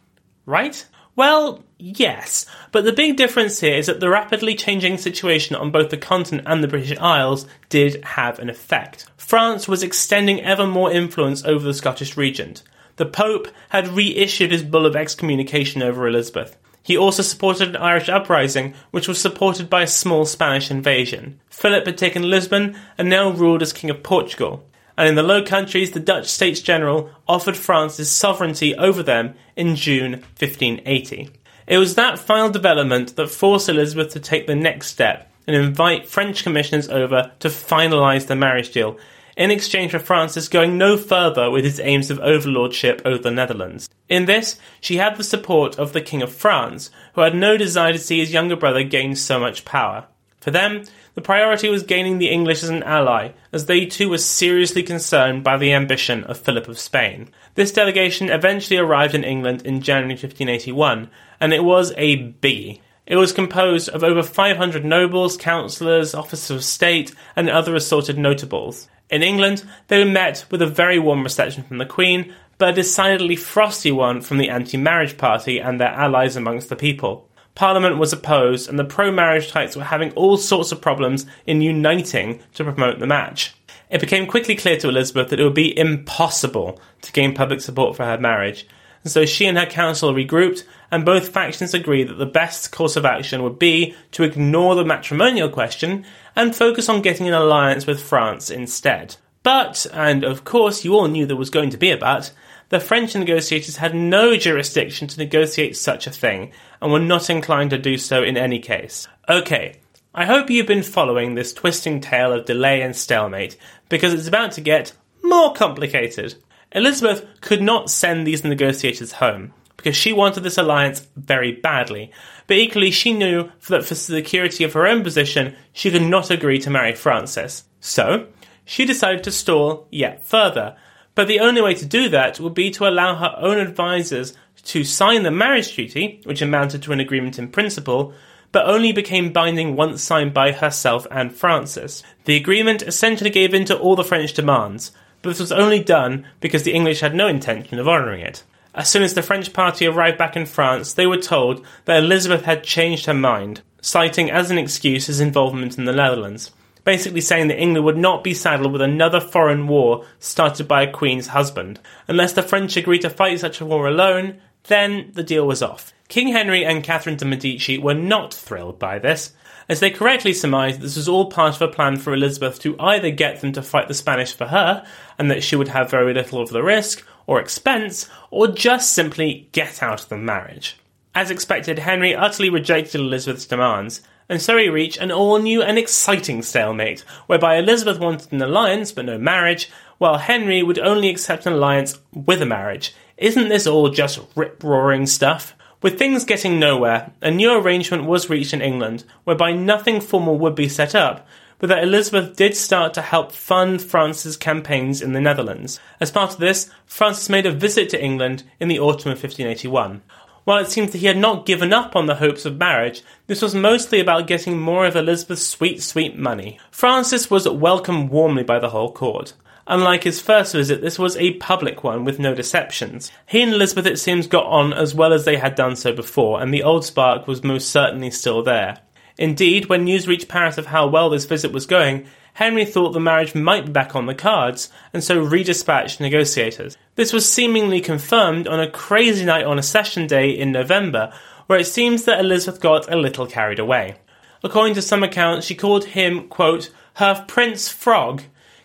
Right? 0.44 0.86
Well, 1.16 1.64
yes, 1.78 2.44
but 2.70 2.84
the 2.84 2.92
big 2.92 3.16
difference 3.16 3.60
here 3.60 3.76
is 3.76 3.86
that 3.86 4.00
the 4.00 4.10
rapidly 4.10 4.54
changing 4.54 4.98
situation 4.98 5.56
on 5.56 5.70
both 5.70 5.88
the 5.88 5.96
continent 5.96 6.46
and 6.46 6.62
the 6.62 6.68
British 6.68 6.98
Isles 6.98 7.46
did 7.70 8.04
have 8.04 8.38
an 8.38 8.50
effect. 8.50 9.06
France 9.16 9.66
was 9.66 9.82
extending 9.82 10.42
ever 10.42 10.66
more 10.66 10.92
influence 10.92 11.46
over 11.46 11.64
the 11.64 11.72
Scottish 11.72 12.14
regent. 12.18 12.62
The 12.96 13.06
Pope 13.06 13.48
had 13.70 13.88
reissued 13.88 14.52
his 14.52 14.62
bull 14.62 14.84
of 14.84 14.94
excommunication 14.94 15.82
over 15.82 16.06
Elizabeth. 16.06 16.58
He 16.88 16.96
also 16.96 17.22
supported 17.22 17.68
an 17.68 17.76
Irish 17.76 18.08
uprising, 18.08 18.72
which 18.92 19.08
was 19.08 19.20
supported 19.20 19.68
by 19.68 19.82
a 19.82 19.86
small 19.86 20.24
Spanish 20.24 20.70
invasion. 20.70 21.38
Philip 21.50 21.84
had 21.84 21.98
taken 21.98 22.30
Lisbon 22.30 22.78
and 22.96 23.10
now 23.10 23.28
ruled 23.28 23.60
as 23.60 23.74
King 23.74 23.90
of 23.90 24.02
Portugal. 24.02 24.64
And 24.96 25.06
in 25.06 25.14
the 25.14 25.22
Low 25.22 25.42
Countries, 25.44 25.90
the 25.90 26.00
Dutch 26.00 26.28
States 26.28 26.62
General 26.62 27.10
offered 27.28 27.58
Francis 27.58 28.10
sovereignty 28.10 28.74
over 28.74 29.02
them 29.02 29.34
in 29.54 29.76
June 29.76 30.12
1580. 30.38 31.28
It 31.66 31.76
was 31.76 31.94
that 31.96 32.18
final 32.18 32.48
development 32.48 33.16
that 33.16 33.28
forced 33.28 33.68
Elizabeth 33.68 34.14
to 34.14 34.20
take 34.20 34.46
the 34.46 34.54
next 34.54 34.86
step 34.86 35.30
and 35.46 35.54
invite 35.54 36.08
French 36.08 36.42
commissioners 36.42 36.88
over 36.88 37.32
to 37.40 37.48
finalise 37.48 38.28
the 38.28 38.34
marriage 38.34 38.70
deal 38.70 38.96
in 39.38 39.52
exchange 39.52 39.92
for 39.92 40.00
Francis 40.00 40.48
going 40.48 40.76
no 40.76 40.96
further 40.96 41.48
with 41.48 41.64
his 41.64 41.78
aims 41.78 42.10
of 42.10 42.18
overlordship 42.18 43.00
over 43.04 43.22
the 43.22 43.30
Netherlands. 43.30 43.88
In 44.08 44.24
this, 44.24 44.58
she 44.80 44.96
had 44.96 45.16
the 45.16 45.22
support 45.22 45.78
of 45.78 45.92
the 45.92 46.00
King 46.00 46.22
of 46.22 46.32
France, 46.32 46.90
who 47.14 47.20
had 47.20 47.36
no 47.36 47.56
desire 47.56 47.92
to 47.92 47.98
see 48.00 48.18
his 48.18 48.32
younger 48.32 48.56
brother 48.56 48.82
gain 48.82 49.14
so 49.14 49.38
much 49.38 49.64
power. 49.64 50.06
For 50.40 50.50
them, 50.50 50.82
the 51.14 51.20
priority 51.20 51.68
was 51.68 51.84
gaining 51.84 52.18
the 52.18 52.30
English 52.30 52.64
as 52.64 52.68
an 52.68 52.82
ally, 52.82 53.30
as 53.52 53.66
they 53.66 53.86
too 53.86 54.08
were 54.08 54.18
seriously 54.18 54.82
concerned 54.82 55.44
by 55.44 55.56
the 55.56 55.72
ambition 55.72 56.24
of 56.24 56.38
Philip 56.38 56.66
of 56.66 56.78
Spain. 56.78 57.28
This 57.54 57.72
delegation 57.72 58.30
eventually 58.30 58.78
arrived 58.78 59.14
in 59.14 59.24
England 59.24 59.62
in 59.62 59.82
January 59.82 60.14
1581, 60.14 61.10
and 61.40 61.52
it 61.52 61.62
was 61.62 61.92
a 61.96 62.32
biggie. 62.34 62.80
It 63.08 63.16
was 63.16 63.32
composed 63.32 63.88
of 63.88 64.04
over 64.04 64.22
500 64.22 64.84
nobles, 64.84 65.38
councillors, 65.38 66.14
officers 66.14 66.50
of 66.50 66.62
state, 66.62 67.14
and 67.34 67.48
other 67.48 67.74
assorted 67.74 68.18
notables. 68.18 68.86
In 69.08 69.22
England, 69.22 69.64
they 69.86 69.98
were 69.98 70.10
met 70.10 70.44
with 70.50 70.60
a 70.60 70.66
very 70.66 70.98
warm 70.98 71.22
reception 71.24 71.62
from 71.62 71.78
the 71.78 71.86
Queen, 71.86 72.34
but 72.58 72.68
a 72.68 72.72
decidedly 72.74 73.34
frosty 73.34 73.90
one 73.90 74.20
from 74.20 74.36
the 74.36 74.50
anti 74.50 74.76
marriage 74.76 75.16
party 75.16 75.58
and 75.58 75.80
their 75.80 75.88
allies 75.88 76.36
amongst 76.36 76.68
the 76.68 76.76
people. 76.76 77.26
Parliament 77.54 77.96
was 77.96 78.12
opposed, 78.12 78.68
and 78.68 78.78
the 78.78 78.84
pro 78.84 79.10
marriage 79.10 79.50
types 79.50 79.74
were 79.74 79.84
having 79.84 80.12
all 80.12 80.36
sorts 80.36 80.70
of 80.70 80.82
problems 80.82 81.24
in 81.46 81.62
uniting 81.62 82.40
to 82.52 82.62
promote 82.62 82.98
the 82.98 83.06
match. 83.06 83.54
It 83.88 84.02
became 84.02 84.26
quickly 84.26 84.54
clear 84.54 84.76
to 84.76 84.88
Elizabeth 84.90 85.30
that 85.30 85.40
it 85.40 85.44
would 85.44 85.54
be 85.54 85.76
impossible 85.78 86.78
to 87.00 87.12
gain 87.12 87.34
public 87.34 87.62
support 87.62 87.96
for 87.96 88.04
her 88.04 88.18
marriage, 88.18 88.66
and 89.08 89.12
so 89.14 89.24
she 89.24 89.46
and 89.46 89.56
her 89.56 89.64
council 89.64 90.12
regrouped, 90.12 90.64
and 90.90 91.02
both 91.02 91.30
factions 91.30 91.72
agreed 91.72 92.08
that 92.08 92.18
the 92.18 92.26
best 92.26 92.70
course 92.70 92.94
of 92.94 93.06
action 93.06 93.42
would 93.42 93.58
be 93.58 93.94
to 94.10 94.22
ignore 94.22 94.74
the 94.74 94.84
matrimonial 94.84 95.48
question 95.48 96.04
and 96.36 96.54
focus 96.54 96.90
on 96.90 97.00
getting 97.00 97.26
an 97.26 97.32
alliance 97.32 97.86
with 97.86 98.02
France 98.02 98.50
instead. 98.50 99.16
But, 99.42 99.86
and 99.94 100.24
of 100.24 100.44
course 100.44 100.84
you 100.84 100.92
all 100.92 101.08
knew 101.08 101.24
there 101.24 101.36
was 101.36 101.48
going 101.48 101.70
to 101.70 101.78
be 101.78 101.90
a 101.90 101.96
but, 101.96 102.34
the 102.68 102.80
French 102.80 103.14
negotiators 103.14 103.78
had 103.78 103.94
no 103.94 104.36
jurisdiction 104.36 105.08
to 105.08 105.18
negotiate 105.18 105.74
such 105.74 106.06
a 106.06 106.10
thing, 106.10 106.52
and 106.82 106.92
were 106.92 106.98
not 106.98 107.30
inclined 107.30 107.70
to 107.70 107.78
do 107.78 107.96
so 107.96 108.22
in 108.22 108.36
any 108.36 108.58
case. 108.58 109.08
Okay, 109.26 109.76
I 110.14 110.26
hope 110.26 110.50
you've 110.50 110.66
been 110.66 110.82
following 110.82 111.34
this 111.34 111.54
twisting 111.54 112.02
tale 112.02 112.34
of 112.34 112.44
delay 112.44 112.82
and 112.82 112.94
stalemate, 112.94 113.56
because 113.88 114.12
it's 114.12 114.28
about 114.28 114.52
to 114.52 114.60
get 114.60 114.92
more 115.22 115.54
complicated. 115.54 116.34
Elizabeth 116.72 117.26
could 117.40 117.62
not 117.62 117.90
send 117.90 118.26
these 118.26 118.44
negotiators 118.44 119.12
home, 119.12 119.52
because 119.76 119.96
she 119.96 120.12
wanted 120.12 120.42
this 120.42 120.58
alliance 120.58 121.06
very 121.16 121.52
badly, 121.52 122.10
but 122.46 122.56
equally 122.56 122.90
she 122.90 123.12
knew 123.12 123.50
that 123.68 123.84
for 123.84 123.90
the 123.90 123.94
security 123.94 124.64
of 124.64 124.72
her 124.74 124.86
own 124.86 125.02
position, 125.02 125.54
she 125.72 125.90
could 125.90 126.02
not 126.02 126.30
agree 126.30 126.58
to 126.58 126.70
marry 126.70 126.94
Francis. 126.94 127.64
So, 127.80 128.26
she 128.64 128.84
decided 128.84 129.24
to 129.24 129.32
stall 129.32 129.86
yet 129.90 130.26
further, 130.26 130.76
but 131.14 131.26
the 131.26 131.40
only 131.40 131.62
way 131.62 131.74
to 131.74 131.86
do 131.86 132.08
that 132.10 132.38
would 132.38 132.54
be 132.54 132.70
to 132.72 132.86
allow 132.86 133.14
her 133.16 133.34
own 133.38 133.58
advisers 133.58 134.34
to 134.64 134.84
sign 134.84 135.22
the 135.22 135.30
marriage 135.30 135.72
treaty, 135.72 136.20
which 136.24 136.42
amounted 136.42 136.82
to 136.82 136.92
an 136.92 137.00
agreement 137.00 137.38
in 137.38 137.48
principle, 137.48 138.12
but 138.52 138.66
only 138.66 138.92
became 138.92 139.32
binding 139.32 139.76
once 139.76 140.02
signed 140.02 140.34
by 140.34 140.52
herself 140.52 141.06
and 141.10 141.34
Francis. 141.34 142.02
The 142.24 142.36
agreement 142.36 142.82
essentially 142.82 143.30
gave 143.30 143.54
in 143.54 143.64
to 143.66 143.78
all 143.78 143.96
the 143.96 144.04
French 144.04 144.32
demands, 144.32 144.92
but 145.22 145.30
this 145.30 145.40
was 145.40 145.52
only 145.52 145.82
done 145.82 146.26
because 146.40 146.62
the 146.62 146.74
English 146.74 147.00
had 147.00 147.14
no 147.14 147.28
intention 147.28 147.78
of 147.78 147.88
honouring 147.88 148.20
it. 148.20 148.42
As 148.74 148.88
soon 148.88 149.02
as 149.02 149.14
the 149.14 149.22
French 149.22 149.52
party 149.52 149.86
arrived 149.86 150.18
back 150.18 150.36
in 150.36 150.46
France, 150.46 150.92
they 150.92 151.06
were 151.06 151.16
told 151.16 151.64
that 151.84 152.02
Elizabeth 152.02 152.44
had 152.44 152.62
changed 152.62 153.06
her 153.06 153.14
mind, 153.14 153.62
citing 153.80 154.30
as 154.30 154.50
an 154.50 154.58
excuse 154.58 155.06
his 155.06 155.20
involvement 155.20 155.78
in 155.78 155.84
the 155.84 155.92
Netherlands, 155.92 156.52
basically 156.84 157.20
saying 157.20 157.48
that 157.48 157.60
England 157.60 157.84
would 157.84 157.96
not 157.96 158.22
be 158.22 158.34
saddled 158.34 158.72
with 158.72 158.80
another 158.80 159.20
foreign 159.20 159.66
war 159.66 160.04
started 160.20 160.68
by 160.68 160.82
a 160.82 160.92
queen's 160.92 161.28
husband. 161.28 161.80
Unless 162.06 162.34
the 162.34 162.42
French 162.42 162.76
agreed 162.76 163.02
to 163.02 163.10
fight 163.10 163.40
such 163.40 163.60
a 163.60 163.66
war 163.66 163.88
alone, 163.88 164.40
then 164.64 165.10
the 165.12 165.22
deal 165.22 165.46
was 165.46 165.62
off. 165.62 165.92
King 166.08 166.28
Henry 166.28 166.64
and 166.64 166.84
Catherine 166.84 167.16
de' 167.16 167.24
Medici 167.24 167.78
were 167.78 167.94
not 167.94 168.32
thrilled 168.32 168.78
by 168.78 168.98
this, 168.98 169.32
as 169.68 169.80
they 169.80 169.90
correctly 169.90 170.32
surmised 170.32 170.80
this 170.80 170.96
was 170.96 171.08
all 171.08 171.30
part 171.30 171.56
of 171.56 171.62
a 171.62 171.68
plan 171.68 171.96
for 171.96 172.14
Elizabeth 172.14 172.58
to 172.60 172.78
either 172.80 173.10
get 173.10 173.40
them 173.40 173.52
to 173.52 173.62
fight 173.62 173.88
the 173.88 173.94
Spanish 173.94 174.32
for 174.32 174.46
her, 174.46 174.84
and 175.18 175.30
that 175.30 175.42
she 175.42 175.56
would 175.56 175.68
have 175.68 175.90
very 175.90 176.14
little 176.14 176.40
of 176.40 176.50
the 176.50 176.62
risk, 176.62 177.06
or 177.26 177.38
expense, 177.38 178.08
or 178.30 178.48
just 178.48 178.92
simply 178.92 179.48
get 179.52 179.82
out 179.82 180.02
of 180.02 180.08
the 180.08 180.16
marriage. 180.16 180.78
As 181.14 181.30
expected, 181.30 181.80
Henry 181.80 182.14
utterly 182.14 182.48
rejected 182.48 183.00
Elizabeth's 183.00 183.44
demands, 183.44 184.00
and 184.28 184.40
so 184.40 184.56
he 184.56 184.68
reached 184.68 184.98
an 184.98 185.10
all 185.10 185.38
new 185.38 185.62
and 185.62 185.78
exciting 185.78 186.42
stalemate, 186.42 187.00
whereby 187.26 187.56
Elizabeth 187.56 187.98
wanted 187.98 188.32
an 188.32 188.42
alliance 188.42 188.92
but 188.92 189.06
no 189.06 189.18
marriage, 189.18 189.70
while 189.98 190.18
Henry 190.18 190.62
would 190.62 190.78
only 190.78 191.08
accept 191.08 191.44
an 191.44 191.54
alliance 191.54 191.98
with 192.12 192.40
a 192.40 192.46
marriage. 192.46 192.94
Isn't 193.16 193.48
this 193.48 193.66
all 193.66 193.90
just 193.90 194.20
rip 194.36 194.62
roaring 194.62 195.06
stuff? 195.06 195.54
With 195.80 195.96
things 195.96 196.24
getting 196.24 196.58
nowhere, 196.58 197.12
a 197.22 197.30
new 197.30 197.52
arrangement 197.52 198.04
was 198.04 198.28
reached 198.28 198.52
in 198.52 198.60
England, 198.60 199.04
whereby 199.22 199.52
nothing 199.52 200.00
formal 200.00 200.36
would 200.36 200.56
be 200.56 200.68
set 200.68 200.92
up, 200.92 201.24
but 201.60 201.68
that 201.68 201.84
Elizabeth 201.84 202.34
did 202.34 202.56
start 202.56 202.94
to 202.94 203.02
help 203.02 203.30
fund 203.30 203.80
France's 203.80 204.36
campaigns 204.36 205.00
in 205.00 205.12
the 205.12 205.20
Netherlands. 205.20 205.78
As 206.00 206.10
part 206.10 206.32
of 206.32 206.38
this, 206.38 206.68
Francis 206.84 207.28
made 207.28 207.46
a 207.46 207.52
visit 207.52 207.88
to 207.90 208.02
England 208.02 208.42
in 208.58 208.66
the 208.66 208.80
autumn 208.80 209.12
of 209.12 209.22
1581. 209.22 210.02
While 210.42 210.58
it 210.58 210.68
seems 210.68 210.90
that 210.90 210.98
he 210.98 211.06
had 211.06 211.18
not 211.18 211.46
given 211.46 211.72
up 211.72 211.94
on 211.94 212.06
the 212.06 212.16
hopes 212.16 212.44
of 212.44 212.56
marriage, 212.56 213.02
this 213.28 213.42
was 213.42 213.54
mostly 213.54 214.00
about 214.00 214.26
getting 214.26 214.58
more 214.58 214.84
of 214.84 214.96
Elizabeth's 214.96 215.46
sweet, 215.46 215.80
sweet 215.80 216.16
money. 216.16 216.58
Francis 216.72 217.30
was 217.30 217.48
welcomed 217.48 218.10
warmly 218.10 218.42
by 218.42 218.58
the 218.58 218.70
whole 218.70 218.90
court. 218.90 219.34
Unlike 219.70 220.04
his 220.04 220.20
first 220.22 220.54
visit, 220.54 220.80
this 220.80 220.98
was 220.98 221.14
a 221.18 221.34
public 221.34 221.84
one 221.84 222.02
with 222.02 222.18
no 222.18 222.34
deceptions. 222.34 223.12
He 223.26 223.42
and 223.42 223.52
Elizabeth, 223.52 223.84
it 223.84 223.98
seems, 223.98 224.26
got 224.26 224.46
on 224.46 224.72
as 224.72 224.94
well 224.94 225.12
as 225.12 225.26
they 225.26 225.36
had 225.36 225.54
done 225.54 225.76
so 225.76 225.92
before, 225.92 226.40
and 226.40 226.52
the 226.52 226.62
old 226.62 226.86
spark 226.86 227.26
was 227.26 227.44
most 227.44 227.68
certainly 227.68 228.10
still 228.10 228.42
there. 228.42 228.78
Indeed, 229.18 229.66
when 229.66 229.84
news 229.84 230.08
reached 230.08 230.26
Paris 230.26 230.56
of 230.56 230.66
how 230.66 230.86
well 230.86 231.10
this 231.10 231.26
visit 231.26 231.52
was 231.52 231.66
going, 231.66 232.06
Henry 232.32 232.64
thought 232.64 232.92
the 232.92 233.00
marriage 233.00 233.34
might 233.34 233.66
be 233.66 233.72
back 233.72 233.94
on 233.94 234.06
the 234.06 234.14
cards, 234.14 234.70
and 234.94 235.04
so 235.04 235.22
redispatched 235.22 236.00
negotiators. 236.00 236.78
This 236.94 237.12
was 237.12 237.30
seemingly 237.30 237.82
confirmed 237.82 238.48
on 238.48 238.60
a 238.60 238.70
crazy 238.70 239.26
night 239.26 239.44
on 239.44 239.58
Accession 239.58 240.06
Day 240.06 240.30
in 240.30 240.50
November, 240.50 241.12
where 241.46 241.58
it 241.58 241.66
seems 241.66 242.04
that 242.04 242.20
Elizabeth 242.20 242.62
got 242.62 242.90
a 242.90 242.96
little 242.96 243.26
carried 243.26 243.58
away. 243.58 243.96
According 244.42 244.76
to 244.76 244.82
some 244.82 245.02
accounts, 245.02 245.46
she 245.46 245.54
called 245.54 245.84
him, 245.84 246.28
quote, 246.28 246.70
her 246.94 247.24
Prince 247.28 247.68
Frog, 247.68 248.22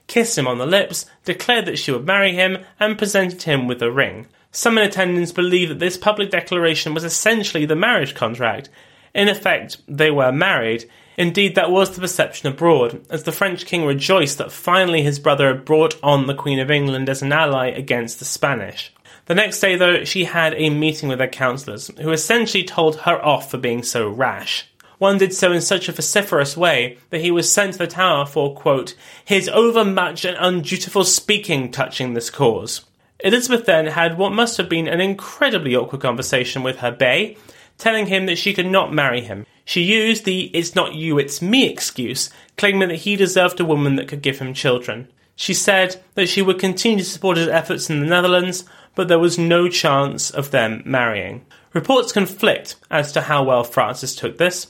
kissed 0.08 0.38
him 0.38 0.47
on 0.47 0.58
the 0.58 0.66
lips, 0.66 1.06
declared 1.26 1.66
that 1.66 1.80
she 1.80 1.91
would 1.91 2.06
marry 2.06 2.34
him, 2.34 2.60
and 2.80 2.97
presented 2.97 3.43
him 3.43 3.68
with 3.68 3.82
a 3.82 3.91
ring. 3.91 4.28
Some 4.51 4.78
in 4.78 4.86
attendance 4.86 5.32
believe 5.32 5.70
that 5.70 5.80
this 5.80 5.97
public 5.97 6.30
declaration 6.30 6.93
was 6.93 7.04
essentially 7.04 7.66
the 7.66 7.76
marriage 7.76 8.14
contract. 8.14 8.70
In 9.14 9.28
effect, 9.28 9.78
they 9.88 10.12
were 10.12 10.32
married. 10.32 10.89
Indeed, 11.18 11.56
that 11.56 11.72
was 11.72 11.91
the 11.91 12.01
perception 12.01 12.49
abroad, 12.49 13.06
as 13.10 13.24
the 13.24 13.32
French 13.32 13.66
king 13.66 13.86
rejoiced 13.86 14.38
that 14.38 14.51
finally 14.51 15.01
his 15.01 15.20
brother 15.20 15.47
had 15.47 15.66
brought 15.66 15.97
on 16.04 16.28
the 16.28 16.36
Queen 16.36 16.60
of 16.60 16.72
England 16.72 17.10
as 17.10 17.22
an 17.22 17.32
ally 17.32 17.68
against 17.68 18.20
the 18.20 18.26
Spanish. 18.26 18.91
The 19.26 19.36
next 19.36 19.60
day, 19.60 19.76
though, 19.76 20.04
she 20.04 20.26
had 20.26 20.54
a 20.56 20.70
meeting 20.70 21.10
with 21.10 21.20
her 21.20 21.28
councillors, 21.28 21.89
who 21.99 22.12
essentially 22.12 22.64
told 22.64 22.97
her 22.97 23.24
off 23.24 23.49
for 23.49 23.58
being 23.58 23.82
so 23.82 24.10
rash. 24.10 24.68
One 25.04 25.18
did 25.18 25.34
so 25.34 25.51
in 25.51 25.60
such 25.60 25.89
a 25.89 25.91
vociferous 25.91 26.56
way 26.56 26.97
that 27.10 27.20
he 27.20 27.30
was 27.30 27.51
sent 27.51 27.74
to 27.74 27.80
the 27.80 27.88
tower 27.88 28.26
for, 28.26 28.56
quote, 28.56 28.95
his 29.26 29.49
overmuch 29.49 30.24
and 30.24 30.38
undutiful 30.39 31.04
speaking 31.04 31.72
touching 31.72 32.14
this 32.14 32.30
cause. 32.30 32.86
Elizabeth 33.20 33.66
then 33.66 33.88
had 33.88 34.18
what 34.18 34.32
must 34.32 34.56
have 34.56 34.70
been 34.70 34.88
an 34.88 35.01
incredibly 35.01 35.76
awkward 35.76 35.99
conversation 35.99 36.64
with 36.64 36.78
her 36.78 36.89
Bay, 36.89 37.36
telling 37.78 38.06
him 38.06 38.28
that 38.28 38.38
she 38.38 38.54
could 38.54 38.68
not 38.68 38.93
marry 38.93 39.20
him. 39.20 39.45
She 39.66 39.82
used 39.82 40.24
the 40.24 40.43
it's 40.54 40.74
not 40.74 40.95
you, 40.95 41.20
it's 41.20 41.41
me 41.41 41.70
excuse, 41.70 42.30
claiming 42.56 42.88
that 42.88 42.99
he 42.99 43.18
deserved 43.18 43.60
a 43.60 43.66
woman 43.66 43.97
that 43.97 44.08
could 44.08 44.22
give 44.22 44.39
him 44.39 44.54
children. 44.54 45.10
She 45.36 45.54
said 45.54 46.01
that 46.14 46.30
she 46.30 46.41
would 46.41 46.60
continue 46.60 47.04
to 47.04 47.10
support 47.10 47.36
his 47.36 47.49
efforts 47.49 47.89
in 47.89 47.99
the 47.99 48.06
Netherlands, 48.06 48.64
but 48.95 49.10
there 49.10 49.20
was 49.20 49.38
no 49.38 49.68
chance 49.68 50.32
of 50.32 50.51
them 50.51 50.82
marrying. 50.86 51.45
Reports 51.74 52.12
conflict 52.12 52.76
as 52.91 53.12
to 53.12 53.22
how 53.22 53.43
well 53.43 53.64
Francis 53.64 54.16
took 54.16 54.38
this 54.38 54.66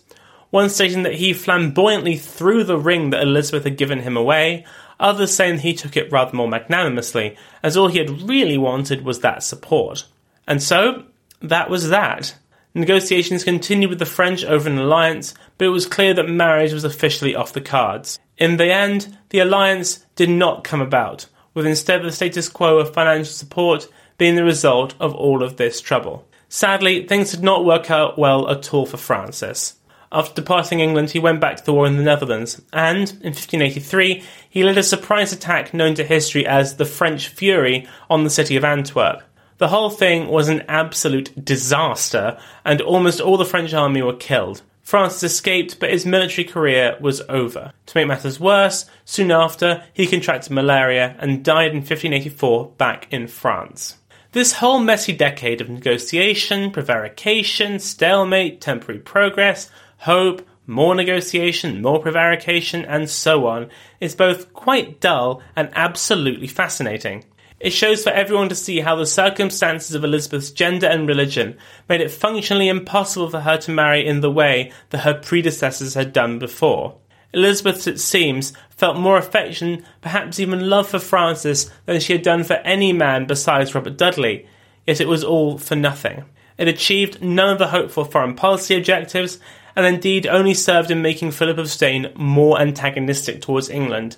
one 0.53 0.69
stating 0.69 1.01
that 1.01 1.15
he 1.15 1.33
flamboyantly 1.33 2.15
threw 2.15 2.63
the 2.63 2.77
ring 2.77 3.09
that 3.09 3.23
Elizabeth 3.23 3.63
had 3.63 3.75
given 3.75 4.01
him 4.01 4.15
away, 4.15 4.63
others 4.99 5.33
saying 5.33 5.57
he 5.57 5.73
took 5.73 5.97
it 5.97 6.11
rather 6.11 6.35
more 6.35 6.47
magnanimously, 6.47 7.35
as 7.63 7.75
all 7.75 7.87
he 7.87 7.97
had 7.97 8.21
really 8.29 8.55
wanted 8.55 9.03
was 9.03 9.21
that 9.21 9.41
support. 9.41 10.05
And 10.47 10.61
so, 10.61 11.05
that 11.41 11.71
was 11.71 11.89
that. 11.89 12.35
Negotiations 12.75 13.43
continued 13.43 13.89
with 13.89 13.97
the 13.97 14.05
French 14.05 14.45
over 14.45 14.69
an 14.69 14.77
alliance, 14.77 15.33
but 15.57 15.65
it 15.65 15.69
was 15.69 15.87
clear 15.87 16.13
that 16.13 16.29
marriage 16.29 16.71
was 16.71 16.83
officially 16.83 17.33
off 17.33 17.53
the 17.53 17.59
cards. 17.59 18.19
In 18.37 18.57
the 18.57 18.71
end, 18.71 19.17
the 19.29 19.39
alliance 19.39 20.05
did 20.15 20.29
not 20.29 20.63
come 20.63 20.81
about, 20.81 21.25
with 21.55 21.65
instead 21.65 22.03
the 22.03 22.11
status 22.11 22.47
quo 22.47 22.77
of 22.77 22.93
financial 22.93 23.33
support 23.33 23.87
being 24.19 24.35
the 24.35 24.43
result 24.43 24.93
of 24.99 25.15
all 25.15 25.41
of 25.41 25.57
this 25.57 25.81
trouble. 25.81 26.27
Sadly, 26.47 27.07
things 27.07 27.31
did 27.31 27.41
not 27.41 27.65
work 27.65 27.89
out 27.89 28.19
well 28.19 28.47
at 28.51 28.71
all 28.71 28.85
for 28.85 28.97
Francis. 28.97 29.79
After 30.13 30.35
departing 30.35 30.79
England, 30.79 31.09
he 31.09 31.17
went 31.17 31.41
back 31.41 31.57
to 31.57 31.65
the 31.65 31.73
war 31.73 31.87
in 31.87 31.97
the 31.97 32.03
Netherlands, 32.03 32.61
and 32.71 33.09
in 33.09 33.33
1583 33.33 34.23
he 34.47 34.63
led 34.63 34.77
a 34.77 34.83
surprise 34.83 35.33
attack 35.33 35.73
known 35.73 35.95
to 35.95 36.03
history 36.03 36.45
as 36.45 36.75
the 36.75 36.85
French 36.85 37.29
Fury 37.29 37.87
on 38.11 38.23
the 38.23 38.29
city 38.29 38.55
of 38.55 38.63
Antwerp. 38.63 39.23
The 39.57 39.69
whole 39.69 39.89
thing 39.89 40.27
was 40.27 40.49
an 40.49 40.65
absolute 40.67 41.43
disaster, 41.43 42.37
and 42.63 42.79
almost 42.79 43.21
all 43.21 43.37
the 43.37 43.45
French 43.45 43.73
army 43.73 44.03
were 44.03 44.13
killed. 44.13 44.61
Francis 44.83 45.23
escaped, 45.23 45.79
but 45.79 45.89
his 45.89 46.05
military 46.05 46.45
career 46.45 46.95
was 46.99 47.21
over. 47.27 47.71
To 47.87 47.97
make 47.97 48.07
matters 48.07 48.39
worse, 48.39 48.85
soon 49.05 49.31
after, 49.31 49.83
he 49.93 50.05
contracted 50.05 50.51
malaria 50.51 51.15
and 51.17 51.43
died 51.43 51.71
in 51.71 51.77
1584 51.77 52.73
back 52.77 53.07
in 53.11 53.27
France. 53.27 53.97
This 54.33 54.53
whole 54.53 54.79
messy 54.79 55.13
decade 55.13 55.61
of 55.61 55.69
negotiation, 55.69 56.69
prevarication, 56.69 57.79
stalemate, 57.79 58.61
temporary 58.61 58.99
progress 58.99 59.71
hope, 60.03 60.45
more 60.67 60.95
negotiation, 60.95 61.81
more 61.81 61.99
prevarication, 61.99 62.83
and 62.85 63.09
so 63.09 63.47
on, 63.47 63.69
is 63.99 64.15
both 64.15 64.51
quite 64.53 64.99
dull 64.99 65.41
and 65.55 65.69
absolutely 65.75 66.47
fascinating. 66.47 67.23
It 67.59 67.71
shows 67.71 68.03
for 68.03 68.09
everyone 68.09 68.49
to 68.49 68.55
see 68.55 68.81
how 68.81 68.97
the 68.97 69.05
circumstances 69.05 69.95
of 69.95 70.03
Elizabeth's 70.03 70.51
gender 70.51 70.87
and 70.87 71.07
religion 71.07 71.57
made 71.87 72.01
it 72.01 72.11
functionally 72.11 72.67
impossible 72.67 73.29
for 73.29 73.39
her 73.39 73.57
to 73.59 73.71
marry 73.71 74.05
in 74.05 74.19
the 74.19 74.29
way 74.29 74.73
that 74.89 74.99
her 74.99 75.13
predecessors 75.13 75.93
had 75.93 76.11
done 76.11 76.39
before. 76.39 76.97
Elizabeth, 77.33 77.87
it 77.87 78.01
seems, 78.01 78.51
felt 78.69 78.97
more 78.97 79.17
affection, 79.17 79.85
perhaps 80.01 80.39
even 80.39 80.69
love 80.69 80.89
for 80.89 80.99
Francis 80.99 81.71
than 81.85 82.01
she 82.01 82.11
had 82.11 82.21
done 82.21 82.43
for 82.43 82.55
any 82.65 82.91
man 82.91 83.25
besides 83.25 83.73
Robert 83.73 83.97
Dudley, 83.97 84.45
yet 84.85 84.99
it 84.99 85.07
was 85.07 85.23
all 85.23 85.57
for 85.57 85.77
nothing. 85.77 86.25
It 86.57 86.67
achieved 86.67 87.23
none 87.23 87.49
of 87.49 87.59
the 87.59 87.69
hoped 87.69 87.91
for 87.91 88.03
foreign 88.03 88.35
policy 88.35 88.75
objectives, 88.75 89.39
and 89.75 89.85
indeed 89.85 90.27
only 90.27 90.53
served 90.53 90.91
in 90.91 91.01
making 91.01 91.31
Philip 91.31 91.57
of 91.57 91.69
Spain 91.69 92.11
more 92.15 92.59
antagonistic 92.59 93.41
towards 93.41 93.69
England, 93.69 94.17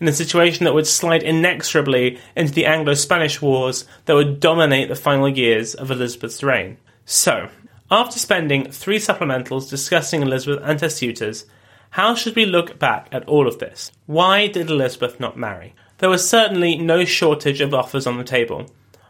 in 0.00 0.08
a 0.08 0.12
situation 0.12 0.64
that 0.64 0.74
would 0.74 0.86
slide 0.86 1.22
inexorably 1.22 2.18
into 2.34 2.52
the 2.52 2.66
Anglo 2.66 2.94
Spanish 2.94 3.40
Wars 3.40 3.84
that 4.04 4.14
would 4.14 4.40
dominate 4.40 4.88
the 4.88 4.94
final 4.94 5.28
years 5.28 5.74
of 5.74 5.90
Elizabeth's 5.90 6.42
reign. 6.42 6.76
So, 7.04 7.48
after 7.90 8.18
spending 8.18 8.70
three 8.70 8.98
supplementals 8.98 9.70
discussing 9.70 10.22
Elizabeth 10.22 10.60
and 10.62 10.80
her 10.80 10.88
suitors, 10.88 11.46
how 11.90 12.14
should 12.14 12.36
we 12.36 12.44
look 12.44 12.78
back 12.78 13.08
at 13.12 13.26
all 13.26 13.46
of 13.46 13.58
this? 13.58 13.92
Why 14.06 14.48
did 14.48 14.70
Elizabeth 14.70 15.18
not 15.20 15.38
marry? 15.38 15.74
There 15.98 16.10
was 16.10 16.28
certainly 16.28 16.76
no 16.76 17.04
shortage 17.04 17.60
of 17.60 17.72
offers 17.72 18.06
on 18.06 18.18
the 18.18 18.24
table 18.24 18.66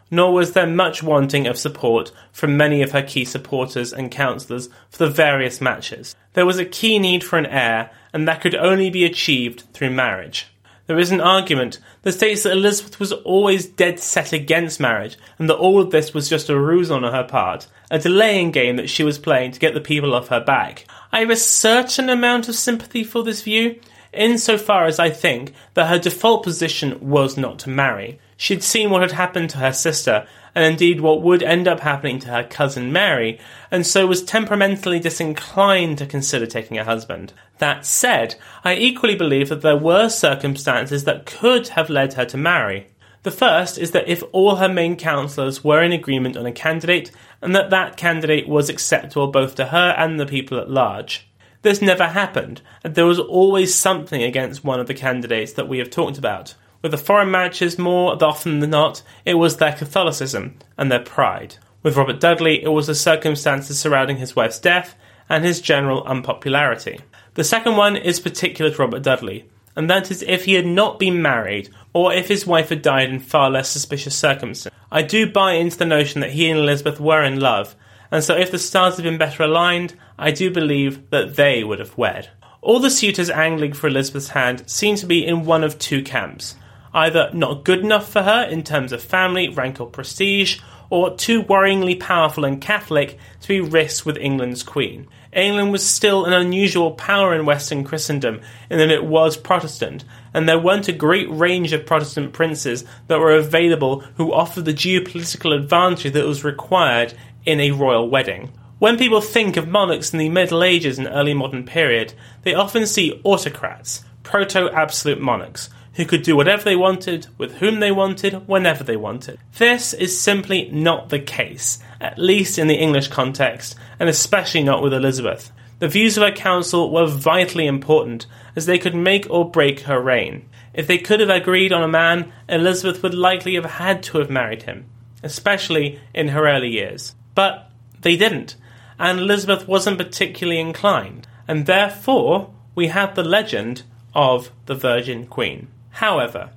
nor 0.09 0.33
was 0.33 0.53
there 0.53 0.67
much 0.67 1.03
wanting 1.03 1.47
of 1.47 1.57
support 1.57 2.11
from 2.31 2.57
many 2.57 2.81
of 2.81 2.91
her 2.91 3.01
key 3.01 3.25
supporters 3.25 3.91
and 3.91 4.11
councillors 4.11 4.69
for 4.89 4.99
the 4.99 5.09
various 5.09 5.59
matches. 5.61 6.15
There 6.33 6.45
was 6.45 6.59
a 6.59 6.65
key 6.65 6.99
need 6.99 7.23
for 7.23 7.37
an 7.37 7.45
heir, 7.45 7.91
and 8.13 8.27
that 8.27 8.41
could 8.41 8.55
only 8.55 8.89
be 8.89 9.05
achieved 9.05 9.63
through 9.73 9.91
marriage. 9.91 10.47
There 10.87 10.99
is 10.99 11.11
an 11.11 11.19
argument 11.19 11.79
that 12.03 12.13
states 12.13 12.43
that 12.43 12.53
Elizabeth 12.53 12.97
was 12.97 13.11
always 13.11 13.65
dead 13.65 13.99
set 13.99 14.31
against 14.31 14.79
marriage, 14.79 15.17
and 15.37 15.49
that 15.49 15.57
all 15.57 15.81
of 15.81 15.91
this 15.91 16.13
was 16.13 16.29
just 16.29 16.49
a 16.49 16.57
ruse 16.57 16.89
on 16.89 17.03
her 17.03 17.25
part, 17.25 17.67
a 17.91 17.99
delaying 17.99 18.51
game 18.51 18.77
that 18.77 18.89
she 18.89 19.03
was 19.03 19.19
playing 19.19 19.51
to 19.51 19.59
get 19.59 19.73
the 19.73 19.81
people 19.81 20.13
off 20.13 20.29
her 20.29 20.39
back. 20.39 20.85
I 21.11 21.19
have 21.19 21.29
a 21.29 21.35
certain 21.35 22.09
amount 22.09 22.47
of 22.47 22.55
sympathy 22.55 23.03
for 23.03 23.21
this 23.21 23.41
view, 23.41 23.81
insofar 24.13 24.85
as 24.85 24.97
I 24.97 25.09
think 25.09 25.53
that 25.73 25.87
her 25.87 25.99
default 25.99 26.43
position 26.43 26.97
was 27.01 27.35
not 27.35 27.59
to 27.59 27.69
marry. 27.69 28.19
She'd 28.37 28.63
seen 28.63 28.91
what 28.91 29.01
had 29.01 29.13
happened 29.13 29.49
to 29.49 29.57
her 29.57 29.73
sister, 29.73 30.27
and 30.53 30.63
indeed 30.63 31.01
what 31.01 31.23
would 31.23 31.41
end 31.41 31.67
up 31.67 31.79
happening 31.79 32.19
to 32.19 32.29
her 32.29 32.43
cousin 32.43 32.91
Mary, 32.93 33.39
and 33.71 33.85
so 33.85 34.05
was 34.05 34.23
temperamentally 34.23 34.99
disinclined 34.99 35.97
to 35.97 36.05
consider 36.05 36.45
taking 36.45 36.77
a 36.77 36.83
husband. 36.83 37.33
That 37.57 37.85
said, 37.85 38.35
I 38.63 38.75
equally 38.75 39.15
believe 39.15 39.49
that 39.49 39.61
there 39.61 39.75
were 39.75 40.07
circumstances 40.07 41.03
that 41.03 41.25
could 41.25 41.69
have 41.69 41.89
led 41.89 42.13
her 42.13 42.25
to 42.25 42.37
marry. 42.37 42.87
The 43.23 43.31
first 43.31 43.79
is 43.79 43.91
that 43.91 44.07
if 44.07 44.23
all 44.31 44.57
her 44.57 44.69
main 44.69 44.95
counsellors 44.95 45.63
were 45.63 45.81
in 45.81 45.91
agreement 45.91 46.37
on 46.37 46.45
a 46.45 46.51
candidate, 46.51 47.11
and 47.41 47.55
that 47.55 47.71
that 47.71 47.97
candidate 47.97 48.47
was 48.47 48.69
acceptable 48.69 49.27
both 49.27 49.55
to 49.55 49.65
her 49.65 49.95
and 49.97 50.19
the 50.19 50.27
people 50.27 50.59
at 50.59 50.69
large. 50.69 51.27
This 51.63 51.81
never 51.81 52.05
happened, 52.05 52.61
and 52.83 52.93
there 52.93 53.05
was 53.05 53.19
always 53.19 53.73
something 53.73 54.21
against 54.21 54.63
one 54.63 54.79
of 54.79 54.87
the 54.87 54.93
candidates 54.93 55.53
that 55.53 55.67
we 55.67 55.79
have 55.79 55.89
talked 55.89 56.19
about. 56.19 56.53
With 56.81 56.91
the 56.91 56.97
foreign 56.97 57.31
matches, 57.31 57.79
more 57.79 58.21
often 58.23 58.59
than 58.59 58.69
not, 58.69 59.01
it 59.25 59.33
was 59.33 59.57
their 59.57 59.73
Catholicism 59.73 60.57
and 60.77 60.91
their 60.91 60.99
pride. 60.99 61.55
With 61.81 61.97
Robert 61.97 62.19
Dudley, 62.19 62.63
it 62.63 62.69
was 62.69 62.87
the 62.87 62.95
circumstances 62.95 63.79
surrounding 63.79 64.17
his 64.17 64.35
wife's 64.35 64.59
death 64.59 64.95
and 65.27 65.43
his 65.43 65.59
general 65.59 66.03
unpopularity. 66.03 66.99
The 67.33 67.43
second 67.43 67.77
one 67.77 67.95
is 67.95 68.19
particular 68.19 68.71
to 68.71 68.77
Robert 68.77 69.01
Dudley, 69.01 69.45
and 69.75 69.89
that 69.89 70.11
is 70.11 70.23
if 70.23 70.45
he 70.45 70.53
had 70.53 70.65
not 70.65 70.99
been 70.99 71.21
married 71.21 71.69
or 71.93 72.13
if 72.13 72.27
his 72.27 72.45
wife 72.45 72.69
had 72.69 72.81
died 72.81 73.09
in 73.09 73.19
far 73.19 73.49
less 73.49 73.69
suspicious 73.69 74.15
circumstances. 74.17 74.71
I 74.91 75.01
do 75.01 75.31
buy 75.31 75.53
into 75.53 75.77
the 75.77 75.85
notion 75.85 76.21
that 76.21 76.31
he 76.31 76.49
and 76.49 76.59
Elizabeth 76.59 76.99
were 76.99 77.23
in 77.23 77.39
love, 77.39 77.75
and 78.11 78.23
so 78.23 78.35
if 78.35 78.51
the 78.51 78.59
stars 78.59 78.95
had 78.95 79.03
been 79.03 79.17
better 79.17 79.43
aligned, 79.43 79.95
I 80.17 80.31
do 80.31 80.51
believe 80.51 81.09
that 81.09 81.35
they 81.35 81.63
would 81.63 81.79
have 81.79 81.97
wed. 81.97 82.29
All 82.61 82.79
the 82.79 82.89
suitors 82.89 83.29
angling 83.29 83.73
for 83.73 83.87
Elizabeth's 83.87 84.29
hand 84.29 84.69
seem 84.69 84.95
to 84.97 85.05
be 85.05 85.25
in 85.25 85.45
one 85.45 85.63
of 85.63 85.79
two 85.79 86.01
camps 86.01 86.55
either 86.97 87.29
not 87.31 87.63
good 87.63 87.79
enough 87.79 88.11
for 88.11 88.23
her 88.23 88.43
in 88.43 88.63
terms 88.63 88.91
of 88.91 89.03
family, 89.03 89.49
rank, 89.49 89.79
or 89.79 89.87
prestige, 89.87 90.59
or 90.89 91.15
too 91.15 91.43
worryingly 91.43 91.99
powerful 91.99 92.43
and 92.43 92.61
Catholic 92.61 93.19
to 93.41 93.47
be 93.47 93.61
risked 93.61 94.05
with 94.05 94.17
England's 94.17 94.63
Queen. 94.63 95.07
England 95.33 95.71
was 95.71 95.85
still 95.85 96.25
an 96.25 96.33
unusual 96.33 96.91
power 96.91 97.35
in 97.35 97.45
Western 97.45 97.83
Christendom 97.83 98.41
in 98.69 98.79
that 98.79 98.89
it 98.89 99.05
was 99.05 99.37
Protestant, 99.37 100.05
and 100.33 100.47
there 100.47 100.59
weren't 100.59 100.87
a 100.87 100.93
great 100.93 101.29
range 101.29 101.73
of 101.73 101.85
Protestant 101.85 102.33
princes 102.33 102.83
that 103.07 103.19
were 103.19 103.35
available 103.35 103.99
who 104.15 104.33
offered 104.33 104.65
the 104.65 104.73
geopolitical 104.73 105.55
advantage 105.55 106.13
that 106.13 106.25
was 106.25 106.43
required 106.43 107.13
in 107.45 107.59
a 107.59 107.71
royal 107.71 108.09
wedding. 108.09 108.51
When 108.79 108.97
people 108.97 109.21
think 109.21 109.57
of 109.57 109.67
monarchs 109.67 110.13
in 110.13 110.19
the 110.19 110.29
Middle 110.29 110.63
Ages 110.63 110.97
and 110.97 111.07
early 111.07 111.33
modern 111.33 111.65
period, 111.65 112.13
they 112.43 112.53
often 112.53 112.85
see 112.85 113.19
autocrats, 113.23 114.03
proto 114.23 114.69
absolute 114.71 115.19
monarchs, 115.19 115.69
who 115.97 116.05
could 116.05 116.21
do 116.21 116.35
whatever 116.35 116.63
they 116.63 116.75
wanted, 116.75 117.25
with 117.39 117.55
whom 117.55 117.79
they 117.79 117.91
wanted, 117.91 118.47
whenever 118.47 118.83
they 118.83 118.95
wanted. 118.95 119.39
This 119.57 119.93
is 119.95 120.19
simply 120.19 120.69
not 120.71 121.09
the 121.09 121.19
case, 121.19 121.79
at 121.99 122.19
least 122.19 122.59
in 122.59 122.67
the 122.67 122.75
English 122.75 123.07
context, 123.07 123.75
and 123.99 124.07
especially 124.07 124.61
not 124.61 124.83
with 124.83 124.93
Elizabeth. 124.93 125.51
The 125.79 125.87
views 125.87 126.15
of 126.15 126.23
her 126.23 126.31
council 126.31 126.91
were 126.91 127.07
vitally 127.07 127.65
important, 127.65 128.27
as 128.55 128.67
they 128.67 128.77
could 128.77 128.93
make 128.93 129.25
or 129.29 129.49
break 129.49 129.81
her 129.81 129.99
reign. 129.99 130.47
If 130.71 130.85
they 130.85 130.99
could 130.99 131.19
have 131.19 131.31
agreed 131.31 131.73
on 131.73 131.81
a 131.81 131.87
man, 131.87 132.31
Elizabeth 132.47 133.01
would 133.01 133.15
likely 133.15 133.55
have 133.55 133.65
had 133.65 134.03
to 134.03 134.19
have 134.19 134.29
married 134.29 134.63
him, 134.63 134.85
especially 135.23 135.99
in 136.13 136.27
her 136.27 136.47
early 136.47 136.69
years. 136.69 137.15
But 137.33 137.71
they 138.01 138.15
didn't, 138.15 138.55
and 138.99 139.19
Elizabeth 139.19 139.67
wasn't 139.67 139.97
particularly 139.97 140.59
inclined, 140.59 141.27
and 141.47 141.65
therefore 141.65 142.53
we 142.75 142.87
have 142.87 143.15
the 143.15 143.23
legend 143.23 143.81
of 144.13 144.51
the 144.67 144.75
Virgin 144.75 145.25
Queen. 145.25 145.69
However, 145.97 146.51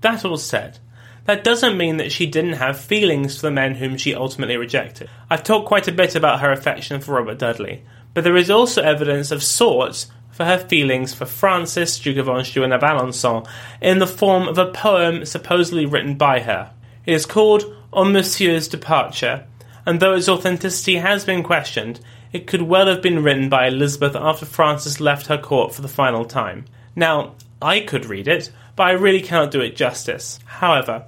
that 0.00 0.24
all 0.24 0.38
said, 0.38 0.78
that 1.26 1.44
doesn't 1.44 1.76
mean 1.76 1.98
that 1.98 2.10
she 2.10 2.24
didn't 2.24 2.54
have 2.54 2.80
feelings 2.80 3.36
for 3.36 3.42
the 3.42 3.50
men 3.50 3.74
whom 3.74 3.98
she 3.98 4.14
ultimately 4.14 4.56
rejected. 4.56 5.10
I've 5.28 5.44
talked 5.44 5.66
quite 5.66 5.88
a 5.88 5.92
bit 5.92 6.14
about 6.14 6.40
her 6.40 6.50
affection 6.50 7.02
for 7.02 7.12
Robert 7.12 7.36
Dudley, 7.36 7.82
but 8.14 8.24
there 8.24 8.38
is 8.38 8.48
also 8.48 8.80
evidence 8.80 9.30
of 9.30 9.42
sorts 9.42 10.06
for 10.30 10.46
her 10.46 10.56
feelings 10.56 11.12
for 11.12 11.26
Francis, 11.26 11.98
Duke 11.98 12.16
of 12.16 12.30
Anjou 12.30 12.64
and 12.64 12.72
of 12.72 12.80
Alençon, 12.80 13.46
in 13.82 13.98
the 13.98 14.06
form 14.06 14.48
of 14.48 14.56
a 14.56 14.72
poem 14.72 15.26
supposedly 15.26 15.84
written 15.84 16.14
by 16.14 16.40
her. 16.40 16.70
It 17.04 17.12
is 17.12 17.26
called 17.26 17.70
On 17.92 18.10
Monsieur's 18.14 18.68
Departure, 18.68 19.46
and 19.84 20.00
though 20.00 20.14
its 20.14 20.30
authenticity 20.30 20.96
has 20.96 21.26
been 21.26 21.42
questioned, 21.42 22.00
it 22.32 22.46
could 22.46 22.62
well 22.62 22.86
have 22.86 23.02
been 23.02 23.22
written 23.22 23.50
by 23.50 23.66
Elizabeth 23.66 24.16
after 24.16 24.46
Francis 24.46 24.98
left 24.98 25.26
her 25.26 25.36
court 25.36 25.74
for 25.74 25.82
the 25.82 25.88
final 25.88 26.24
time. 26.24 26.64
Now, 26.96 27.34
I 27.60 27.80
could 27.80 28.06
read 28.06 28.28
it, 28.28 28.50
but 28.78 28.86
I 28.86 28.92
really 28.92 29.20
cannot 29.20 29.50
do 29.50 29.60
it 29.60 29.74
justice. 29.74 30.38
However, 30.44 31.04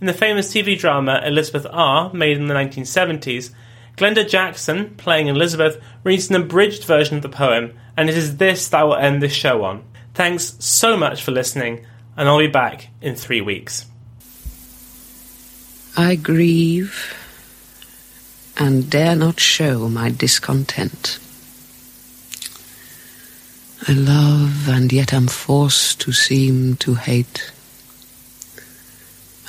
in 0.00 0.06
the 0.06 0.12
famous 0.12 0.54
TV 0.54 0.78
drama 0.78 1.20
Elizabeth 1.24 1.66
R, 1.68 2.12
made 2.14 2.36
in 2.36 2.46
the 2.46 2.54
1970s, 2.54 3.50
Glenda 3.96 4.26
Jackson, 4.26 4.94
playing 4.94 5.26
Elizabeth, 5.26 5.82
reads 6.04 6.30
an 6.30 6.36
abridged 6.36 6.84
version 6.84 7.16
of 7.16 7.22
the 7.24 7.28
poem, 7.28 7.76
and 7.96 8.08
it 8.08 8.16
is 8.16 8.36
this 8.36 8.68
that 8.68 8.84
will 8.84 8.94
end 8.94 9.20
this 9.20 9.32
show 9.32 9.64
on. 9.64 9.82
Thanks 10.14 10.54
so 10.60 10.96
much 10.96 11.24
for 11.24 11.32
listening, 11.32 11.84
and 12.16 12.28
I'll 12.28 12.38
be 12.38 12.46
back 12.46 12.86
in 13.02 13.16
three 13.16 13.40
weeks. 13.40 13.86
I 15.96 16.14
grieve 16.14 17.16
and 18.56 18.88
dare 18.88 19.16
not 19.16 19.40
show 19.40 19.88
my 19.88 20.10
discontent. 20.10 21.18
I 23.86 23.92
love 23.92 24.68
and 24.68 24.92
yet 24.92 25.14
am 25.14 25.28
forced 25.28 26.00
to 26.00 26.12
seem 26.12 26.76
to 26.76 26.94
hate. 26.94 27.52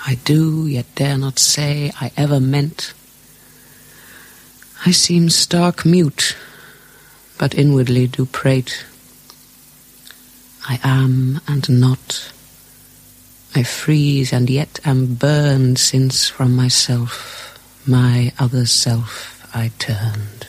I 0.05 0.15
do 0.23 0.67
yet 0.67 0.86
dare 0.95 1.17
not 1.17 1.39
say 1.39 1.91
I 1.99 2.11
ever 2.15 2.39
meant. 2.39 2.93
I 4.86 4.91
seem 4.91 5.30
stark 5.30 5.86
mute, 5.86 6.38
but 7.38 7.55
inwardly 7.55 8.07
do 8.07 8.25
prate. 8.25 8.86
I 10.67 10.80
am 10.84 11.41
and 11.47 11.67
not. 11.69 12.32
I 13.55 13.63
freeze 13.63 14.32
and 14.32 14.49
yet 14.49 14.80
am 14.86 15.15
burned 15.15 15.80
since 15.80 16.30
from 16.30 16.55
myself, 16.55 17.57
my 17.86 18.32
other 18.38 18.67
self, 18.67 19.49
I 19.53 19.71
turned. 19.80 20.47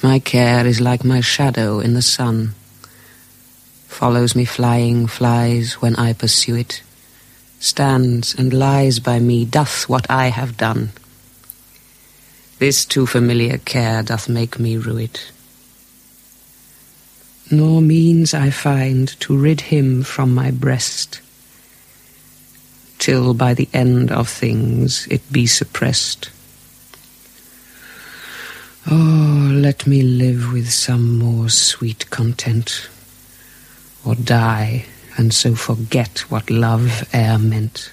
My 0.00 0.20
care 0.20 0.64
is 0.64 0.80
like 0.80 1.02
my 1.04 1.20
shadow 1.20 1.80
in 1.80 1.94
the 1.94 2.02
sun. 2.02 2.54
Follows 3.88 4.36
me 4.36 4.44
flying, 4.44 5.08
flies 5.08 5.74
when 5.82 5.96
I 5.96 6.12
pursue 6.12 6.54
it. 6.54 6.82
Stands 7.58 8.32
and 8.32 8.52
lies 8.52 9.00
by 9.00 9.18
me, 9.18 9.44
doth 9.44 9.88
what 9.88 10.08
I 10.08 10.28
have 10.28 10.56
done. 10.56 10.90
This 12.60 12.84
too 12.84 13.06
familiar 13.06 13.58
care 13.58 14.04
doth 14.04 14.28
make 14.28 14.60
me 14.60 14.76
rue 14.76 14.98
it. 14.98 15.32
Nor 17.50 17.80
means 17.80 18.34
I 18.34 18.50
find 18.50 19.08
to 19.20 19.36
rid 19.36 19.62
him 19.62 20.04
from 20.04 20.32
my 20.32 20.52
breast, 20.52 21.20
till 22.98 23.34
by 23.34 23.54
the 23.54 23.68
end 23.72 24.12
of 24.12 24.28
things 24.28 25.08
it 25.08 25.22
be 25.32 25.46
suppressed. 25.46 26.30
Oh, 28.90 29.50
let 29.52 29.86
me 29.86 30.00
live 30.00 30.50
with 30.52 30.70
some 30.70 31.18
more 31.18 31.50
sweet 31.50 32.08
content, 32.08 32.88
or 34.02 34.14
die 34.14 34.86
and 35.18 35.34
so 35.34 35.54
forget 35.54 36.20
what 36.30 36.48
love 36.48 37.06
e'er 37.12 37.38
meant. 37.38 37.92